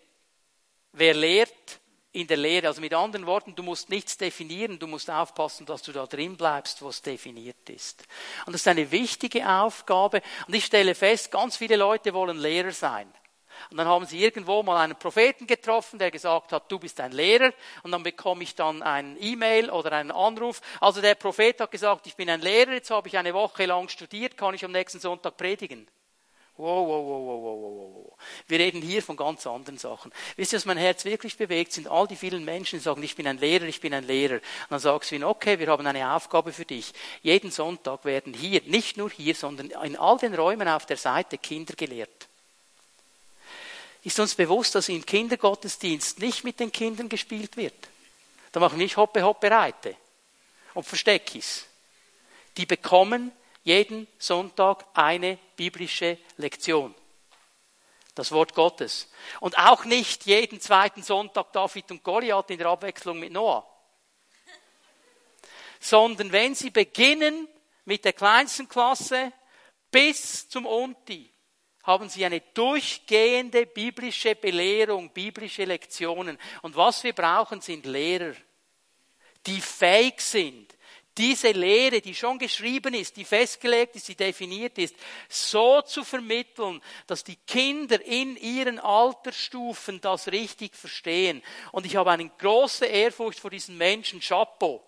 Wer 0.92 1.14
lehrt 1.14 1.80
in 2.16 2.26
der 2.26 2.38
Lehre. 2.38 2.68
Also 2.68 2.80
mit 2.80 2.94
anderen 2.94 3.26
Worten, 3.26 3.54
du 3.54 3.62
musst 3.62 3.90
nichts 3.90 4.16
definieren, 4.16 4.78
du 4.78 4.86
musst 4.86 5.10
aufpassen, 5.10 5.66
dass 5.66 5.82
du 5.82 5.92
da 5.92 6.06
drin 6.06 6.36
bleibst, 6.36 6.82
was 6.82 7.02
definiert 7.02 7.68
ist. 7.68 8.04
Und 8.46 8.54
das 8.54 8.62
ist 8.62 8.68
eine 8.68 8.90
wichtige 8.90 9.46
Aufgabe. 9.48 10.22
Und 10.46 10.54
ich 10.54 10.64
stelle 10.64 10.94
fest, 10.94 11.30
ganz 11.30 11.56
viele 11.58 11.76
Leute 11.76 12.14
wollen 12.14 12.38
Lehrer 12.38 12.72
sein. 12.72 13.12
Und 13.70 13.76
dann 13.76 13.86
haben 13.86 14.06
sie 14.06 14.22
irgendwo 14.22 14.62
mal 14.62 14.82
einen 14.82 14.98
Propheten 14.98 15.46
getroffen, 15.46 15.98
der 15.98 16.10
gesagt 16.10 16.52
hat, 16.52 16.70
du 16.70 16.78
bist 16.78 17.00
ein 17.00 17.12
Lehrer. 17.12 17.52
Und 17.82 17.92
dann 17.92 18.02
bekomme 18.02 18.42
ich 18.42 18.54
dann 18.54 18.82
ein 18.82 19.16
E-Mail 19.20 19.70
oder 19.70 19.92
einen 19.92 20.10
Anruf. 20.10 20.60
Also 20.80 21.00
der 21.00 21.14
Prophet 21.14 21.60
hat 21.60 21.70
gesagt, 21.70 22.06
ich 22.06 22.16
bin 22.16 22.30
ein 22.30 22.40
Lehrer, 22.40 22.72
jetzt 22.72 22.90
habe 22.90 23.08
ich 23.08 23.18
eine 23.18 23.34
Woche 23.34 23.66
lang 23.66 23.88
studiert, 23.88 24.36
kann 24.36 24.54
ich 24.54 24.64
am 24.64 24.72
nächsten 24.72 25.00
Sonntag 25.00 25.36
predigen. 25.36 25.88
Wow, 26.58 26.88
wow, 26.88 27.04
wow, 27.04 27.26
wow, 27.26 27.42
wow, 27.42 27.58
wow, 27.60 27.94
wow. 27.94 28.18
Wir 28.46 28.58
reden 28.58 28.80
hier 28.80 29.02
von 29.02 29.14
ganz 29.14 29.46
anderen 29.46 29.76
Sachen. 29.76 30.10
Wisst 30.36 30.54
ihr, 30.54 30.56
was 30.56 30.64
mein 30.64 30.78
Herz 30.78 31.04
wirklich 31.04 31.36
bewegt, 31.36 31.72
sind 31.72 31.86
all 31.86 32.06
die 32.06 32.16
vielen 32.16 32.46
Menschen, 32.46 32.78
die 32.78 32.82
sagen, 32.82 33.02
ich 33.02 33.14
bin 33.14 33.26
ein 33.26 33.36
Lehrer, 33.36 33.66
ich 33.66 33.82
bin 33.82 33.92
ein 33.92 34.06
Lehrer. 34.06 34.36
Und 34.36 34.70
dann 34.70 34.80
sagst 34.80 35.10
du 35.10 35.16
ihnen, 35.16 35.24
okay, 35.24 35.58
wir 35.58 35.66
haben 35.66 35.86
eine 35.86 36.14
Aufgabe 36.14 36.54
für 36.54 36.64
dich. 36.64 36.94
Jeden 37.20 37.50
Sonntag 37.50 38.06
werden 38.06 38.32
hier, 38.32 38.62
nicht 38.64 38.96
nur 38.96 39.10
hier, 39.10 39.34
sondern 39.34 39.68
in 39.68 39.96
all 39.98 40.16
den 40.16 40.34
Räumen 40.34 40.66
auf 40.66 40.86
der 40.86 40.96
Seite 40.96 41.36
Kinder 41.36 41.74
gelehrt. 41.74 42.25
Ist 44.06 44.20
uns 44.20 44.36
bewusst, 44.36 44.76
dass 44.76 44.88
im 44.88 45.04
Kindergottesdienst 45.04 46.20
nicht 46.20 46.44
mit 46.44 46.60
den 46.60 46.70
Kindern 46.70 47.08
gespielt 47.08 47.56
wird? 47.56 47.74
Da 48.52 48.60
machen 48.60 48.78
wir 48.78 48.84
nicht 48.84 48.96
Hoppe, 48.96 49.20
Hoppe, 49.24 49.50
Reite 49.50 49.96
und 50.74 50.86
Versteckis. 50.86 51.66
Die 52.56 52.66
bekommen 52.66 53.32
jeden 53.64 54.06
Sonntag 54.16 54.86
eine 54.94 55.40
biblische 55.56 56.18
Lektion. 56.36 56.94
Das 58.14 58.30
Wort 58.30 58.54
Gottes. 58.54 59.08
Und 59.40 59.58
auch 59.58 59.84
nicht 59.84 60.24
jeden 60.24 60.60
zweiten 60.60 61.02
Sonntag 61.02 61.52
David 61.52 61.90
und 61.90 62.04
Goliath 62.04 62.50
in 62.50 62.58
der 62.58 62.68
Abwechslung 62.68 63.18
mit 63.18 63.32
Noah. 63.32 63.66
Sondern 65.80 66.30
wenn 66.30 66.54
sie 66.54 66.70
beginnen 66.70 67.48
mit 67.84 68.04
der 68.04 68.12
kleinsten 68.12 68.68
Klasse 68.68 69.32
bis 69.90 70.48
zum 70.48 70.64
Unti, 70.64 71.28
haben 71.86 72.08
sie 72.08 72.24
eine 72.24 72.40
durchgehende 72.40 73.64
biblische 73.64 74.34
Belehrung, 74.34 75.10
biblische 75.10 75.64
Lektionen. 75.64 76.36
Und 76.62 76.76
was 76.76 77.04
wir 77.04 77.12
brauchen, 77.12 77.60
sind 77.60 77.86
Lehrer, 77.86 78.34
die 79.46 79.60
fähig 79.60 80.20
sind, 80.20 80.74
diese 81.16 81.52
Lehre, 81.52 82.02
die 82.02 82.14
schon 82.14 82.38
geschrieben 82.38 82.92
ist, 82.92 83.16
die 83.16 83.24
festgelegt 83.24 83.96
ist, 83.96 84.08
die 84.08 84.16
definiert 84.16 84.76
ist, 84.76 84.94
so 85.28 85.80
zu 85.80 86.04
vermitteln, 86.04 86.82
dass 87.06 87.24
die 87.24 87.36
Kinder 87.46 88.04
in 88.04 88.36
ihren 88.36 88.78
Altersstufen 88.78 90.00
das 90.02 90.28
richtig 90.28 90.74
verstehen. 90.76 91.42
Und 91.72 91.86
ich 91.86 91.96
habe 91.96 92.10
eine 92.10 92.28
große 92.28 92.84
Ehrfurcht 92.84 93.38
vor 93.38 93.50
diesen 93.50 93.78
Menschen, 93.78 94.20
Chapeau, 94.20 94.82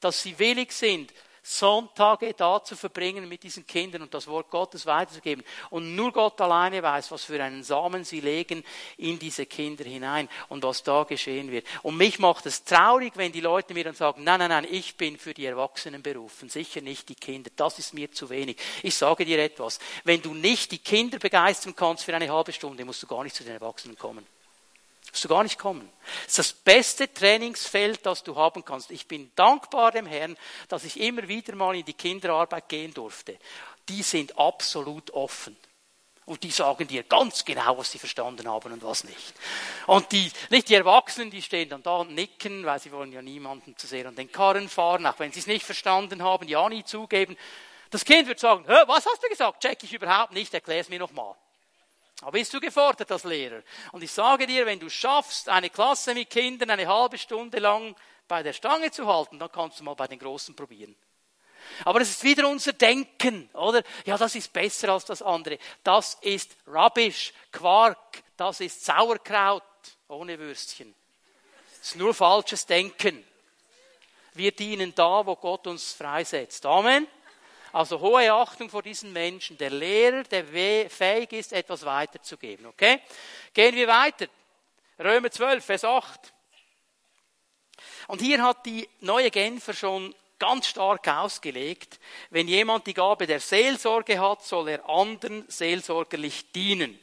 dass 0.00 0.22
sie 0.22 0.38
willig 0.38 0.72
sind, 0.72 1.12
Sonntage 1.50 2.34
da 2.34 2.62
zu 2.62 2.76
verbringen 2.76 3.26
mit 3.26 3.42
diesen 3.42 3.66
Kindern 3.66 4.02
und 4.02 4.12
das 4.12 4.26
Wort 4.26 4.50
Gottes 4.50 4.84
weiterzugeben. 4.84 5.42
Und 5.70 5.96
nur 5.96 6.12
Gott 6.12 6.38
alleine 6.42 6.82
weiß, 6.82 7.10
was 7.10 7.24
für 7.24 7.42
einen 7.42 7.62
Samen 7.62 8.04
sie 8.04 8.20
legen 8.20 8.62
in 8.98 9.18
diese 9.18 9.46
Kinder 9.46 9.84
hinein 9.84 10.28
und 10.50 10.62
was 10.62 10.82
da 10.82 11.04
geschehen 11.04 11.50
wird. 11.50 11.66
Und 11.82 11.96
mich 11.96 12.18
macht 12.18 12.44
es 12.44 12.64
traurig, 12.64 13.14
wenn 13.16 13.32
die 13.32 13.40
Leute 13.40 13.72
mir 13.72 13.84
dann 13.84 13.94
sagen, 13.94 14.24
nein, 14.24 14.40
nein, 14.40 14.50
nein, 14.50 14.66
ich 14.70 14.96
bin 14.96 15.16
für 15.16 15.32
die 15.32 15.46
Erwachsenen 15.46 16.02
berufen, 16.02 16.50
sicher 16.50 16.82
nicht 16.82 17.08
die 17.08 17.14
Kinder, 17.14 17.50
das 17.56 17.78
ist 17.78 17.94
mir 17.94 18.12
zu 18.12 18.28
wenig. 18.28 18.58
Ich 18.82 18.94
sage 18.94 19.24
dir 19.24 19.42
etwas, 19.42 19.78
wenn 20.04 20.20
du 20.20 20.34
nicht 20.34 20.70
die 20.70 20.78
Kinder 20.78 21.18
begeistern 21.18 21.74
kannst 21.74 22.04
für 22.04 22.14
eine 22.14 22.30
halbe 22.30 22.52
Stunde, 22.52 22.84
musst 22.84 23.02
du 23.02 23.06
gar 23.06 23.24
nicht 23.24 23.34
zu 23.34 23.42
den 23.42 23.54
Erwachsenen 23.54 23.96
kommen. 23.96 24.26
Musst 25.18 25.24
du 25.24 25.34
gar 25.34 25.42
nicht 25.42 25.58
kommen. 25.58 25.90
Das 26.26 26.28
ist 26.28 26.38
das 26.38 26.52
beste 26.52 27.12
Trainingsfeld, 27.12 28.06
das 28.06 28.22
du 28.22 28.36
haben 28.36 28.64
kannst. 28.64 28.92
Ich 28.92 29.08
bin 29.08 29.32
dankbar 29.34 29.90
dem 29.90 30.06
Herrn, 30.06 30.38
dass 30.68 30.84
ich 30.84 31.00
immer 31.00 31.26
wieder 31.26 31.56
mal 31.56 31.74
in 31.74 31.84
die 31.84 31.94
Kinderarbeit 31.94 32.68
gehen 32.68 32.94
durfte. 32.94 33.36
Die 33.88 34.04
sind 34.04 34.38
absolut 34.38 35.10
offen. 35.10 35.56
Und 36.24 36.44
die 36.44 36.52
sagen 36.52 36.86
dir 36.86 37.02
ganz 37.02 37.44
genau, 37.44 37.78
was 37.78 37.90
sie 37.90 37.98
verstanden 37.98 38.48
haben 38.48 38.72
und 38.72 38.84
was 38.84 39.02
nicht. 39.02 39.34
Und 39.88 40.12
die, 40.12 40.30
nicht 40.50 40.68
die 40.68 40.74
Erwachsenen, 40.74 41.32
die 41.32 41.42
stehen 41.42 41.68
dann 41.68 41.82
da 41.82 41.96
und 41.96 42.14
nicken, 42.14 42.64
weil 42.64 42.78
sie 42.78 42.92
wollen 42.92 43.10
ja 43.10 43.20
niemanden 43.20 43.76
zu 43.76 43.88
sehr 43.88 44.06
an 44.06 44.14
den 44.14 44.30
Karren 44.30 44.68
fahren, 44.68 45.04
auch 45.04 45.18
wenn 45.18 45.32
sie 45.32 45.40
es 45.40 45.48
nicht 45.48 45.66
verstanden 45.66 46.22
haben, 46.22 46.46
ja 46.46 46.68
nie 46.68 46.84
zugeben. 46.84 47.36
Das 47.90 48.04
Kind 48.04 48.28
wird 48.28 48.38
sagen, 48.38 48.64
was 48.68 49.04
hast 49.04 49.20
du 49.20 49.28
gesagt? 49.28 49.64
Check 49.64 49.82
ich 49.82 49.92
überhaupt 49.92 50.32
nicht, 50.32 50.54
erklär 50.54 50.78
es 50.78 50.88
mir 50.88 51.00
nochmal. 51.00 51.34
Aber 52.22 52.32
bist 52.32 52.52
du 52.52 52.60
gefordert 52.60 53.10
als 53.12 53.24
Lehrer? 53.24 53.62
Und 53.92 54.02
ich 54.02 54.10
sage 54.10 54.46
dir, 54.46 54.66
wenn 54.66 54.80
du 54.80 54.90
schaffst, 54.90 55.48
eine 55.48 55.70
Klasse 55.70 56.14
mit 56.14 56.30
Kindern 56.30 56.70
eine 56.70 56.86
halbe 56.86 57.16
Stunde 57.16 57.58
lang 57.58 57.94
bei 58.26 58.42
der 58.42 58.52
Stange 58.52 58.90
zu 58.90 59.06
halten, 59.06 59.38
dann 59.38 59.52
kannst 59.52 59.80
du 59.80 59.84
mal 59.84 59.94
bei 59.94 60.08
den 60.08 60.18
Großen 60.18 60.54
probieren. 60.54 60.96
Aber 61.84 62.00
es 62.00 62.10
ist 62.10 62.24
wieder 62.24 62.48
unser 62.48 62.72
Denken, 62.72 63.48
oder? 63.52 63.82
Ja, 64.04 64.16
das 64.16 64.34
ist 64.34 64.52
besser 64.52 64.88
als 64.90 65.04
das 65.04 65.22
andere. 65.22 65.58
Das 65.84 66.18
ist 66.22 66.56
Rubbish, 66.66 67.32
Quark, 67.52 68.22
das 68.36 68.60
ist 68.60 68.84
Sauerkraut 68.84 69.62
ohne 70.08 70.38
Würstchen. 70.38 70.94
Das 71.78 71.88
ist 71.88 71.96
nur 71.96 72.14
falsches 72.14 72.66
Denken. 72.66 73.24
Wir 74.34 74.52
dienen 74.52 74.94
da, 74.94 75.24
wo 75.24 75.36
Gott 75.36 75.66
uns 75.66 75.92
freisetzt. 75.92 76.64
Amen. 76.66 77.06
Also 77.72 78.00
hohe 78.00 78.32
Achtung 78.32 78.70
vor 78.70 78.82
diesen 78.82 79.12
Menschen. 79.12 79.58
Der 79.58 79.70
Lehrer, 79.70 80.22
der 80.24 80.44
fähig 80.90 81.32
ist, 81.32 81.52
etwas 81.52 81.84
weiterzugeben. 81.84 82.66
Okay? 82.66 83.00
Gehen 83.52 83.74
wir 83.74 83.88
weiter. 83.88 84.26
Römer 84.98 85.30
12, 85.30 85.64
Vers 85.64 85.84
8. 85.84 86.32
Und 88.08 88.20
hier 88.20 88.42
hat 88.42 88.64
die 88.66 88.88
neue 89.00 89.30
Genfer 89.30 89.74
schon 89.74 90.14
ganz 90.38 90.68
stark 90.68 91.06
ausgelegt, 91.08 91.98
wenn 92.30 92.48
jemand 92.48 92.86
die 92.86 92.94
Gabe 92.94 93.26
der 93.26 93.40
Seelsorge 93.40 94.20
hat, 94.20 94.44
soll 94.44 94.68
er 94.68 94.88
anderen 94.88 95.44
seelsorgerlich 95.48 96.52
dienen. 96.52 96.98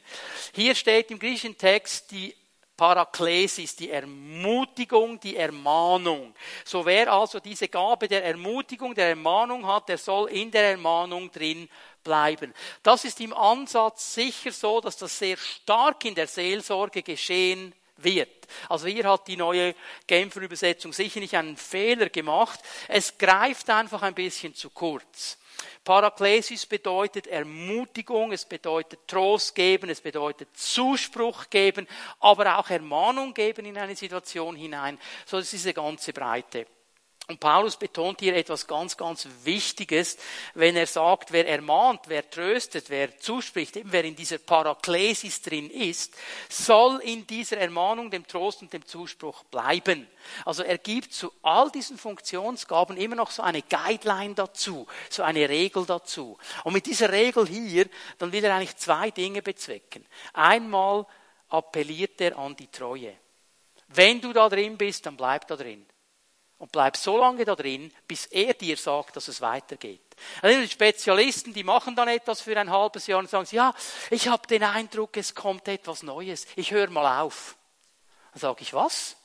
Hier 0.53 0.73
steht 0.73 1.11
im 1.11 1.19
griechischen 1.19 1.57
Text 1.57 2.11
die 2.11 2.33
Paraklesis, 2.77 3.75
die 3.75 3.89
Ermutigung, 3.89 5.19
die 5.19 5.35
Ermahnung. 5.37 6.35
So 6.63 6.85
wer 6.85 7.11
also 7.11 7.39
diese 7.39 7.67
Gabe 7.67 8.07
der 8.07 8.25
Ermutigung, 8.25 8.93
der 8.93 9.09
Ermahnung 9.09 9.65
hat, 9.65 9.89
der 9.89 9.97
soll 9.97 10.29
in 10.29 10.51
der 10.51 10.71
Ermahnung 10.71 11.31
drin 11.31 11.69
bleiben. 12.03 12.53
Das 12.83 13.05
ist 13.05 13.19
im 13.21 13.33
Ansatz 13.33 14.13
sicher 14.13 14.51
so, 14.51 14.81
dass 14.81 14.97
das 14.97 15.17
sehr 15.17 15.37
stark 15.37 16.05
in 16.05 16.15
der 16.15 16.27
Seelsorge 16.27 17.01
geschehen 17.01 17.73
wird. 17.97 18.47
Also 18.69 18.87
hier 18.87 19.09
hat 19.09 19.27
die 19.27 19.37
neue 19.37 19.75
Genfer 20.05 20.41
Übersetzung 20.41 20.93
sicher 20.93 21.19
nicht 21.19 21.35
einen 21.35 21.57
Fehler 21.57 22.09
gemacht. 22.09 22.59
Es 22.87 23.17
greift 23.17 23.69
einfach 23.69 24.01
ein 24.01 24.15
bisschen 24.15 24.53
zu 24.53 24.69
kurz. 24.69 25.37
Paraklesis 25.83 26.65
bedeutet 26.65 27.27
Ermutigung, 27.27 28.31
es 28.31 28.45
bedeutet 28.45 29.07
Trost 29.07 29.55
geben, 29.55 29.89
es 29.89 30.01
bedeutet 30.01 30.49
Zuspruch 30.53 31.49
geben, 31.49 31.87
aber 32.19 32.57
auch 32.57 32.69
Ermahnung 32.69 33.33
geben 33.33 33.65
in 33.65 33.77
eine 33.77 33.95
Situation 33.95 34.55
hinein. 34.55 34.99
So 35.25 35.37
ist 35.37 35.53
diese 35.53 35.73
ganze 35.73 36.13
Breite. 36.13 36.67
Und 37.27 37.39
Paulus 37.39 37.75
betont 37.75 38.19
hier 38.19 38.35
etwas 38.35 38.67
ganz, 38.67 38.95
ganz 38.95 39.27
Wichtiges, 39.43 40.17
wenn 40.53 40.75
er 40.75 40.85
sagt, 40.85 41.31
wer 41.31 41.47
ermahnt, 41.47 42.01
wer 42.05 42.29
tröstet, 42.29 42.91
wer 42.91 43.17
zuspricht, 43.17 43.77
eben 43.77 43.91
wer 43.91 44.03
in 44.03 44.15
dieser 44.15 44.37
Paraklesis 44.37 45.41
drin 45.41 45.71
ist, 45.71 46.13
soll 46.49 46.99
in 46.99 47.25
dieser 47.25 47.57
Ermahnung, 47.57 48.11
dem 48.11 48.27
Trost 48.27 48.61
und 48.61 48.71
dem 48.71 48.85
Zuspruch 48.85 49.43
bleiben. 49.45 50.07
Also 50.45 50.61
er 50.61 50.77
gibt 50.77 51.13
zu 51.13 51.31
all 51.41 51.71
diesen 51.71 51.97
Funktionsgaben 51.97 52.95
immer 52.95 53.15
noch 53.15 53.31
so 53.31 53.41
eine 53.41 53.63
Guideline 53.63 54.35
dazu, 54.35 54.85
so 55.09 55.23
eine 55.23 55.49
Regel 55.49 55.83
dazu. 55.87 56.37
Und 56.63 56.73
mit 56.73 56.85
dieser 56.85 57.11
Regel 57.11 57.47
hier, 57.47 57.89
dann 58.19 58.31
will 58.31 58.43
er 58.43 58.53
eigentlich 58.53 58.77
zwei 58.77 59.09
Dinge 59.09 59.41
bezwecken. 59.41 60.05
Einmal 60.33 61.07
appelliert 61.49 62.21
er 62.21 62.37
an 62.37 62.55
die 62.55 62.67
Treue. 62.67 63.15
Wenn 63.87 64.21
du 64.21 64.31
da 64.31 64.47
drin 64.47 64.77
bist, 64.77 65.07
dann 65.07 65.17
bleib 65.17 65.47
da 65.47 65.55
drin 65.55 65.87
und 66.57 66.71
bleib 66.71 66.95
so 66.95 67.17
lange 67.17 67.43
da 67.43 67.55
drin, 67.55 67.91
bis 68.07 68.27
er 68.27 68.53
dir 68.53 68.77
sagt, 68.77 69.15
dass 69.15 69.27
es 69.27 69.41
weitergeht. 69.41 70.01
Also 70.41 70.61
die 70.61 70.69
Spezialisten, 70.69 71.53
die 71.53 71.63
machen 71.63 71.95
dann 71.95 72.07
etwas 72.07 72.41
für 72.41 72.57
ein 72.57 72.69
halbes 72.69 73.07
Jahr 73.07 73.19
und 73.19 73.29
sagen, 73.29 73.47
ja, 73.51 73.73
ich 74.09 74.27
habe 74.27 74.47
den 74.47 74.63
Eindruck, 74.63 75.17
es 75.17 75.35
kommt 75.35 75.67
etwas 75.67 76.03
Neues. 76.03 76.47
Ich 76.55 76.71
höre 76.71 76.89
mal 76.89 77.21
auf. 77.21 77.57
Dann 78.31 78.39
sage 78.39 78.61
ich, 78.61 78.73
was? 78.73 79.17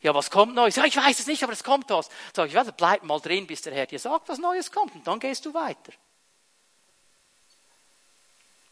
Ja, 0.00 0.14
was 0.14 0.30
kommt 0.30 0.54
Neues? 0.54 0.76
Ja, 0.76 0.84
ich 0.84 0.96
weiß 0.96 1.18
es 1.18 1.26
nicht, 1.26 1.42
aber 1.42 1.52
es 1.52 1.64
kommt 1.64 1.90
was. 1.90 2.08
Dann 2.08 2.34
sage 2.34 2.48
ich, 2.48 2.54
ja, 2.54 2.62
bleib 2.64 3.02
mal 3.02 3.20
drin, 3.20 3.46
bis 3.46 3.62
der 3.62 3.74
Herr 3.74 3.86
dir 3.86 3.98
sagt, 3.98 4.28
was 4.28 4.38
Neues 4.38 4.72
kommt. 4.72 4.94
Und 4.94 5.06
dann 5.06 5.20
gehst 5.20 5.44
du 5.44 5.52
weiter. 5.52 5.92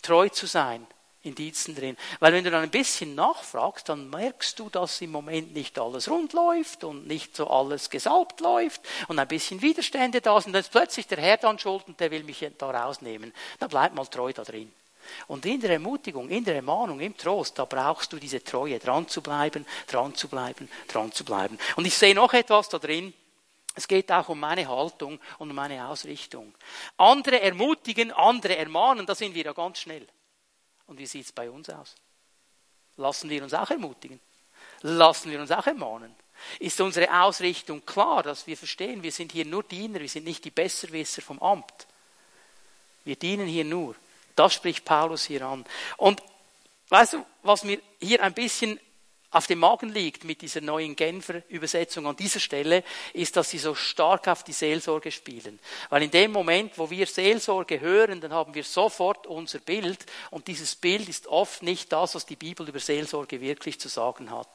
Treu 0.01 0.29
zu 0.29 0.47
sein 0.47 0.87
in 1.25 1.35
Diensten 1.35 1.75
drin. 1.75 1.97
Weil 2.21 2.33
wenn 2.33 2.45
du 2.45 2.51
dann 2.51 2.63
ein 2.63 2.71
bisschen 2.71 3.15
nachfragst, 3.15 3.89
dann 3.89 4.11
merkst 4.11 4.59
du, 4.59 4.69
dass 4.71 5.01
im 5.01 5.11
Moment 5.11 5.55
nicht 5.55 5.79
alles 5.79 6.11
rund 6.11 6.33
läuft 6.33 6.85
und 6.85 7.07
nicht 7.07 7.37
so 7.37 7.49
alles 7.49 7.91
gesalbt 7.91 8.41
läuft 8.41 8.83
und 9.09 9.19
ein 9.19 9.29
bisschen 9.29 9.63
Widerstände 9.63 10.21
da 10.21 10.41
sind. 10.41 10.53
Dann 10.53 10.61
ist 10.61 10.71
plötzlich 10.71 11.07
der 11.07 11.19
Herr 11.19 11.37
dann 11.37 11.59
schuld 11.59 11.85
und 11.87 11.99
der 12.01 12.11
will 12.11 12.25
mich 12.25 12.47
da 12.59 12.71
rausnehmen. 12.71 13.33
Dann 13.59 13.69
bleib 13.69 13.95
mal 13.95 14.07
treu 14.07 14.33
da 14.33 14.45
drin. 14.45 14.73
Und 15.27 15.45
in 15.47 15.61
der 15.61 15.71
Ermutigung, 15.71 16.29
in 16.29 16.45
der 16.45 16.57
Ermahnung, 16.57 17.01
im 17.01 17.17
Trost, 17.17 17.59
da 17.59 17.65
brauchst 17.65 18.13
du 18.13 18.19
diese 18.19 18.43
Treue, 18.43 18.79
dran 18.79 19.09
zu 19.09 19.23
bleiben, 19.23 19.67
dran 19.87 20.15
zu 20.15 20.29
bleiben, 20.29 20.69
dran 20.89 21.13
zu 21.13 21.25
bleiben. 21.25 21.59
Und 21.77 21.87
ich 21.87 21.97
sehe 21.97 22.15
noch 22.15 22.33
etwas 22.33 22.69
da 22.69 22.79
drin. 22.79 23.13
Es 23.75 23.89
geht 23.89 24.11
auch 24.13 24.29
um 24.29 24.39
meine 24.39 24.69
Haltung 24.69 25.19
und 25.39 25.51
um 25.51 25.57
meine 25.57 25.87
Ausrichtung. 25.89 26.55
Andere 26.97 27.41
ermutigen, 27.41 28.13
andere 28.13 28.57
ermahnen, 28.57 29.05
da 29.05 29.15
sind 29.15 29.35
wir 29.35 29.45
ja 29.45 29.53
ganz 29.53 29.81
schnell. 29.81 30.07
Und 30.87 30.99
wie 30.99 31.07
sieht 31.07 31.27
es 31.27 31.33
bei 31.33 31.51
uns 31.51 31.71
aus? 31.71 31.95
Lassen 32.97 33.31
wir 33.31 33.43
uns 33.43 33.55
auch 33.55 33.71
ermutigen? 33.71 34.21
Lassen 34.83 35.31
wir 35.31 35.41
uns 35.41 35.51
auch 35.51 35.67
ermahnen? 35.67 36.15
Ist 36.59 36.81
unsere 36.81 37.23
Ausrichtung 37.23 37.85
klar, 37.87 38.23
dass 38.23 38.47
wir 38.47 38.57
verstehen, 38.57 39.03
wir 39.03 39.13
sind 39.13 39.33
hier 39.33 39.45
nur 39.45 39.63
Diener, 39.63 40.01
wir 40.01 40.09
sind 40.09 40.25
nicht 40.25 40.45
die 40.45 40.51
Besserwisser 40.51 41.23
vom 41.23 41.39
Amt. 41.41 41.87
Wir 43.05 43.17
dienen 43.17 43.47
hier 43.47 43.65
nur. 43.65 43.95
Das 44.37 44.55
spricht 44.55 44.85
Paulus 44.85 45.25
hier 45.25 45.43
an. 45.43 45.65
Und 45.97 46.23
weißt 46.89 47.15
du, 47.15 47.27
was 47.43 47.65
mir 47.65 47.81
hier 48.01 48.23
ein 48.23 48.35
bisschen 48.35 48.81
auf 49.35 49.49
dem 49.49 49.59
Magen 49.59 49.89
liegt 49.89 50.23
mit 50.23 50.43
dieser 50.43 50.61
neuen 50.61 50.95
Genfer 50.95 51.43
Übersetzung 51.49 52.07
an 52.07 52.15
dieser 52.15 52.39
Stelle, 52.39 52.85
ist, 53.13 53.37
dass 53.37 53.51
sie 53.51 53.59
so 53.59 53.75
stark 53.75 54.29
auf 54.29 54.45
die 54.45 54.53
Seelsorge 54.53 55.11
spielen. 55.11 55.59
Weil 55.91 56.05
in 56.05 56.11
dem 56.13 56.31
Moment, 56.31 56.79
wo 56.79 56.89
wir 56.89 57.07
Seelsorge 57.07 57.81
hören, 57.81 58.21
dann 58.21 58.33
haben 58.33 58.55
wir 58.55 58.63
sofort 58.63 59.27
unser 59.27 59.59
Bild 59.59 59.99
und 60.31 60.47
dieses 60.47 60.77
Bild 60.77 61.09
ist 61.09 61.27
oft 61.27 61.65
nicht 61.65 61.93
das, 61.93 62.15
was 62.15 62.27
die 62.27 62.37
Bibel 62.37 62.69
über 62.69 62.79
Seelsorge 62.79 63.41
wirklich 63.41 63.81
zu 63.81 63.89
sagen 63.89 64.31
hat. 64.31 64.49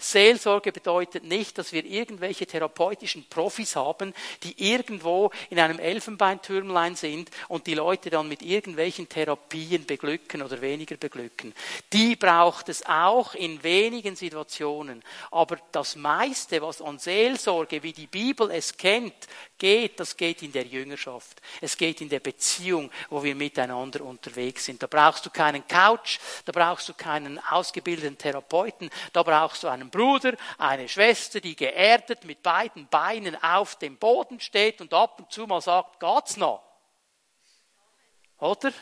Seelsorge 0.00 0.72
bedeutet 0.72 1.22
nicht, 1.22 1.56
dass 1.56 1.72
wir 1.72 1.84
irgendwelche 1.84 2.44
therapeutischen 2.44 3.28
Profis 3.28 3.76
haben, 3.76 4.12
die 4.42 4.72
irgendwo 4.72 5.30
in 5.48 5.60
einem 5.60 5.78
Elfenbeintürmlein 5.78 6.96
sind 6.96 7.30
und 7.46 7.68
die 7.68 7.74
Leute 7.74 8.10
dann 8.10 8.26
mit 8.28 8.42
irgendwelchen 8.42 9.08
Therapien 9.08 9.86
beglücken 9.86 10.42
oder 10.42 10.60
weniger 10.60 10.96
beglücken. 10.96 11.54
Die 11.92 12.16
braucht 12.16 12.68
es 12.68 12.84
auch 12.84 13.34
in 13.36 13.62
wenigen 13.62 14.16
Situationen. 14.24 15.02
Aber 15.30 15.58
das 15.72 15.96
meiste, 15.96 16.60
was 16.62 16.80
an 16.80 16.98
Seelsorge, 16.98 17.82
wie 17.82 17.92
die 17.92 18.06
Bibel 18.06 18.50
es 18.50 18.76
kennt, 18.76 19.14
geht, 19.58 20.00
das 20.00 20.16
geht 20.16 20.42
in 20.42 20.52
der 20.52 20.64
Jüngerschaft. 20.64 21.40
Es 21.60 21.76
geht 21.76 22.00
in 22.00 22.08
der 22.08 22.20
Beziehung, 22.20 22.90
wo 23.10 23.22
wir 23.22 23.34
miteinander 23.34 24.02
unterwegs 24.02 24.64
sind. 24.64 24.82
Da 24.82 24.86
brauchst 24.86 25.26
du 25.26 25.30
keinen 25.30 25.66
Couch, 25.68 26.18
da 26.46 26.52
brauchst 26.52 26.88
du 26.88 26.94
keinen 26.94 27.38
ausgebildeten 27.38 28.16
Therapeuten, 28.16 28.90
da 29.12 29.22
brauchst 29.22 29.62
du 29.62 29.68
einen 29.68 29.90
Bruder, 29.90 30.34
eine 30.58 30.88
Schwester, 30.88 31.40
die 31.40 31.56
geerdet 31.56 32.24
mit 32.24 32.42
beiden 32.42 32.88
Beinen 32.88 33.40
auf 33.42 33.76
dem 33.76 33.96
Boden 33.96 34.40
steht 34.40 34.80
und 34.80 34.94
ab 34.94 35.18
und 35.18 35.30
zu 35.30 35.46
mal 35.46 35.60
sagt, 35.60 36.00
geht's 36.00 36.36
noch? 36.36 36.62
Oder? 38.38 38.72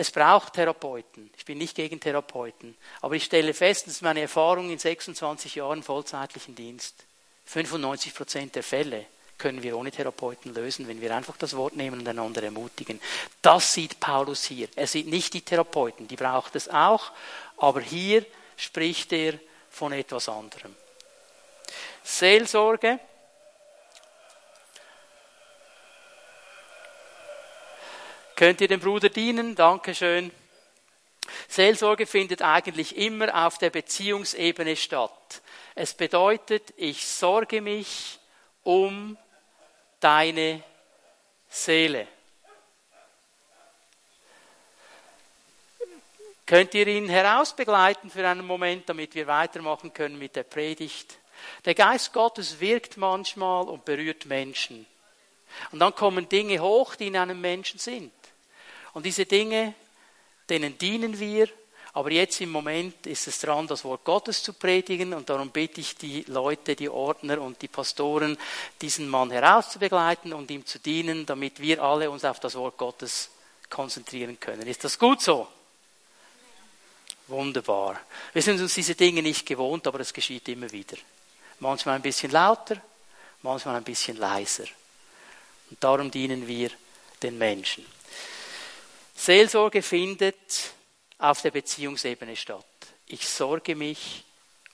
Es 0.00 0.10
braucht 0.10 0.54
Therapeuten. 0.54 1.28
Ich 1.36 1.44
bin 1.44 1.58
nicht 1.58 1.76
gegen 1.76 2.00
Therapeuten. 2.00 2.74
Aber 3.02 3.16
ich 3.16 3.24
stelle 3.24 3.52
fest, 3.52 3.86
das 3.86 3.96
ist 3.96 4.00
meine 4.00 4.22
Erfahrung 4.22 4.70
in 4.70 4.78
26 4.78 5.56
Jahren 5.56 5.82
vollzeitlichen 5.82 6.54
Dienst. 6.54 7.04
95 7.44 8.14
Prozent 8.14 8.54
der 8.54 8.62
Fälle 8.62 9.04
können 9.36 9.62
wir 9.62 9.76
ohne 9.76 9.90
Therapeuten 9.90 10.54
lösen, 10.54 10.88
wenn 10.88 11.02
wir 11.02 11.14
einfach 11.14 11.36
das 11.36 11.54
Wort 11.54 11.76
nehmen 11.76 12.00
und 12.00 12.08
einander 12.08 12.42
ermutigen. 12.42 12.98
Das 13.42 13.74
sieht 13.74 14.00
Paulus 14.00 14.44
hier. 14.44 14.68
Er 14.74 14.86
sieht 14.86 15.06
nicht 15.06 15.34
die 15.34 15.42
Therapeuten, 15.42 16.08
die 16.08 16.16
braucht 16.16 16.56
es 16.56 16.70
auch, 16.70 17.12
aber 17.58 17.82
hier 17.82 18.24
spricht 18.56 19.12
er 19.12 19.34
von 19.68 19.92
etwas 19.92 20.30
anderem. 20.30 20.74
Seelsorge 22.02 23.00
Könnt 28.40 28.62
ihr 28.62 28.68
dem 28.68 28.80
Bruder 28.80 29.10
dienen? 29.10 29.54
Dankeschön. 29.54 30.30
Seelsorge 31.46 32.06
findet 32.06 32.40
eigentlich 32.40 32.96
immer 32.96 33.46
auf 33.46 33.58
der 33.58 33.68
Beziehungsebene 33.68 34.76
statt. 34.76 35.42
Es 35.74 35.92
bedeutet, 35.92 36.72
ich 36.78 37.06
sorge 37.06 37.60
mich 37.60 38.18
um 38.62 39.18
deine 40.00 40.62
Seele. 41.50 42.08
Könnt 46.46 46.72
ihr 46.72 46.86
ihn 46.86 47.10
herausbegleiten 47.10 48.08
für 48.08 48.26
einen 48.26 48.46
Moment, 48.46 48.88
damit 48.88 49.14
wir 49.14 49.26
weitermachen 49.26 49.92
können 49.92 50.18
mit 50.18 50.34
der 50.34 50.44
Predigt? 50.44 51.18
Der 51.66 51.74
Geist 51.74 52.14
Gottes 52.14 52.58
wirkt 52.58 52.96
manchmal 52.96 53.68
und 53.68 53.84
berührt 53.84 54.24
Menschen. 54.24 54.86
Und 55.72 55.80
dann 55.80 55.94
kommen 55.94 56.26
Dinge 56.26 56.58
hoch, 56.60 56.94
die 56.94 57.08
in 57.08 57.18
einem 57.18 57.42
Menschen 57.42 57.78
sind. 57.78 58.14
Und 58.92 59.06
diese 59.06 59.26
Dinge, 59.26 59.74
denen 60.48 60.76
dienen 60.76 61.18
wir. 61.18 61.48
Aber 61.92 62.10
jetzt 62.12 62.40
im 62.40 62.50
Moment 62.50 63.06
ist 63.06 63.26
es 63.26 63.40
dran, 63.40 63.66
das 63.66 63.84
Wort 63.84 64.04
Gottes 64.04 64.42
zu 64.42 64.52
predigen. 64.52 65.12
Und 65.12 65.28
darum 65.28 65.50
bitte 65.50 65.80
ich 65.80 65.96
die 65.96 66.22
Leute, 66.28 66.76
die 66.76 66.88
Ordner 66.88 67.40
und 67.40 67.60
die 67.62 67.68
Pastoren, 67.68 68.38
diesen 68.80 69.08
Mann 69.08 69.30
herauszubegleiten 69.30 70.32
und 70.32 70.50
ihm 70.50 70.64
zu 70.64 70.78
dienen, 70.78 71.26
damit 71.26 71.60
wir 71.60 71.82
alle 71.82 72.10
uns 72.10 72.24
auf 72.24 72.38
das 72.38 72.54
Wort 72.54 72.76
Gottes 72.76 73.30
konzentrieren 73.68 74.38
können. 74.38 74.66
Ist 74.66 74.84
das 74.84 74.98
gut 74.98 75.20
so? 75.20 75.48
Wunderbar. 77.26 78.00
Wir 78.32 78.42
sind 78.42 78.60
uns 78.60 78.74
diese 78.74 78.94
Dinge 78.94 79.22
nicht 79.22 79.46
gewohnt, 79.46 79.86
aber 79.86 80.00
es 80.00 80.12
geschieht 80.12 80.48
immer 80.48 80.70
wieder. 80.70 80.96
Manchmal 81.60 81.96
ein 81.96 82.02
bisschen 82.02 82.32
lauter, 82.32 82.82
manchmal 83.42 83.76
ein 83.76 83.84
bisschen 83.84 84.16
leiser. 84.16 84.64
Und 85.70 85.82
darum 85.82 86.10
dienen 86.10 86.46
wir 86.46 86.70
den 87.22 87.38
Menschen. 87.38 87.84
Seelsorge 89.20 89.82
findet 89.82 90.72
auf 91.18 91.42
der 91.42 91.50
Beziehungsebene 91.50 92.34
statt. 92.36 92.64
Ich 93.04 93.28
sorge 93.28 93.76
mich 93.76 94.24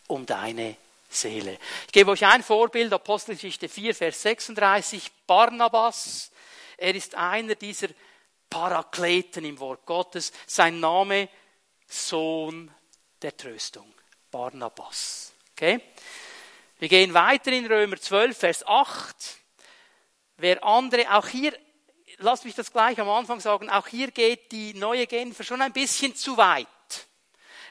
um 0.07 0.25
deine 0.25 0.77
Seele. 1.09 1.59
Ich 1.87 1.93
gebe 1.93 2.13
euch 2.13 2.25
ein 2.25 2.45
Vorbild, 2.45 2.93
Apostelgeschichte 2.93 3.69
4, 3.69 3.93
Vers 3.93 4.23
36, 4.23 5.11
Barnabas. 5.27 6.31
Er 6.77 6.95
ist 6.95 7.17
einer 7.17 7.57
dieser 7.57 7.89
Parakleten 8.49 9.45
im 9.45 9.59
Wort 9.59 9.85
Gottes. 9.85 10.33
Sein 10.47 10.79
Name 10.79 11.29
Sohn 11.89 12.73
der 13.23 13.37
Tröstung. 13.37 13.93
Barnabas. 14.31 15.33
Okay? 15.57 15.81
Wir 16.79 16.89
gehen 16.89 17.13
weiter 17.15 17.51
in 17.51 17.67
Römer 17.67 18.01
12, 18.01 18.39
Vers 18.39 18.65
8. 18.65 19.39
Wer 20.37 20.63
andere, 20.63 21.13
auch 21.17 21.27
hier 21.27 21.53
lass 22.19 22.45
mich 22.45 22.55
das 22.55 22.73
gleich 22.73 23.01
am 23.01 23.09
Anfang 23.09 23.41
sagen, 23.41 23.71
auch 23.71 23.87
hier 23.87 24.11
geht 24.11 24.53
die 24.53 24.75
neue 24.75 25.07
Genfer 25.07 25.45
schon 25.45 25.63
ein 25.63 25.73
bisschen 25.73 26.15
zu 26.15 26.37
weit. 26.37 26.67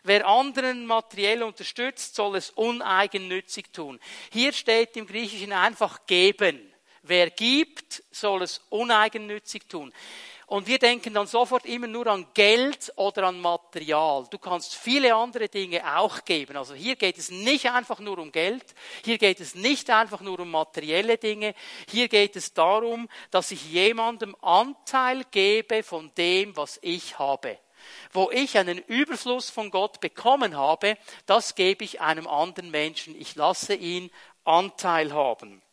Wer 0.04 0.28
anderen 0.28 0.86
materiell 0.86 1.42
unterstützt, 1.42 2.16
soll 2.16 2.36
es 2.36 2.52
uneigennützig 2.52 3.74
tun. 3.74 4.00
Hier 4.32 4.54
steht 4.54 4.96
im 4.98 5.08
Griechischen 5.08 5.52
einfach 5.52 6.06
geben. 6.06 6.72
Wer 7.02 7.32
gibt, 7.32 8.04
soll 8.12 8.44
es 8.44 8.62
uneigennützig 8.70 9.68
tun. 9.68 9.92
Und 10.48 10.68
wir 10.68 10.78
denken 10.78 11.14
dann 11.14 11.26
sofort 11.26 11.66
immer 11.66 11.88
nur 11.88 12.06
an 12.06 12.28
Geld 12.36 12.94
oder 12.98 13.24
an 13.24 13.42
Material. 13.42 14.28
Du 14.30 14.38
kannst 14.38 14.76
viele 14.76 15.16
andere 15.16 15.50
Dinge 15.50 15.98
auch 15.98 16.24
geben. 16.24 16.56
Also 16.56 16.76
hier 16.76 16.96
geht 16.96 17.18
es 17.18 17.32
nicht 17.32 17.70
einfach 17.72 18.00
nur 18.00 18.20
um 18.20 18.32
Geld. 18.32 18.64
Hier 19.04 19.18
geht 19.18 19.40
es 19.40 19.56
nicht 19.56 19.90
einfach 19.90 20.22
nur 20.22 20.40
um 20.40 20.52
materielle 20.52 21.18
Dinge. 21.18 21.56
Hier 21.90 22.08
geht 22.10 22.36
es 22.36 22.54
darum, 22.54 23.10
dass 23.32 23.50
ich 23.50 23.72
jemandem 23.72 24.36
Anteil 24.42 25.24
gebe 25.32 25.82
von 25.82 26.12
dem, 26.16 26.56
was 26.56 26.78
ich 26.84 27.18
habe. 27.18 27.58
Wo 28.14 28.30
ich 28.30 28.58
einen 28.58 28.78
Überfluss 28.78 29.50
von 29.50 29.72
Gott 29.72 30.00
bekommen 30.00 30.56
habe, 30.56 30.98
das 31.26 31.56
gebe 31.56 31.84
ich 31.84 32.02
einem 32.02 32.28
anderen 32.28 32.70
Menschen. 32.70 33.20
Ich 33.20 33.36
lasse 33.36 33.74
ihn 33.74 34.12
Anteil 34.44 35.12
haben. 35.12 35.64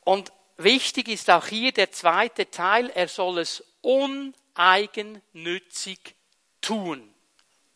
Und 0.00 0.32
wichtig 0.56 1.08
ist 1.08 1.30
auch 1.30 1.46
hier 1.46 1.72
der 1.72 1.92
zweite 1.92 2.50
Teil, 2.50 2.90
er 2.90 3.08
soll 3.08 3.38
es 3.38 3.64
uneigennützig 3.80 6.14
tun. 6.60 7.14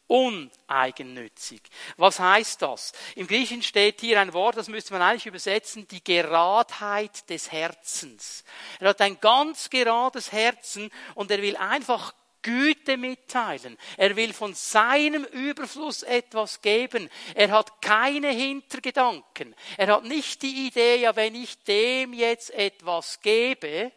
uneigennützig. 0.08 1.60
Was 1.98 2.18
heißt 2.18 2.62
das? 2.62 2.92
Im 3.14 3.26
Griechischen 3.26 3.62
steht 3.62 4.00
hier 4.00 4.18
ein 4.18 4.32
Wort, 4.32 4.56
das 4.56 4.68
müsste 4.68 4.94
man 4.94 5.02
eigentlich 5.02 5.26
übersetzen, 5.26 5.86
die 5.86 6.02
Geradheit 6.02 7.28
des 7.28 7.52
Herzens. 7.52 8.42
Er 8.80 8.88
hat 8.88 9.02
ein 9.02 9.20
ganz 9.20 9.68
gerades 9.68 10.32
Herzen 10.32 10.90
und 11.14 11.30
er 11.30 11.42
will 11.42 11.58
einfach 11.58 12.14
Güte 12.42 12.96
mitteilen. 12.96 13.76
Er 13.96 14.16
will 14.16 14.32
von 14.32 14.54
seinem 14.54 15.24
Überfluss 15.24 16.02
etwas 16.02 16.60
geben. 16.60 17.10
Er 17.34 17.50
hat 17.50 17.82
keine 17.82 18.30
Hintergedanken. 18.30 19.54
Er 19.76 19.88
hat 19.88 20.04
nicht 20.04 20.42
die 20.42 20.66
Idee, 20.66 20.96
ja, 20.96 21.16
wenn 21.16 21.34
ich 21.34 21.62
dem 21.64 22.12
jetzt 22.12 22.50
etwas 22.50 23.20
gebe, 23.20 23.92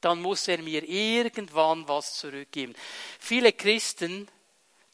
dann 0.00 0.22
muss 0.22 0.48
er 0.48 0.58
mir 0.58 0.82
irgendwann 0.82 1.86
was 1.88 2.14
zurückgeben. 2.14 2.74
Viele 3.18 3.52
Christen 3.52 4.28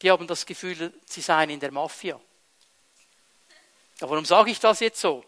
die 0.01 0.11
haben 0.11 0.27
das 0.27 0.45
Gefühl, 0.45 0.93
sie 1.05 1.21
seien 1.21 1.49
in 1.49 1.59
der 1.59 1.71
Mafia. 1.71 2.19
Aber 3.99 4.11
warum 4.11 4.25
sage 4.25 4.51
ich 4.51 4.59
das 4.59 4.79
jetzt 4.79 5.01
so? 5.01 5.23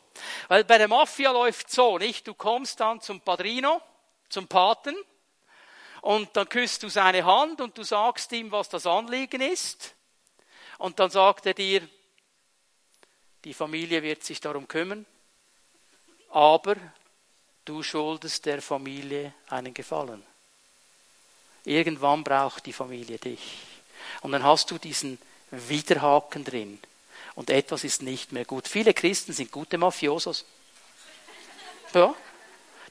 Weil 0.47 0.63
bei 0.63 0.77
der 0.77 0.87
Mafia 0.87 1.31
läuft 1.31 1.71
so, 1.71 1.97
nicht? 1.97 2.27
Du 2.27 2.35
kommst 2.35 2.79
dann 2.79 3.01
zum 3.01 3.19
Padrino, 3.21 3.81
zum 4.29 4.47
Paten, 4.47 4.95
und 6.01 6.35
dann 6.35 6.47
küsst 6.47 6.83
du 6.83 6.89
seine 6.89 7.25
Hand 7.25 7.61
und 7.61 7.77
du 7.77 7.83
sagst 7.83 8.31
ihm, 8.31 8.51
was 8.51 8.69
das 8.69 8.85
Anliegen 8.85 9.41
ist. 9.41 9.95
Und 10.77 10.99
dann 10.99 11.09
sagt 11.09 11.45
er 11.45 11.53
dir, 11.53 11.87
die 13.43 13.53
Familie 13.53 14.01
wird 14.03 14.23
sich 14.23 14.39
darum 14.39 14.67
kümmern, 14.67 15.05
aber 16.29 16.75
du 17.65 17.83
schuldest 17.83 18.45
der 18.45 18.61
Familie 18.61 19.33
einen 19.47 19.73
Gefallen. 19.73 20.23
Irgendwann 21.65 22.23
braucht 22.23 22.65
die 22.65 22.73
Familie 22.73 23.17
dich. 23.17 23.57
Und 24.21 24.31
dann 24.31 24.43
hast 24.43 24.71
du 24.71 24.77
diesen 24.77 25.19
Widerhaken 25.51 26.43
drin. 26.43 26.79
Und 27.35 27.49
etwas 27.49 27.83
ist 27.83 28.01
nicht 28.01 28.31
mehr 28.31 28.45
gut. 28.45 28.67
Viele 28.67 28.93
Christen 28.93 29.33
sind 29.33 29.51
gute 29.51 29.77
Mafiosos. 29.77 30.45
Ja. 31.93 32.13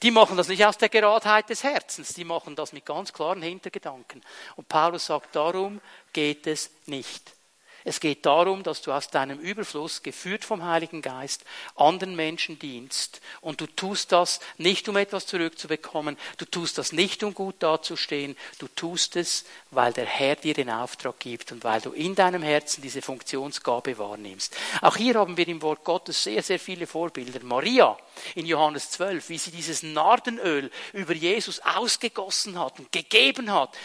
Die 0.03 0.11
machen 0.11 0.37
das 0.37 0.49
nicht 0.49 0.65
aus 0.65 0.79
der 0.79 0.89
Geradheit 0.89 1.49
des 1.51 1.65
Herzens, 1.65 2.15
die 2.15 2.25
machen 2.25 2.55
das 2.55 2.73
mit 2.73 2.87
ganz 2.87 3.13
klaren 3.13 3.43
Hintergedanken. 3.43 4.23
Und 4.57 4.69
Paulus 4.69 5.07
sagt, 5.07 5.35
darum 5.35 5.81
geht 6.13 6.47
es 6.47 6.71
nicht. 6.87 7.38
Es 7.85 8.01
geht 8.01 8.27
darum, 8.27 8.63
dass 8.63 8.83
du 8.83 8.93
aus 8.93 9.09
deinem 9.09 9.39
Überfluss, 9.39 10.03
geführt 10.03 10.45
vom 10.45 10.65
Heiligen 10.65 11.01
Geist, 11.01 11.45
anderen 11.77 12.17
Menschen 12.17 12.59
dienst. 12.59 13.21
Und 13.41 13.61
du 13.61 13.67
tust 13.67 14.13
das 14.13 14.41
nicht, 14.57 14.89
um 14.89 14.97
etwas 14.97 15.27
zurückzubekommen. 15.27 16.17
Du 16.39 16.45
tust 16.45 16.79
das 16.79 16.93
nicht, 16.93 17.23
um 17.23 17.35
gut 17.35 17.57
dazustehen. 17.61 18.37
Du 18.59 18.67
tust 18.69 19.17
es, 19.17 19.45
weil 19.71 19.93
der 19.93 20.07
Herr 20.07 20.37
dir 20.37 20.55
den 20.55 20.71
Auftrag 20.71 21.19
gibt 21.19 21.53
und 21.53 21.65
weil 21.65 21.81
du 21.81 21.93
in 21.93 22.15
deinem 22.15 22.43
Herzen 22.43 22.83
diese 22.83 23.03
Funktionsgabe 23.03 23.97
wahrnimmst. 23.99 24.57
Auch 24.83 24.97
hier 24.97 25.15
haben 25.15 25.37
wir 25.37 25.47
im 25.49 25.63
Wort 25.63 25.85
Gottes 25.85 26.23
sehr, 26.23 26.43
sehr 26.43 26.59
viele 26.59 26.87
Vorbilder. 26.87 27.41
Maria 27.45 27.97
in 28.35 28.47
Johannes 28.47 28.91
12, 28.91 29.29
wie 29.29 29.39
sie 29.39 29.51
dieses 29.51 29.83
Nardenöl 29.83 30.71
über 30.93 31.15
Jesus 31.15 31.61
ausgegossen 31.61 32.59
hat 32.59 32.79
und 32.81 32.93
gegeben 32.93 33.53
hat. 33.53 33.77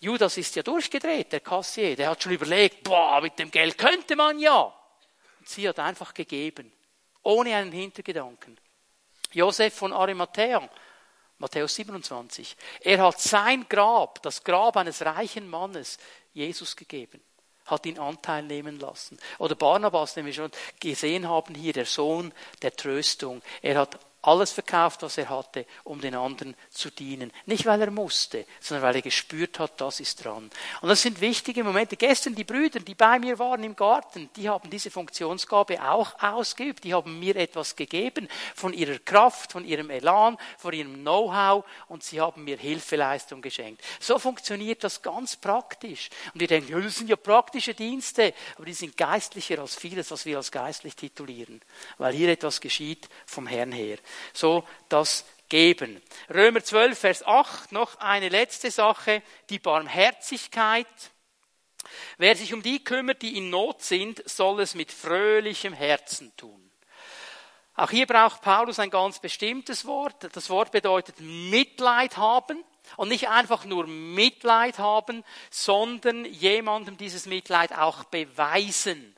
Judas 0.00 0.36
ist 0.36 0.56
ja 0.56 0.62
durchgedreht, 0.62 1.32
der 1.32 1.40
Kassier. 1.40 1.96
Der 1.96 2.10
hat 2.10 2.22
schon 2.22 2.32
überlegt, 2.32 2.82
boah, 2.84 3.20
mit 3.20 3.38
dem 3.38 3.50
Geld 3.50 3.78
könnte 3.78 4.16
man 4.16 4.38
ja. 4.38 4.72
Und 5.38 5.48
sie 5.48 5.68
hat 5.68 5.78
einfach 5.78 6.12
gegeben, 6.12 6.72
ohne 7.22 7.56
einen 7.56 7.72
Hintergedanken. 7.72 8.58
Josef 9.32 9.74
von 9.74 9.92
Arimathea, 9.92 10.68
Matthäus 11.38 11.74
27. 11.74 12.56
Er 12.80 13.02
hat 13.02 13.20
sein 13.20 13.66
Grab, 13.68 14.22
das 14.22 14.42
Grab 14.42 14.76
eines 14.76 15.04
reichen 15.04 15.48
Mannes, 15.48 15.98
Jesus 16.32 16.76
gegeben 16.76 17.22
hat 17.66 17.84
ihn 17.84 17.98
Anteil 17.98 18.42
nehmen 18.44 18.78
lassen. 18.78 19.18
Oder 19.38 19.54
Barnabas, 19.54 20.14
den 20.14 20.26
wir 20.26 20.32
schon 20.32 20.50
gesehen 20.80 21.28
haben 21.28 21.54
hier, 21.54 21.72
der 21.72 21.84
Sohn 21.84 22.32
der 22.62 22.74
Tröstung. 22.74 23.42
Er 23.60 23.78
hat 23.78 23.98
alles 24.26 24.52
verkauft, 24.52 25.02
was 25.02 25.18
er 25.18 25.28
hatte, 25.28 25.66
um 25.84 26.00
den 26.00 26.14
anderen 26.14 26.54
zu 26.70 26.90
dienen. 26.90 27.32
Nicht, 27.46 27.66
weil 27.66 27.80
er 27.80 27.90
musste, 27.90 28.44
sondern 28.60 28.82
weil 28.84 28.96
er 28.96 29.02
gespürt 29.02 29.58
hat, 29.58 29.80
das 29.80 30.00
ist 30.00 30.24
dran. 30.24 30.50
Und 30.80 30.88
das 30.88 31.02
sind 31.02 31.20
wichtige 31.20 31.62
Momente. 31.62 31.96
Gestern 31.96 32.34
die 32.34 32.44
Brüder, 32.44 32.80
die 32.80 32.94
bei 32.94 33.18
mir 33.18 33.38
waren 33.38 33.62
im 33.62 33.76
Garten, 33.76 34.28
die 34.36 34.48
haben 34.48 34.68
diese 34.70 34.90
Funktionsgabe 34.90 35.82
auch 35.82 36.20
ausgeübt. 36.22 36.84
Die 36.84 36.94
haben 36.94 37.18
mir 37.18 37.36
etwas 37.36 37.76
gegeben 37.76 38.28
von 38.54 38.72
ihrer 38.72 38.98
Kraft, 38.98 39.52
von 39.52 39.64
ihrem 39.64 39.90
Elan, 39.90 40.38
von 40.58 40.72
ihrem 40.72 40.94
Know-how 40.94 41.64
und 41.88 42.02
sie 42.02 42.20
haben 42.20 42.44
mir 42.44 42.56
Hilfeleistung 42.56 43.42
geschenkt. 43.42 43.82
So 44.00 44.18
funktioniert 44.18 44.82
das 44.82 45.02
ganz 45.02 45.36
praktisch. 45.36 46.10
Und 46.34 46.40
denken, 46.40 46.72
ja, 46.72 46.80
das 46.80 46.96
sind 46.96 47.08
ja 47.08 47.16
praktische 47.16 47.74
Dienste, 47.74 48.34
aber 48.56 48.66
die 48.66 48.74
sind 48.74 48.96
geistlicher 48.96 49.58
als 49.60 49.76
vieles, 49.76 50.10
was 50.10 50.24
wir 50.24 50.36
als 50.36 50.50
geistlich 50.50 50.96
titulieren, 50.96 51.60
weil 51.98 52.14
hier 52.14 52.28
etwas 52.28 52.60
geschieht 52.60 53.08
vom 53.26 53.46
Herrn 53.46 53.72
her 53.72 53.98
so 54.32 54.66
das 54.88 55.24
geben. 55.48 56.02
Römer 56.32 56.62
12, 56.62 56.98
Vers 56.98 57.26
8, 57.26 57.72
noch 57.72 57.96
eine 57.96 58.28
letzte 58.28 58.70
Sache, 58.70 59.22
die 59.50 59.58
Barmherzigkeit. 59.58 60.86
Wer 62.18 62.34
sich 62.36 62.52
um 62.52 62.62
die 62.62 62.82
kümmert, 62.82 63.22
die 63.22 63.36
in 63.36 63.50
Not 63.50 63.82
sind, 63.82 64.28
soll 64.28 64.60
es 64.60 64.74
mit 64.74 64.90
fröhlichem 64.90 65.72
Herzen 65.72 66.36
tun. 66.36 66.70
Auch 67.74 67.90
hier 67.90 68.06
braucht 68.06 68.40
Paulus 68.40 68.78
ein 68.78 68.90
ganz 68.90 69.18
bestimmtes 69.18 69.84
Wort. 69.84 70.28
Das 70.34 70.48
Wort 70.48 70.72
bedeutet 70.72 71.20
Mitleid 71.20 72.16
haben. 72.16 72.64
Und 72.96 73.08
nicht 73.08 73.28
einfach 73.28 73.64
nur 73.64 73.88
Mitleid 73.88 74.78
haben, 74.78 75.24
sondern 75.50 76.24
jemandem 76.24 76.96
dieses 76.96 77.26
Mitleid 77.26 77.76
auch 77.76 78.04
beweisen 78.04 79.15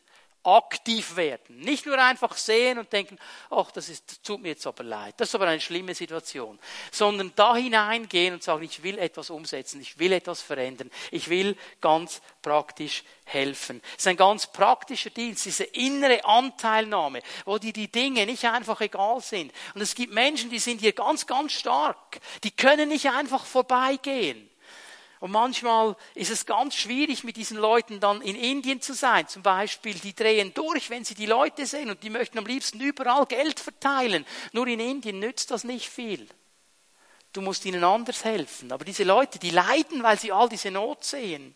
aktiv 0.57 1.17
werden. 1.17 1.61
Nicht 1.61 1.87
nur 1.87 1.99
einfach 1.99 2.37
sehen 2.37 2.79
und 2.79 2.93
denken, 2.93 3.19
ach, 3.51 3.71
das 3.71 3.89
ist, 3.89 4.25
tut 4.25 4.41
mir 4.41 4.49
jetzt 4.49 4.67
aber 4.67 4.85
leid. 4.85 5.15
Das 5.19 5.29
ist 5.29 5.35
aber 5.35 5.47
eine 5.47 5.61
schlimme 5.61 5.95
Situation. 5.95 6.59
Sondern 6.91 7.33
da 7.37 7.55
hineingehen 7.55 8.35
und 8.35 8.43
sagen, 8.43 8.65
ich 8.65 8.83
will 8.83 8.99
etwas 8.99 9.31
umsetzen, 9.31 9.81
ich 9.81 9.99
will 9.99 10.13
etwas 10.13 10.41
verändern, 10.41 10.91
ich 11.11 11.29
will 11.29 11.57
ganz 11.81 12.21
praktisch 12.43 13.05
helfen. 13.25 13.83
Es 13.93 13.99
ist 13.99 14.07
ein 14.09 14.17
ganz 14.17 14.47
praktischer 14.47 15.11
Dienst, 15.11 15.45
diese 15.45 15.65
innere 15.65 16.25
Anteilnahme, 16.25 17.23
wo 17.45 17.59
dir 17.59 17.73
die 17.73 17.91
Dinge 17.91 18.25
nicht 18.27 18.45
einfach 18.45 18.81
egal 18.81 19.21
sind. 19.21 19.53
Und 19.75 19.83
es 19.83 19.95
gibt 19.95 20.13
Menschen, 20.13 20.51
die 20.51 20.59
sind 20.59 20.81
hier 20.81 20.93
ganz, 20.93 21.27
ganz 21.27 21.53
stark. 21.53 22.21
Die 22.43 22.51
können 22.51 22.89
nicht 22.89 23.11
einfach 23.11 23.45
vorbeigehen. 23.45 24.48
Und 25.21 25.33
manchmal 25.33 25.97
ist 26.15 26.31
es 26.31 26.47
ganz 26.47 26.75
schwierig, 26.75 27.25
mit 27.25 27.37
diesen 27.37 27.59
Leuten 27.59 28.01
dann 28.01 28.23
in 28.23 28.37
Indien 28.37 28.81
zu 28.81 28.95
sein. 28.95 29.27
Zum 29.29 29.43
Beispiel, 29.43 29.95
die 29.95 30.15
drehen 30.15 30.55
durch, 30.55 30.91
wenn 30.91 31.05
sie 31.05 31.15
die 31.15 31.27
Leute 31.27 31.67
sehen 31.67 31.91
und 31.91 32.03
die 32.03 32.11
möchten 32.11 32.39
am 32.39 32.47
liebsten 32.47 32.81
überall 32.81 33.27
Geld 33.27 33.61
verteilen. 33.61 34.25
Nur 34.53 34.67
in 34.67 34.81
Indien 34.81 35.19
nützt 35.19 35.51
das 35.51 35.65
nicht 35.65 35.89
viel. 35.89 36.29
Du 37.33 37.43
musst 37.43 37.67
ihnen 37.67 37.85
anders 37.85 38.25
helfen. 38.25 38.73
Aber 38.73 38.85
diese 38.85 39.05
Leute, 39.05 39.39
die 39.39 39.51
leiden, 39.51 40.03
weil 40.03 40.19
sie 40.19 40.33
all 40.33 40.49
diese 40.49 40.71
Not 40.71 41.05
sehen. 41.05 41.55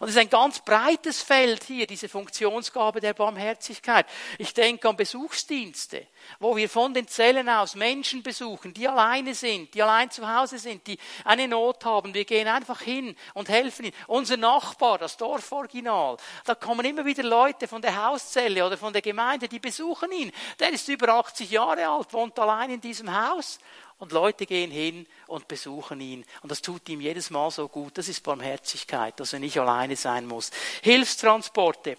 Und 0.00 0.08
es 0.08 0.16
ist 0.16 0.20
ein 0.20 0.28
ganz 0.28 0.58
breites 0.58 1.22
Feld 1.22 1.62
hier, 1.62 1.86
diese 1.86 2.08
Funktionsgabe 2.08 3.00
der 3.00 3.14
Barmherzigkeit. 3.14 4.06
Ich 4.38 4.52
denke 4.52 4.88
an 4.88 4.96
Besuchsdienste, 4.96 6.08
wo 6.40 6.56
wir 6.56 6.68
von 6.68 6.92
den 6.92 7.06
Zellen 7.06 7.48
aus 7.48 7.76
Menschen 7.76 8.24
besuchen, 8.24 8.74
die 8.74 8.88
alleine 8.88 9.34
sind, 9.34 9.72
die 9.74 9.82
allein 9.82 10.10
zu 10.10 10.28
Hause 10.28 10.58
sind, 10.58 10.84
die 10.88 10.98
eine 11.24 11.46
Not 11.46 11.84
haben. 11.84 12.12
Wir 12.12 12.24
gehen 12.24 12.48
einfach 12.48 12.80
hin 12.80 13.14
und 13.34 13.48
helfen 13.48 13.84
ihnen. 13.84 13.94
Unser 14.08 14.36
Nachbar, 14.36 14.98
das 14.98 15.16
Dorforiginal, 15.16 16.16
da 16.44 16.56
kommen 16.56 16.84
immer 16.84 17.04
wieder 17.04 17.22
Leute 17.22 17.68
von 17.68 17.80
der 17.80 18.04
Hauszelle 18.04 18.66
oder 18.66 18.76
von 18.76 18.92
der 18.92 19.02
Gemeinde, 19.02 19.46
die 19.46 19.60
besuchen 19.60 20.10
ihn. 20.10 20.32
Der 20.58 20.70
ist 20.70 20.88
über 20.88 21.08
80 21.10 21.48
Jahre 21.52 21.86
alt, 21.86 22.12
wohnt 22.12 22.36
allein 22.40 22.70
in 22.70 22.80
diesem 22.80 23.14
Haus 23.14 23.60
und 23.98 24.12
Leute 24.12 24.46
gehen 24.46 24.70
hin 24.70 25.06
und 25.26 25.48
besuchen 25.48 26.00
ihn. 26.00 26.24
Und 26.42 26.50
das 26.50 26.62
tut 26.62 26.88
ihm 26.88 27.00
jedes 27.00 27.30
Mal 27.30 27.50
so 27.50 27.68
gut. 27.68 27.96
Das 27.98 28.08
ist 28.08 28.22
Barmherzigkeit, 28.22 29.18
dass 29.20 29.32
er 29.32 29.38
nicht 29.38 29.58
alleine 29.58 29.96
sein 29.96 30.26
muss. 30.26 30.50
Hilfstransporte 30.82 31.96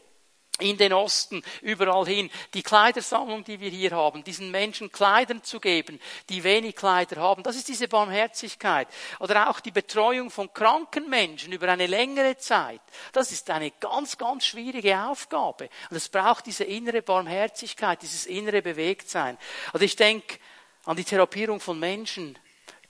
in 0.60 0.78
den 0.78 0.94
Osten, 0.94 1.44
überall 1.62 2.06
hin. 2.06 2.30
Die 2.54 2.64
Kleidersammlung, 2.64 3.44
die 3.44 3.60
wir 3.60 3.70
hier 3.70 3.92
haben, 3.92 4.24
diesen 4.24 4.52
Menschen 4.52 4.92
Kleidern 4.92 5.44
zu 5.44 5.60
geben, 5.60 6.00
die 6.30 6.44
wenig 6.44 6.76
Kleider 6.76 7.18
haben, 7.18 7.44
das 7.44 7.58
ist 7.58 7.68
diese 7.68 7.88
Barmherzigkeit. 7.88 8.88
Oder 9.20 9.50
auch 9.50 9.60
die 9.60 9.72
Betreuung 9.72 10.30
von 10.30 10.54
kranken 10.54 11.10
Menschen 11.10 11.52
über 11.52 11.68
eine 11.68 11.88
längere 11.88 12.38
Zeit. 12.38 12.82
Das 13.12 13.32
ist 13.32 13.50
eine 13.50 13.72
ganz, 13.72 14.18
ganz 14.18 14.46
schwierige 14.46 14.98
Aufgabe. 15.02 15.70
Und 15.90 15.98
es 15.98 16.08
braucht 16.08 16.46
diese 16.46 16.64
innere 16.64 17.02
Barmherzigkeit, 17.02 18.02
dieses 18.02 18.26
innere 18.26 18.62
Bewegtsein. 18.62 19.38
Also 19.74 19.84
ich 19.84 19.98
denke, 19.98 20.40
an 20.86 20.96
die 20.96 21.04
Therapierung 21.04 21.60
von 21.60 21.80
Menschen, 21.80 22.38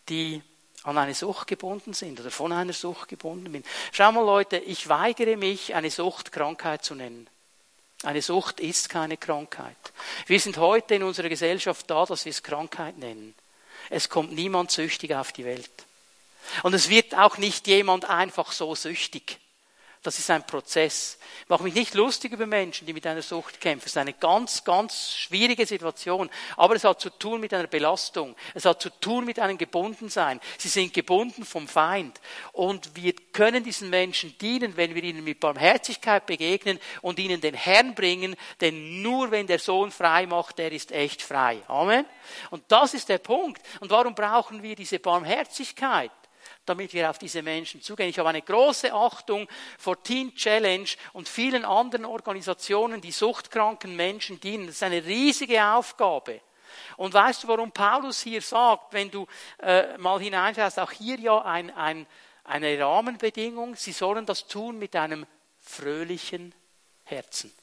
die 0.10 0.42
an 0.84 0.98
eine 0.98 1.16
Sucht 1.16 1.48
gebunden 1.48 1.94
sind 1.94 2.20
oder 2.20 2.30
von 2.30 2.52
einer 2.52 2.74
Sucht 2.74 3.08
gebunden 3.08 3.52
sind. 3.52 3.66
Schau 3.92 4.12
mal 4.12 4.24
Leute, 4.24 4.58
ich 4.58 4.88
weigere 4.88 5.36
mich, 5.36 5.74
eine 5.74 5.90
Sucht 5.90 6.32
Krankheit 6.32 6.84
zu 6.84 6.94
nennen. 6.94 7.28
Eine 8.04 8.22
Sucht 8.22 8.60
ist 8.60 8.90
keine 8.90 9.18
Krankheit. 9.18 9.76
Wir 10.28 10.40
sind 10.40 10.58
heute 10.58 10.96
in 10.96 11.04
unserer 11.04 11.30
Gesellschaft 11.30 11.90
da, 11.90 12.06
dass 12.06 12.26
wir 12.26 12.30
es 12.30 12.44
Krankheit 12.44 12.98
nennen. 12.98 13.34
Es 13.90 14.10
kommt 14.10 14.34
niemand 14.34 14.70
süchtig 14.70 15.16
auf 15.16 15.32
die 15.32 15.46
Welt. 15.46 15.72
Und 16.62 16.74
es 16.74 16.90
wird 16.90 17.16
auch 17.16 17.38
nicht 17.38 17.66
jemand 17.68 18.06
einfach 18.06 18.52
so 18.52 18.76
süchtig. 18.76 19.40
Das 20.06 20.20
ist 20.20 20.30
ein 20.30 20.46
Prozess. 20.46 21.18
Ich 21.42 21.50
mache 21.50 21.64
mich 21.64 21.74
nicht 21.74 21.96
lustig 21.96 22.32
über 22.32 22.46
Menschen, 22.46 22.86
die 22.86 22.94
mit 22.94 23.08
einer 23.08 23.24
Sucht 23.24 23.60
kämpfen. 23.60 23.88
Es 23.88 23.94
ist 23.94 23.98
eine 23.98 24.14
ganz, 24.14 24.64
ganz 24.64 25.16
schwierige 25.16 25.66
Situation. 25.66 26.30
Aber 26.58 26.76
es 26.76 26.84
hat 26.84 27.02
zu 27.02 27.10
tun 27.10 27.42
mit 27.42 27.56
einer 27.56 27.66
Belastung. 27.66 28.36
Es 28.54 28.66
hat 28.66 28.84
zu 28.84 28.92
tun 28.92 29.26
mit 29.26 29.40
einem 29.40 29.58
Gebundensein. 29.58 30.40
Sie 30.60 30.68
sind 30.68 30.94
gebunden 30.94 31.44
vom 31.44 31.68
Feind. 31.68 32.22
Und 32.52 32.96
wir 32.96 33.14
können 33.34 33.64
diesen 33.64 33.90
Menschen 33.90 34.38
dienen, 34.38 34.78
wenn 34.78 34.94
wir 34.94 35.04
ihnen 35.04 35.24
mit 35.24 35.40
Barmherzigkeit 35.40 36.28
begegnen 36.28 36.78
und 37.02 37.18
ihnen 37.18 37.42
den 37.42 37.56
Herrn 37.56 37.96
bringen. 37.96 38.36
Denn 38.62 39.02
nur 39.02 39.32
wenn 39.32 39.48
der 39.48 39.58
Sohn 39.58 39.90
frei 39.90 40.28
macht, 40.28 40.60
der 40.60 40.72
ist 40.72 40.92
echt 40.92 41.24
frei. 41.24 41.64
Amen. 41.68 42.06
Und 42.52 42.64
das 42.68 42.94
ist 42.94 43.10
der 43.10 43.18
Punkt. 43.18 43.60
Und 43.80 43.90
warum 43.90 44.14
brauchen 44.14 44.62
wir 44.62 44.76
diese 44.76 45.00
Barmherzigkeit? 45.00 46.12
Damit 46.66 46.94
wir 46.94 47.10
auf 47.10 47.18
diese 47.18 47.42
Menschen 47.42 47.82
zugehen. 47.82 48.10
Ich 48.10 48.20
habe 48.20 48.30
eine 48.30 48.42
große 48.42 48.94
Achtung 48.94 49.48
vor 49.78 50.02
Teen 50.02 50.36
Challenge 50.36 50.90
und 51.14 51.30
vielen 51.30 51.66
anderen 51.66 52.06
Organisationen, 52.06 53.02
die 53.02 53.12
suchtkranken 53.12 53.96
Menschen 53.96 54.40
dienen. 54.40 54.68
Das 54.68 54.76
ist 54.76 54.84
eine 54.84 55.04
riesige 55.06 55.64
Aufgabe. 55.64 56.42
Und 56.98 57.14
weißt 57.14 57.44
du, 57.44 57.48
warum 57.48 57.72
Paulus 57.72 58.22
hier 58.22 58.42
sagt, 58.42 58.94
wenn 58.94 59.12
du 59.12 59.28
äh, 59.60 59.98
mal 59.98 60.20
hineinschaust, 60.20 60.80
auch 60.80 60.92
hier 60.92 61.20
ja 61.20 61.42
ein, 61.44 61.72
ein, 61.72 62.08
eine 62.44 62.80
Rahmenbedingung, 62.80 63.76
sie 63.76 63.92
sollen 63.92 64.26
das 64.26 64.48
tun 64.48 64.78
mit 64.80 64.96
einem 64.96 65.26
fröhlichen 65.60 66.54
Herzen. 67.04 67.54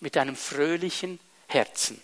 Mit 0.00 0.16
einem 0.16 0.36
fröhlichen 0.36 1.18
Herzen. 1.48 2.02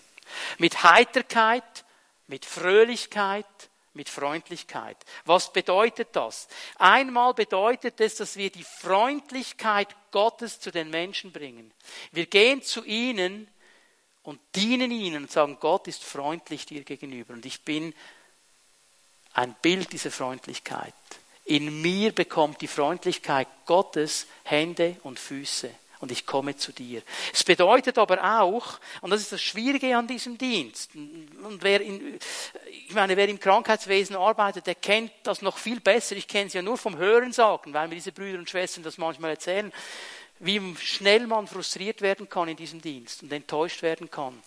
Mit 0.59 0.83
Heiterkeit, 0.83 1.85
mit 2.27 2.47
Fröhlichkeit, 2.47 3.47
mit 3.95 4.09
Freundlichkeit. 4.09 4.97
Was 5.25 5.53
bedeutet 5.53 6.09
das? 6.13 6.49
Einmal 6.79 7.35
bedeutet 7.35 8.01
es, 8.01 8.17
dass 8.17 8.37
wir 8.37 8.51
die 8.51 8.65
Freundlichkeit 8.65 9.89
Gottes 10.11 10.61
zu 10.61 10.71
den 10.71 10.91
Menschen 10.91 11.33
bringen. 11.33 11.73
Wir 12.11 12.27
gehen 12.27 12.63
zu 12.63 12.85
ihnen 12.85 13.49
und 14.23 14.41
dienen 14.55 14.91
ihnen 14.91 15.25
und 15.25 15.31
sagen, 15.31 15.59
Gott 15.61 15.89
ist 15.89 16.05
freundlich 16.05 16.67
dir 16.67 16.85
gegenüber 16.85 17.35
und 17.35 17.45
ich 17.45 17.63
bin 17.63 17.95
ein 19.35 19.55
Bild 19.63 19.93
dieser 19.93 20.11
Freundlichkeit. 20.11 20.95
In 21.45 21.83
mir 21.83 22.13
bekommt 22.13 22.61
die 22.61 22.69
Freundlichkeit 22.69 23.49
Gottes 23.67 24.27
Hände 24.45 24.97
und 25.03 25.19
Füße 25.19 25.75
und 26.03 26.11
ich 26.11 26.27
komme 26.27 26.57
zu 26.57 26.73
dir. 26.73 27.01
Es 27.33 27.45
bedeutet 27.45 27.97
aber 27.97 28.41
auch, 28.41 28.81
und 29.01 29.11
das 29.11 29.21
ist 29.21 29.33
das 29.33 29.41
Schwierige 29.41 29.97
an 29.97 30.09
diesem 30.09 30.37
Dienst, 30.37 30.95
und 30.95 31.59
wer 31.61 31.81
in, 31.81 32.19
ich 32.89 32.93
meine, 32.93 33.17
wer 33.17 33.29
im 33.29 33.39
Krankheitswesen 33.39 34.17
arbeitet, 34.17 34.67
der 34.67 34.75
kennt 34.75 35.13
das 35.23 35.43
noch 35.43 35.59
viel 35.59 35.81
besser. 35.81 36.17
Ich 36.17 36.27
kenne 36.27 36.49
es 36.49 36.55
ja 36.55 36.61
nur 36.61 36.77
vom 36.77 36.97
Hören 36.99 37.33
sagen, 37.33 37.73
weil 37.73 37.87
mir 37.87 37.95
diese 37.95 38.13
Brüder 38.13 38.39
und 38.39 38.51
Schwestern 38.51 38.83
das 38.83 38.99
manchmal 38.99 39.31
erzählen, 39.31 39.73
wie 40.41 40.75
schnell 40.77 41.29
man 41.29 41.47
frustriert 41.47 42.03
werden 42.03 42.29
kann 42.29 42.49
in 42.49 42.57
diesem 42.57 42.83
Dienst 42.83 43.23
und 43.23 43.33
enttäuscht 43.33 43.83
werden 43.83 44.11
kann. 44.11 44.43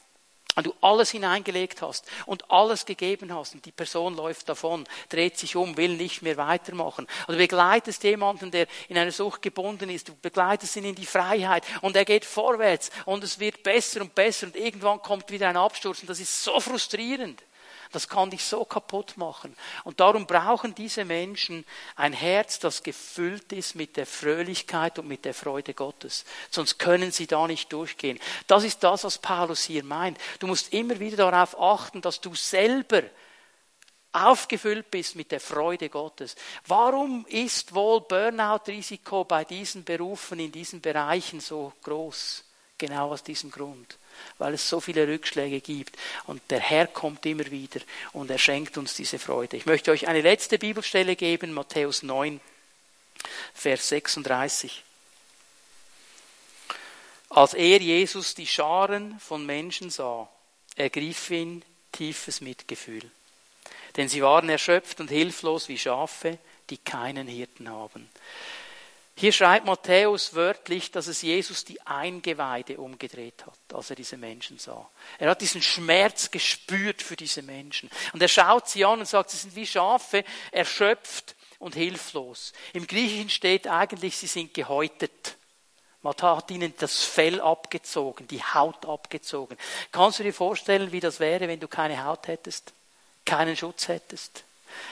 Wenn 0.55 0.63
du 0.63 0.73
alles 0.79 1.11
hineingelegt 1.11 1.81
hast 1.81 2.05
und 2.25 2.49
alles 2.49 2.85
gegeben 2.85 3.33
hast 3.33 3.53
und 3.53 3.65
die 3.65 3.73
Person 3.73 4.15
läuft 4.15 4.47
davon, 4.47 4.85
dreht 5.09 5.37
sich 5.37 5.57
um, 5.57 5.75
will 5.75 5.97
nicht 5.97 6.21
mehr 6.21 6.37
weitermachen. 6.37 7.07
Oder 7.27 7.37
du 7.37 7.43
begleitest 7.43 8.03
jemanden, 8.03 8.51
der 8.51 8.67
in 8.87 8.97
einer 8.97 9.11
Sucht 9.11 9.41
gebunden 9.41 9.89
ist, 9.89 10.07
du 10.07 10.15
begleitest 10.15 10.77
ihn 10.77 10.85
in 10.85 10.95
die 10.95 11.05
Freiheit 11.05 11.63
und 11.81 11.97
er 11.97 12.05
geht 12.05 12.23
vorwärts 12.23 12.89
und 13.03 13.23
es 13.23 13.37
wird 13.37 13.63
besser 13.63 14.01
und 14.01 14.15
besser 14.15 14.47
und 14.47 14.55
irgendwann 14.55 15.01
kommt 15.01 15.29
wieder 15.29 15.49
ein 15.49 15.57
Absturz 15.57 15.99
und 15.99 16.09
das 16.09 16.21
ist 16.21 16.43
so 16.43 16.59
frustrierend. 16.59 17.43
Das 17.95 18.09
kann 18.09 18.29
dich 18.29 18.43
so 18.43 18.65
kaputt 18.65 19.15
machen. 19.15 19.55
Und 19.85 20.01
darum 20.01 20.27
brauchen 20.27 20.75
diese 20.75 21.05
Menschen 21.05 21.63
ein 21.95 22.11
Herz, 22.11 22.59
das 22.59 22.83
gefüllt 22.83 23.53
ist 23.53 23.73
mit 23.73 23.95
der 23.95 24.05
Fröhlichkeit 24.05 24.99
und 24.99 25.07
mit 25.07 25.23
der 25.23 25.33
Freude 25.33 25.73
Gottes. 25.73 26.25
Sonst 26.51 26.77
können 26.77 27.13
sie 27.13 27.25
da 27.25 27.47
nicht 27.47 27.71
durchgehen. 27.71 28.19
Das 28.47 28.65
ist 28.65 28.83
das, 28.83 29.05
was 29.05 29.17
Paulus 29.17 29.63
hier 29.63 29.85
meint. 29.85 30.17
Du 30.39 30.47
musst 30.47 30.73
immer 30.73 30.99
wieder 30.99 31.15
darauf 31.15 31.57
achten, 31.57 32.01
dass 32.01 32.19
du 32.19 32.35
selber 32.35 33.03
aufgefüllt 34.11 34.91
bist 34.91 35.15
mit 35.15 35.31
der 35.31 35.39
Freude 35.39 35.87
Gottes. 35.87 36.35
Warum 36.67 37.25
ist 37.27 37.73
wohl 37.73 38.01
Burnout-Risiko 38.01 39.23
bei 39.23 39.45
diesen 39.45 39.85
Berufen 39.85 40.39
in 40.39 40.51
diesen 40.51 40.81
Bereichen 40.81 41.39
so 41.39 41.71
groß? 41.81 42.43
Genau 42.77 43.13
aus 43.13 43.23
diesem 43.23 43.51
Grund 43.51 43.97
weil 44.37 44.53
es 44.53 44.69
so 44.69 44.79
viele 44.79 45.07
Rückschläge 45.07 45.61
gibt. 45.61 45.97
Und 46.25 46.41
der 46.49 46.59
Herr 46.59 46.87
kommt 46.87 47.25
immer 47.25 47.49
wieder 47.51 47.81
und 48.13 48.29
er 48.29 48.37
schenkt 48.37 48.77
uns 48.77 48.95
diese 48.95 49.19
Freude. 49.19 49.57
Ich 49.57 49.65
möchte 49.65 49.91
euch 49.91 50.07
eine 50.07 50.21
letzte 50.21 50.59
Bibelstelle 50.59 51.15
geben, 51.15 51.53
Matthäus 51.53 52.03
9, 52.03 52.39
Vers 53.53 53.89
36. 53.89 54.83
Als 57.29 57.53
er 57.53 57.81
Jesus 57.81 58.35
die 58.35 58.47
Scharen 58.47 59.19
von 59.19 59.45
Menschen 59.45 59.89
sah, 59.89 60.29
ergriff 60.75 61.29
ihn 61.31 61.63
tiefes 61.91 62.41
Mitgefühl. 62.41 63.09
Denn 63.97 64.09
sie 64.09 64.21
waren 64.21 64.49
erschöpft 64.49 64.99
und 64.99 65.09
hilflos 65.09 65.69
wie 65.69 65.77
Schafe, 65.77 66.37
die 66.69 66.77
keinen 66.77 67.27
Hirten 67.27 67.69
haben. 67.69 68.09
Hier 69.17 69.31
schreibt 69.31 69.65
Matthäus 69.65 70.33
wörtlich, 70.33 70.91
dass 70.91 71.07
es 71.07 71.21
Jesus 71.21 71.63
die 71.63 71.81
Eingeweide 71.81 72.77
umgedreht 72.77 73.45
hat, 73.45 73.57
als 73.73 73.89
er 73.89 73.95
diese 73.95 74.17
Menschen 74.17 74.59
sah. 74.59 74.89
Er 75.17 75.29
hat 75.29 75.39
diesen 75.39 75.61
Schmerz 75.61 76.31
gespürt 76.31 77.01
für 77.01 77.15
diese 77.15 77.41
Menschen. 77.41 77.89
Und 78.11 78.21
er 78.21 78.27
schaut 78.27 78.67
sie 78.67 78.83
an 78.83 78.99
und 78.99 79.05
sagt, 79.05 79.29
sie 79.29 79.37
sind 79.37 79.55
wie 79.55 79.65
Schafe, 79.65 80.25
erschöpft 80.51 81.35
und 81.59 81.75
hilflos. 81.75 82.51
Im 82.73 82.87
Griechischen 82.87 83.29
steht 83.29 83.67
eigentlich, 83.67 84.17
sie 84.17 84.27
sind 84.27 84.53
gehäutet. 84.53 85.37
Man 86.01 86.13
hat 86.21 86.51
ihnen 86.51 86.73
das 86.77 87.03
Fell 87.03 87.39
abgezogen, 87.39 88.27
die 88.27 88.43
Haut 88.43 88.85
abgezogen. 88.85 89.57
Kannst 89.93 90.19
du 90.19 90.23
dir 90.23 90.33
vorstellen, 90.33 90.91
wie 90.91 90.99
das 90.99 91.21
wäre, 91.21 91.47
wenn 91.47 91.61
du 91.61 91.69
keine 91.69 92.03
Haut 92.03 92.27
hättest, 92.27 92.73
keinen 93.23 93.55
Schutz 93.55 93.87
hättest? 93.87 94.43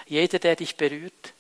Jeder, 0.07 0.39
der 0.39 0.55
dich 0.55 0.78
berührt, 0.78 1.32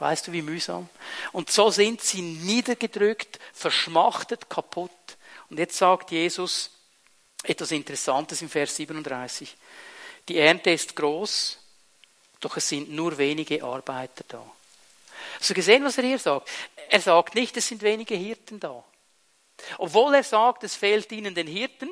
Weißt 0.00 0.26
du, 0.26 0.32
wie 0.32 0.40
mühsam? 0.40 0.88
Und 1.30 1.50
so 1.50 1.70
sind 1.70 2.00
sie 2.00 2.22
niedergedrückt, 2.22 3.38
verschmachtet, 3.52 4.48
kaputt. 4.48 4.90
Und 5.50 5.58
jetzt 5.58 5.76
sagt 5.76 6.10
Jesus 6.10 6.70
etwas 7.42 7.70
Interessantes 7.70 8.40
im 8.40 8.48
Vers 8.48 8.76
37. 8.76 9.54
Die 10.26 10.38
Ernte 10.38 10.70
ist 10.70 10.96
groß, 10.96 11.58
doch 12.40 12.56
es 12.56 12.66
sind 12.66 12.90
nur 12.90 13.18
wenige 13.18 13.62
Arbeiter 13.62 14.24
da. 14.26 14.42
Hast 15.38 15.50
du 15.50 15.54
gesehen, 15.54 15.84
was 15.84 15.98
er 15.98 16.04
hier 16.04 16.18
sagt? 16.18 16.48
Er 16.88 17.00
sagt 17.00 17.34
nicht, 17.34 17.54
es 17.58 17.68
sind 17.68 17.82
wenige 17.82 18.14
Hirten 18.14 18.58
da. 18.58 18.82
Obwohl 19.76 20.14
er 20.14 20.24
sagt, 20.24 20.64
es 20.64 20.76
fehlt 20.76 21.12
ihnen 21.12 21.34
den 21.34 21.46
Hirten, 21.46 21.90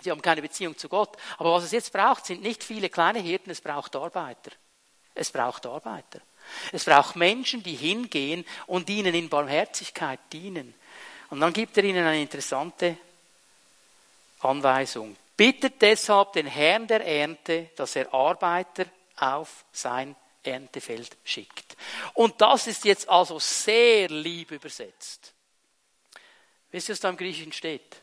sie 0.00 0.10
haben 0.10 0.20
keine 0.20 0.42
Beziehung 0.42 0.76
zu 0.76 0.88
Gott. 0.88 1.16
Aber 1.38 1.52
was 1.52 1.62
es 1.62 1.70
jetzt 1.70 1.92
braucht, 1.92 2.26
sind 2.26 2.42
nicht 2.42 2.64
viele 2.64 2.88
kleine 2.88 3.20
Hirten, 3.20 3.50
es 3.50 3.60
braucht 3.60 3.94
Arbeiter. 3.94 4.50
Es 5.14 5.30
braucht 5.30 5.64
Arbeiter. 5.66 6.20
Es 6.72 6.84
braucht 6.84 7.16
Menschen, 7.16 7.62
die 7.62 7.74
hingehen 7.74 8.44
und 8.66 8.88
ihnen 8.88 9.14
in 9.14 9.28
Barmherzigkeit 9.28 10.20
dienen. 10.32 10.74
Und 11.30 11.40
dann 11.40 11.52
gibt 11.52 11.76
er 11.76 11.84
ihnen 11.84 12.04
eine 12.04 12.20
interessante 12.20 12.96
Anweisung. 14.40 15.16
Bittet 15.36 15.80
deshalb 15.80 16.32
den 16.34 16.46
Herrn 16.46 16.86
der 16.86 17.06
Ernte, 17.06 17.70
dass 17.76 17.96
er 17.96 18.12
Arbeiter 18.12 18.86
auf 19.16 19.64
sein 19.72 20.16
Erntefeld 20.42 21.16
schickt. 21.24 21.76
Und 22.14 22.40
das 22.40 22.66
ist 22.66 22.84
jetzt 22.84 23.08
also 23.08 23.38
sehr 23.38 24.08
lieb 24.08 24.50
übersetzt. 24.50 25.32
Wisst 26.70 26.88
ihr, 26.88 26.92
was 26.92 27.00
da 27.00 27.08
im 27.08 27.16
Griechischen 27.16 27.52
steht? 27.52 27.96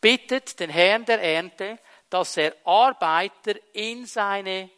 Bittet 0.00 0.58
den 0.60 0.70
Herrn 0.70 1.04
der 1.04 1.20
Ernte, 1.20 1.78
dass 2.10 2.36
er 2.36 2.54
Arbeiter 2.64 3.54
in 3.72 4.06
seine 4.06 4.70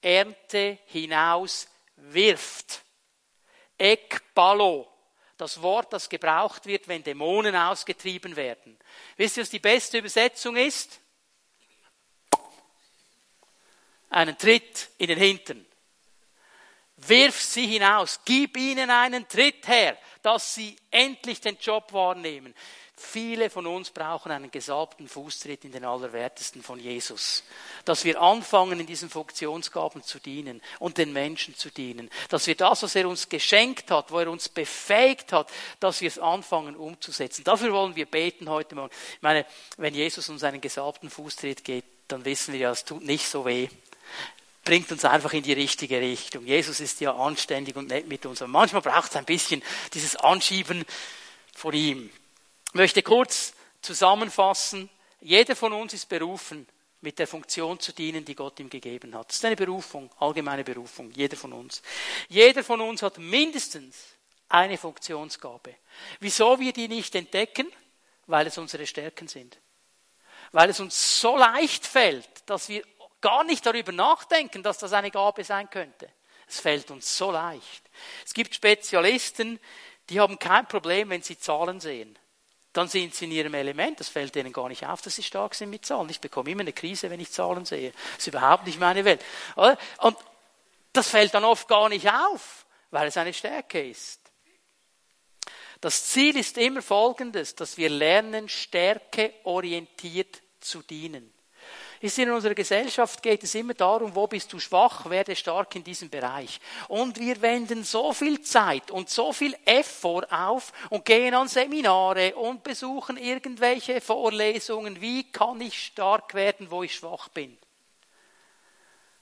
Ernte 0.00 0.78
hinaus 0.86 1.68
wirft. 2.02 2.82
Ekbalo. 3.78 4.88
Das 5.36 5.60
Wort, 5.60 5.92
das 5.92 6.08
gebraucht 6.08 6.66
wird, 6.66 6.86
wenn 6.86 7.02
Dämonen 7.02 7.56
ausgetrieben 7.56 8.36
werden. 8.36 8.78
Wisst 9.16 9.36
ihr, 9.36 9.42
was 9.42 9.50
die 9.50 9.58
beste 9.58 9.98
Übersetzung 9.98 10.56
ist? 10.56 11.00
Einen 14.10 14.38
Tritt 14.38 14.90
in 14.98 15.08
den 15.08 15.18
Hintern. 15.18 15.66
Wirf 16.96 17.40
sie 17.40 17.66
hinaus. 17.66 18.20
Gib 18.24 18.56
ihnen 18.56 18.90
einen 18.90 19.26
Tritt 19.26 19.66
her, 19.66 19.98
dass 20.20 20.54
sie 20.54 20.76
endlich 20.90 21.40
den 21.40 21.56
Job 21.58 21.92
wahrnehmen. 21.92 22.54
Viele 23.04 23.50
von 23.50 23.66
uns 23.66 23.90
brauchen 23.90 24.30
einen 24.30 24.50
gesalbten 24.50 25.08
Fußtritt 25.08 25.64
in 25.64 25.72
den 25.72 25.84
Allerwertesten 25.84 26.62
von 26.62 26.78
Jesus. 26.78 27.42
Dass 27.84 28.04
wir 28.04 28.22
anfangen, 28.22 28.78
in 28.78 28.86
diesen 28.86 29.10
Funktionsgaben 29.10 30.04
zu 30.04 30.20
dienen 30.20 30.62
und 30.78 30.98
den 30.98 31.12
Menschen 31.12 31.56
zu 31.56 31.70
dienen. 31.70 32.08
Dass 32.28 32.46
wir 32.46 32.54
das, 32.54 32.84
was 32.84 32.94
er 32.94 33.08
uns 33.08 33.28
geschenkt 33.28 33.90
hat, 33.90 34.12
wo 34.12 34.20
er 34.20 34.30
uns 34.30 34.48
befähigt 34.48 35.32
hat, 35.32 35.50
dass 35.80 36.00
wir 36.00 36.08
es 36.08 36.20
anfangen 36.20 36.76
umzusetzen. 36.76 37.42
Dafür 37.42 37.72
wollen 37.72 37.96
wir 37.96 38.06
beten 38.06 38.48
heute 38.48 38.76
Morgen. 38.76 38.94
Ich 39.16 39.22
meine, 39.22 39.46
wenn 39.78 39.94
Jesus 39.94 40.28
uns 40.28 40.44
einen 40.44 40.60
gesalbten 40.60 41.10
Fußtritt 41.10 41.64
geht, 41.64 41.84
dann 42.06 42.24
wissen 42.24 42.52
wir 42.54 42.60
ja, 42.60 42.70
es 42.70 42.84
tut 42.84 43.04
nicht 43.04 43.26
so 43.26 43.44
weh. 43.44 43.68
bringt 44.64 44.92
uns 44.92 45.04
einfach 45.04 45.32
in 45.32 45.42
die 45.42 45.54
richtige 45.54 46.00
Richtung. 46.00 46.46
Jesus 46.46 46.78
ist 46.78 47.00
ja 47.00 47.14
anständig 47.16 47.74
und 47.74 47.88
nett 47.88 48.06
mit 48.06 48.24
uns. 48.26 48.40
Aber 48.40 48.50
manchmal 48.50 48.80
braucht 48.80 49.10
es 49.10 49.16
ein 49.16 49.24
bisschen 49.24 49.60
dieses 49.92 50.14
Anschieben 50.14 50.84
von 51.52 51.74
ihm. 51.74 52.10
Möchte 52.72 53.02
kurz 53.02 53.54
zusammenfassen. 53.80 54.88
Jeder 55.20 55.54
von 55.54 55.72
uns 55.72 55.94
ist 55.94 56.08
berufen, 56.08 56.66
mit 57.02 57.18
der 57.18 57.26
Funktion 57.26 57.78
zu 57.80 57.92
dienen, 57.92 58.24
die 58.24 58.34
Gott 58.34 58.60
ihm 58.60 58.70
gegeben 58.70 59.14
hat. 59.14 59.28
Das 59.28 59.36
ist 59.36 59.44
eine 59.44 59.56
Berufung, 59.56 60.10
allgemeine 60.18 60.64
Berufung, 60.64 61.10
jeder 61.10 61.36
von 61.36 61.52
uns. 61.52 61.82
Jeder 62.28 62.62
von 62.62 62.80
uns 62.80 63.02
hat 63.02 63.18
mindestens 63.18 63.96
eine 64.48 64.78
Funktionsgabe. 64.78 65.74
Wieso 66.20 66.58
wir 66.60 66.72
die 66.72 66.88
nicht 66.88 67.14
entdecken? 67.14 67.70
Weil 68.26 68.46
es 68.46 68.56
unsere 68.56 68.86
Stärken 68.86 69.26
sind. 69.26 69.58
Weil 70.52 70.70
es 70.70 70.78
uns 70.78 71.20
so 71.20 71.36
leicht 71.36 71.86
fällt, 71.86 72.28
dass 72.46 72.68
wir 72.68 72.84
gar 73.20 73.42
nicht 73.44 73.66
darüber 73.66 73.92
nachdenken, 73.92 74.62
dass 74.62 74.78
das 74.78 74.92
eine 74.92 75.10
Gabe 75.10 75.42
sein 75.42 75.68
könnte. 75.70 76.08
Es 76.46 76.60
fällt 76.60 76.90
uns 76.90 77.16
so 77.16 77.32
leicht. 77.32 77.82
Es 78.24 78.34
gibt 78.34 78.54
Spezialisten, 78.54 79.58
die 80.08 80.20
haben 80.20 80.38
kein 80.38 80.68
Problem, 80.68 81.10
wenn 81.10 81.22
sie 81.22 81.38
Zahlen 81.38 81.80
sehen. 81.80 82.16
Dann 82.72 82.88
sind 82.88 83.14
sie 83.14 83.26
in 83.26 83.32
ihrem 83.32 83.54
Element. 83.54 84.00
Das 84.00 84.08
fällt 84.08 84.34
denen 84.34 84.52
gar 84.52 84.68
nicht 84.68 84.86
auf, 84.86 85.02
dass 85.02 85.16
sie 85.16 85.22
stark 85.22 85.54
sind 85.54 85.70
mit 85.70 85.84
Zahlen. 85.84 86.08
Ich 86.08 86.20
bekomme 86.20 86.50
immer 86.50 86.62
eine 86.62 86.72
Krise, 86.72 87.10
wenn 87.10 87.20
ich 87.20 87.30
Zahlen 87.30 87.64
sehe. 87.64 87.92
Das 87.92 88.20
ist 88.20 88.26
überhaupt 88.28 88.66
nicht 88.66 88.80
meine 88.80 89.04
Welt. 89.04 89.22
Und 89.98 90.16
das 90.92 91.08
fällt 91.08 91.34
dann 91.34 91.44
oft 91.44 91.68
gar 91.68 91.88
nicht 91.88 92.10
auf, 92.10 92.64
weil 92.90 93.08
es 93.08 93.16
eine 93.16 93.34
Stärke 93.34 93.88
ist. 93.88 94.20
Das 95.80 96.06
Ziel 96.06 96.36
ist 96.36 96.58
immer 96.58 96.80
folgendes, 96.80 97.54
dass 97.54 97.76
wir 97.76 97.90
lernen, 97.90 98.48
stärkeorientiert 98.48 100.40
zu 100.60 100.82
dienen 100.82 101.32
ist 102.02 102.18
in 102.18 102.30
unserer 102.30 102.54
Gesellschaft 102.54 103.22
geht 103.22 103.44
es 103.44 103.54
immer 103.54 103.74
darum, 103.74 104.14
wo 104.14 104.26
bist 104.26 104.52
du 104.52 104.58
schwach, 104.58 105.08
werde 105.08 105.36
stark 105.36 105.76
in 105.76 105.84
diesem 105.84 106.10
Bereich. 106.10 106.60
Und 106.88 107.18
wir 107.18 107.40
wenden 107.40 107.84
so 107.84 108.12
viel 108.12 108.42
Zeit 108.42 108.90
und 108.90 109.08
so 109.08 109.32
viel 109.32 109.56
Effort 109.64 110.26
auf 110.30 110.72
und 110.90 111.04
gehen 111.04 111.34
an 111.34 111.46
Seminare 111.46 112.34
und 112.34 112.64
besuchen 112.64 113.16
irgendwelche 113.16 114.00
Vorlesungen. 114.00 115.00
Wie 115.00 115.30
kann 115.30 115.60
ich 115.60 115.80
stark 115.80 116.34
werden, 116.34 116.70
wo 116.70 116.82
ich 116.82 116.96
schwach 116.96 117.28
bin? 117.28 117.56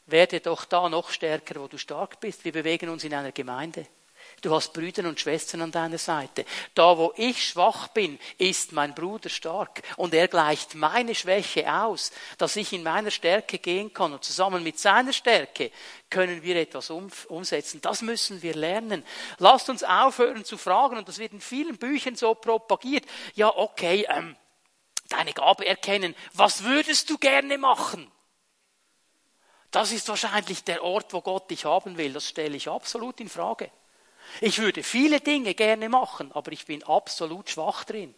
Werde 0.06 0.40
doch 0.40 0.64
da 0.64 0.88
noch 0.88 1.10
stärker, 1.10 1.60
wo 1.60 1.68
du 1.68 1.76
stark 1.76 2.18
bist. 2.18 2.44
Wir 2.44 2.52
bewegen 2.52 2.88
uns 2.88 3.04
in 3.04 3.14
einer 3.14 3.32
Gemeinde. 3.32 3.86
Du 4.42 4.54
hast 4.54 4.72
Brüder 4.72 5.06
und 5.08 5.20
Schwestern 5.20 5.60
an 5.62 5.70
deiner 5.70 5.98
Seite. 5.98 6.46
Da, 6.74 6.96
wo 6.96 7.12
ich 7.16 7.46
schwach 7.46 7.88
bin, 7.88 8.18
ist 8.38 8.72
mein 8.72 8.94
Bruder 8.94 9.28
stark. 9.28 9.82
Und 9.96 10.14
er 10.14 10.28
gleicht 10.28 10.74
meine 10.74 11.14
Schwäche 11.14 11.72
aus, 11.72 12.10
dass 12.38 12.56
ich 12.56 12.72
in 12.72 12.82
meiner 12.82 13.10
Stärke 13.10 13.58
gehen 13.58 13.92
kann. 13.92 14.12
Und 14.12 14.24
zusammen 14.24 14.62
mit 14.62 14.78
seiner 14.78 15.12
Stärke 15.12 15.70
können 16.08 16.42
wir 16.42 16.56
etwas 16.56 16.90
umsetzen. 16.90 17.80
Das 17.82 18.00
müssen 18.00 18.40
wir 18.42 18.54
lernen. 18.54 19.04
Lasst 19.38 19.68
uns 19.68 19.84
aufhören 19.84 20.44
zu 20.44 20.56
fragen, 20.56 20.96
und 20.96 21.08
das 21.08 21.18
wird 21.18 21.32
in 21.32 21.40
vielen 21.40 21.76
Büchern 21.76 22.16
so 22.16 22.34
propagiert. 22.34 23.04
Ja, 23.34 23.54
okay, 23.54 24.06
ähm, 24.08 24.36
deine 25.08 25.34
Gabe 25.34 25.66
erkennen. 25.66 26.14
Was 26.32 26.64
würdest 26.64 27.10
du 27.10 27.18
gerne 27.18 27.58
machen? 27.58 28.10
Das 29.70 29.92
ist 29.92 30.08
wahrscheinlich 30.08 30.64
der 30.64 30.82
Ort, 30.82 31.12
wo 31.12 31.20
Gott 31.20 31.50
dich 31.50 31.64
haben 31.64 31.96
will. 31.96 32.12
Das 32.12 32.28
stelle 32.28 32.56
ich 32.56 32.68
absolut 32.68 33.20
in 33.20 33.28
Frage. 33.28 33.70
Ich 34.40 34.58
würde 34.58 34.82
viele 34.82 35.20
Dinge 35.20 35.54
gerne 35.54 35.88
machen, 35.88 36.30
aber 36.32 36.52
ich 36.52 36.66
bin 36.66 36.82
absolut 36.84 37.50
schwach 37.50 37.84
drin. 37.84 38.14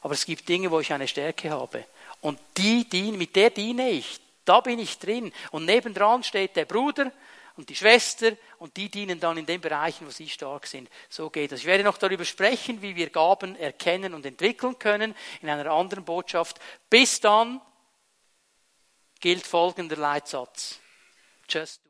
Aber 0.00 0.14
es 0.14 0.24
gibt 0.24 0.48
Dinge, 0.48 0.70
wo 0.70 0.80
ich 0.80 0.92
eine 0.92 1.08
Stärke 1.08 1.50
habe. 1.50 1.84
Und 2.20 2.38
die, 2.56 2.88
die, 2.88 3.12
mit 3.12 3.34
der 3.36 3.50
diene 3.50 3.90
ich. 3.90 4.20
Da 4.44 4.60
bin 4.60 4.78
ich 4.78 4.98
drin. 4.98 5.32
Und 5.50 5.64
nebendran 5.64 6.22
steht 6.22 6.56
der 6.56 6.64
Bruder 6.64 7.12
und 7.56 7.68
die 7.68 7.74
Schwester 7.74 8.32
und 8.58 8.76
die 8.76 8.88
dienen 8.88 9.18
dann 9.18 9.36
in 9.36 9.46
den 9.46 9.60
Bereichen, 9.60 10.06
wo 10.06 10.10
sie 10.10 10.28
stark 10.28 10.66
sind. 10.66 10.88
So 11.08 11.28
geht 11.28 11.52
das. 11.52 11.60
Ich 11.60 11.66
werde 11.66 11.84
noch 11.84 11.98
darüber 11.98 12.24
sprechen, 12.24 12.80
wie 12.80 12.94
wir 12.94 13.10
Gaben 13.10 13.56
erkennen 13.56 14.14
und 14.14 14.24
entwickeln 14.24 14.78
können 14.78 15.14
in 15.42 15.48
einer 15.48 15.70
anderen 15.70 16.04
Botschaft. 16.04 16.60
Bis 16.88 17.20
dann 17.20 17.60
gilt 19.20 19.46
folgender 19.46 19.96
Leitsatz. 19.96 20.78
Just 21.48 21.80